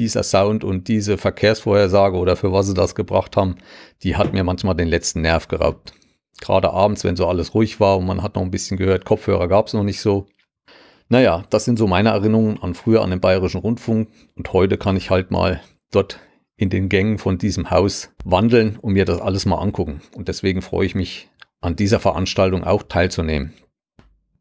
dieser 0.00 0.22
Sound 0.22 0.64
und 0.64 0.88
diese 0.88 1.18
Verkehrsvorhersage 1.18 2.16
oder 2.16 2.34
für 2.34 2.52
was 2.52 2.66
sie 2.66 2.74
das 2.74 2.94
gebracht 2.94 3.36
haben, 3.36 3.56
die 4.02 4.16
hat 4.16 4.32
mir 4.32 4.42
manchmal 4.42 4.74
den 4.74 4.88
letzten 4.88 5.20
Nerv 5.20 5.46
geraubt. 5.46 5.92
Gerade 6.40 6.72
abends, 6.72 7.04
wenn 7.04 7.16
so 7.16 7.28
alles 7.28 7.54
ruhig 7.54 7.80
war 7.80 7.98
und 7.98 8.06
man 8.06 8.22
hat 8.22 8.34
noch 8.34 8.42
ein 8.42 8.50
bisschen 8.50 8.78
gehört, 8.78 9.04
Kopfhörer 9.04 9.46
gab 9.46 9.66
es 9.66 9.74
noch 9.74 9.84
nicht 9.84 10.00
so. 10.00 10.26
Naja, 11.10 11.44
das 11.50 11.66
sind 11.66 11.78
so 11.78 11.86
meine 11.86 12.08
Erinnerungen 12.08 12.62
an 12.62 12.74
früher 12.74 13.02
an 13.02 13.10
den 13.10 13.20
Bayerischen 13.20 13.60
Rundfunk 13.60 14.08
und 14.36 14.52
heute 14.54 14.78
kann 14.78 14.96
ich 14.96 15.10
halt 15.10 15.30
mal 15.30 15.60
dort 15.90 16.18
in 16.56 16.70
den 16.70 16.88
Gängen 16.88 17.18
von 17.18 17.36
diesem 17.36 17.70
Haus 17.70 18.10
wandeln 18.24 18.78
und 18.80 18.94
mir 18.94 19.04
das 19.04 19.20
alles 19.20 19.44
mal 19.44 19.58
angucken. 19.58 20.00
Und 20.14 20.28
deswegen 20.28 20.62
freue 20.62 20.86
ich 20.86 20.94
mich, 20.94 21.28
an 21.60 21.76
dieser 21.76 22.00
Veranstaltung 22.00 22.64
auch 22.64 22.82
teilzunehmen. 22.82 23.52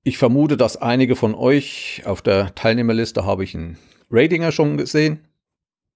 Ich 0.03 0.17
vermute, 0.17 0.55
dass 0.55 0.77
einige 0.77 1.17
von 1.17 1.35
euch 1.35 2.03
auf 2.05 2.21
der 2.21 2.55
Teilnehmerliste 2.55 3.25
habe 3.25 3.43
ich 3.43 3.55
einen 3.55 3.77
Ratinger 4.09 4.51
schon 4.51 4.77
gesehen, 4.77 5.19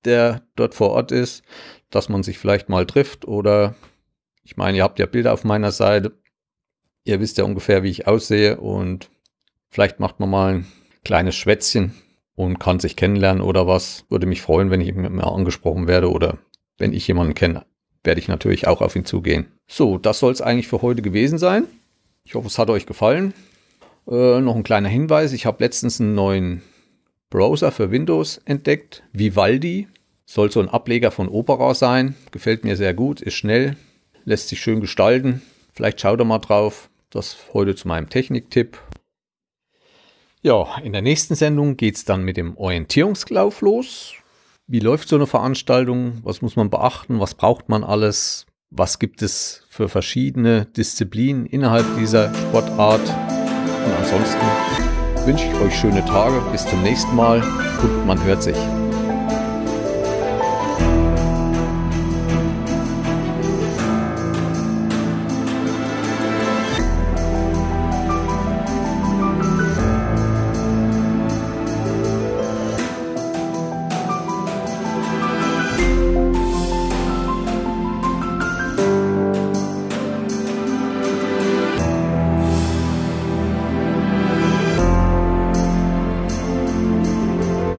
der 0.06 0.42
dort 0.56 0.76
vor 0.76 0.92
Ort 0.92 1.12
ist, 1.12 1.44
dass 1.90 2.10
man 2.10 2.24
sich 2.24 2.38
vielleicht 2.38 2.70
mal 2.70 2.86
trifft 2.86 3.26
oder 3.26 3.76
ich 4.44 4.58
meine, 4.58 4.78
ihr 4.78 4.84
habt 4.84 5.00
ja 5.00 5.06
Bilder 5.06 5.34
auf 5.34 5.44
meiner 5.44 5.72
Seite. 5.72 6.14
Ihr 7.06 7.20
wisst 7.20 7.38
ja 7.38 7.44
ungefähr, 7.44 7.84
wie 7.84 7.90
ich 7.90 8.08
aussehe 8.08 8.60
und 8.60 9.10
vielleicht 9.70 10.00
macht 10.00 10.20
man 10.20 10.30
mal 10.30 10.54
ein 10.54 10.68
kleines 11.04 11.36
Schwätzchen 11.36 11.94
und 12.36 12.60
kann 12.60 12.80
sich 12.80 12.96
kennenlernen 12.96 13.42
oder 13.42 13.68
was. 13.68 14.06
Würde 14.10 14.26
mich 14.26 14.42
freuen, 14.42 14.70
wenn 14.70 14.82
ich 14.82 14.94
mal 14.94 15.24
angesprochen 15.24 15.88
werde 15.88 16.12
oder 16.12 16.38
wenn 16.78 16.94
ich 16.94 17.08
jemanden 17.08 17.36
kenne, 17.36 17.66
werde 18.04 18.20
ich 18.20 18.28
natürlich 18.28 18.68
auch 18.68 18.82
auf 18.82 18.96
ihn 18.96 19.06
zugehen. 19.06 19.48
So, 19.68 19.98
das 19.98 20.20
soll 20.20 20.32
es 20.32 20.42
eigentlich 20.42 20.68
für 20.68 20.82
heute 20.82 21.02
gewesen 21.02 21.38
sein. 21.38 21.68
Ich 22.24 22.36
hoffe, 22.36 22.48
es 22.48 22.58
hat 22.58 22.70
euch 22.70 22.86
gefallen. 22.86 23.34
Äh, 24.08 24.42
noch 24.42 24.56
ein 24.56 24.64
kleiner 24.64 24.90
Hinweis, 24.90 25.34
ich 25.34 25.46
habe 25.46 25.64
letztens 25.64 26.02
einen 26.02 26.16
neuen 26.16 26.62
Browser 27.34 27.72
für 27.72 27.90
Windows 27.90 28.40
entdeckt, 28.46 29.02
Vivaldi. 29.12 29.88
Soll 30.24 30.52
so 30.52 30.60
ein 30.60 30.70
Ableger 30.70 31.10
von 31.10 31.28
Opera 31.28 31.74
sein. 31.74 32.14
Gefällt 32.30 32.64
mir 32.64 32.76
sehr 32.76 32.94
gut, 32.94 33.22
ist 33.22 33.34
schnell, 33.34 33.76
lässt 34.24 34.50
sich 34.50 34.62
schön 34.62 34.82
gestalten. 34.82 35.42
Vielleicht 35.74 36.00
schaut 36.00 36.22
ihr 36.22 36.26
mal 36.26 36.38
drauf. 36.38 36.92
Das 37.10 37.36
heute 37.52 37.74
zu 37.74 37.88
meinem 37.88 38.08
Techniktipp. 38.08 38.78
Ja, 40.44 40.78
in 40.84 40.94
der 40.94 41.02
nächsten 41.02 41.34
Sendung 41.34 41.76
geht 41.76 41.96
es 41.96 42.06
dann 42.06 42.24
mit 42.24 42.38
dem 42.38 42.56
Orientierungslauf 42.56 43.62
los. 43.62 44.14
Wie 44.68 44.80
läuft 44.80 45.10
so 45.10 45.16
eine 45.16 45.26
Veranstaltung? 45.26 46.20
Was 46.22 46.44
muss 46.44 46.56
man 46.56 46.70
beachten? 46.70 47.20
Was 47.20 47.34
braucht 47.34 47.68
man 47.68 47.84
alles? 47.84 48.46
Was 48.70 49.00
gibt 49.00 49.24
es 49.24 49.66
für 49.70 49.90
verschiedene 49.90 50.66
Disziplinen 50.66 51.48
innerhalb 51.48 51.98
dieser 51.98 52.32
Sportart? 52.36 53.02
Und 53.02 53.94
ansonsten 53.98 54.93
wünsche 55.26 55.46
ich 55.46 55.56
euch 55.62 55.78
schöne 55.78 56.04
Tage. 56.06 56.42
Bis 56.52 56.66
zum 56.66 56.82
nächsten 56.82 57.16
Mal 57.16 57.42
und 57.82 58.06
man 58.06 58.24
hört 58.24 58.44
sich. 58.44 58.58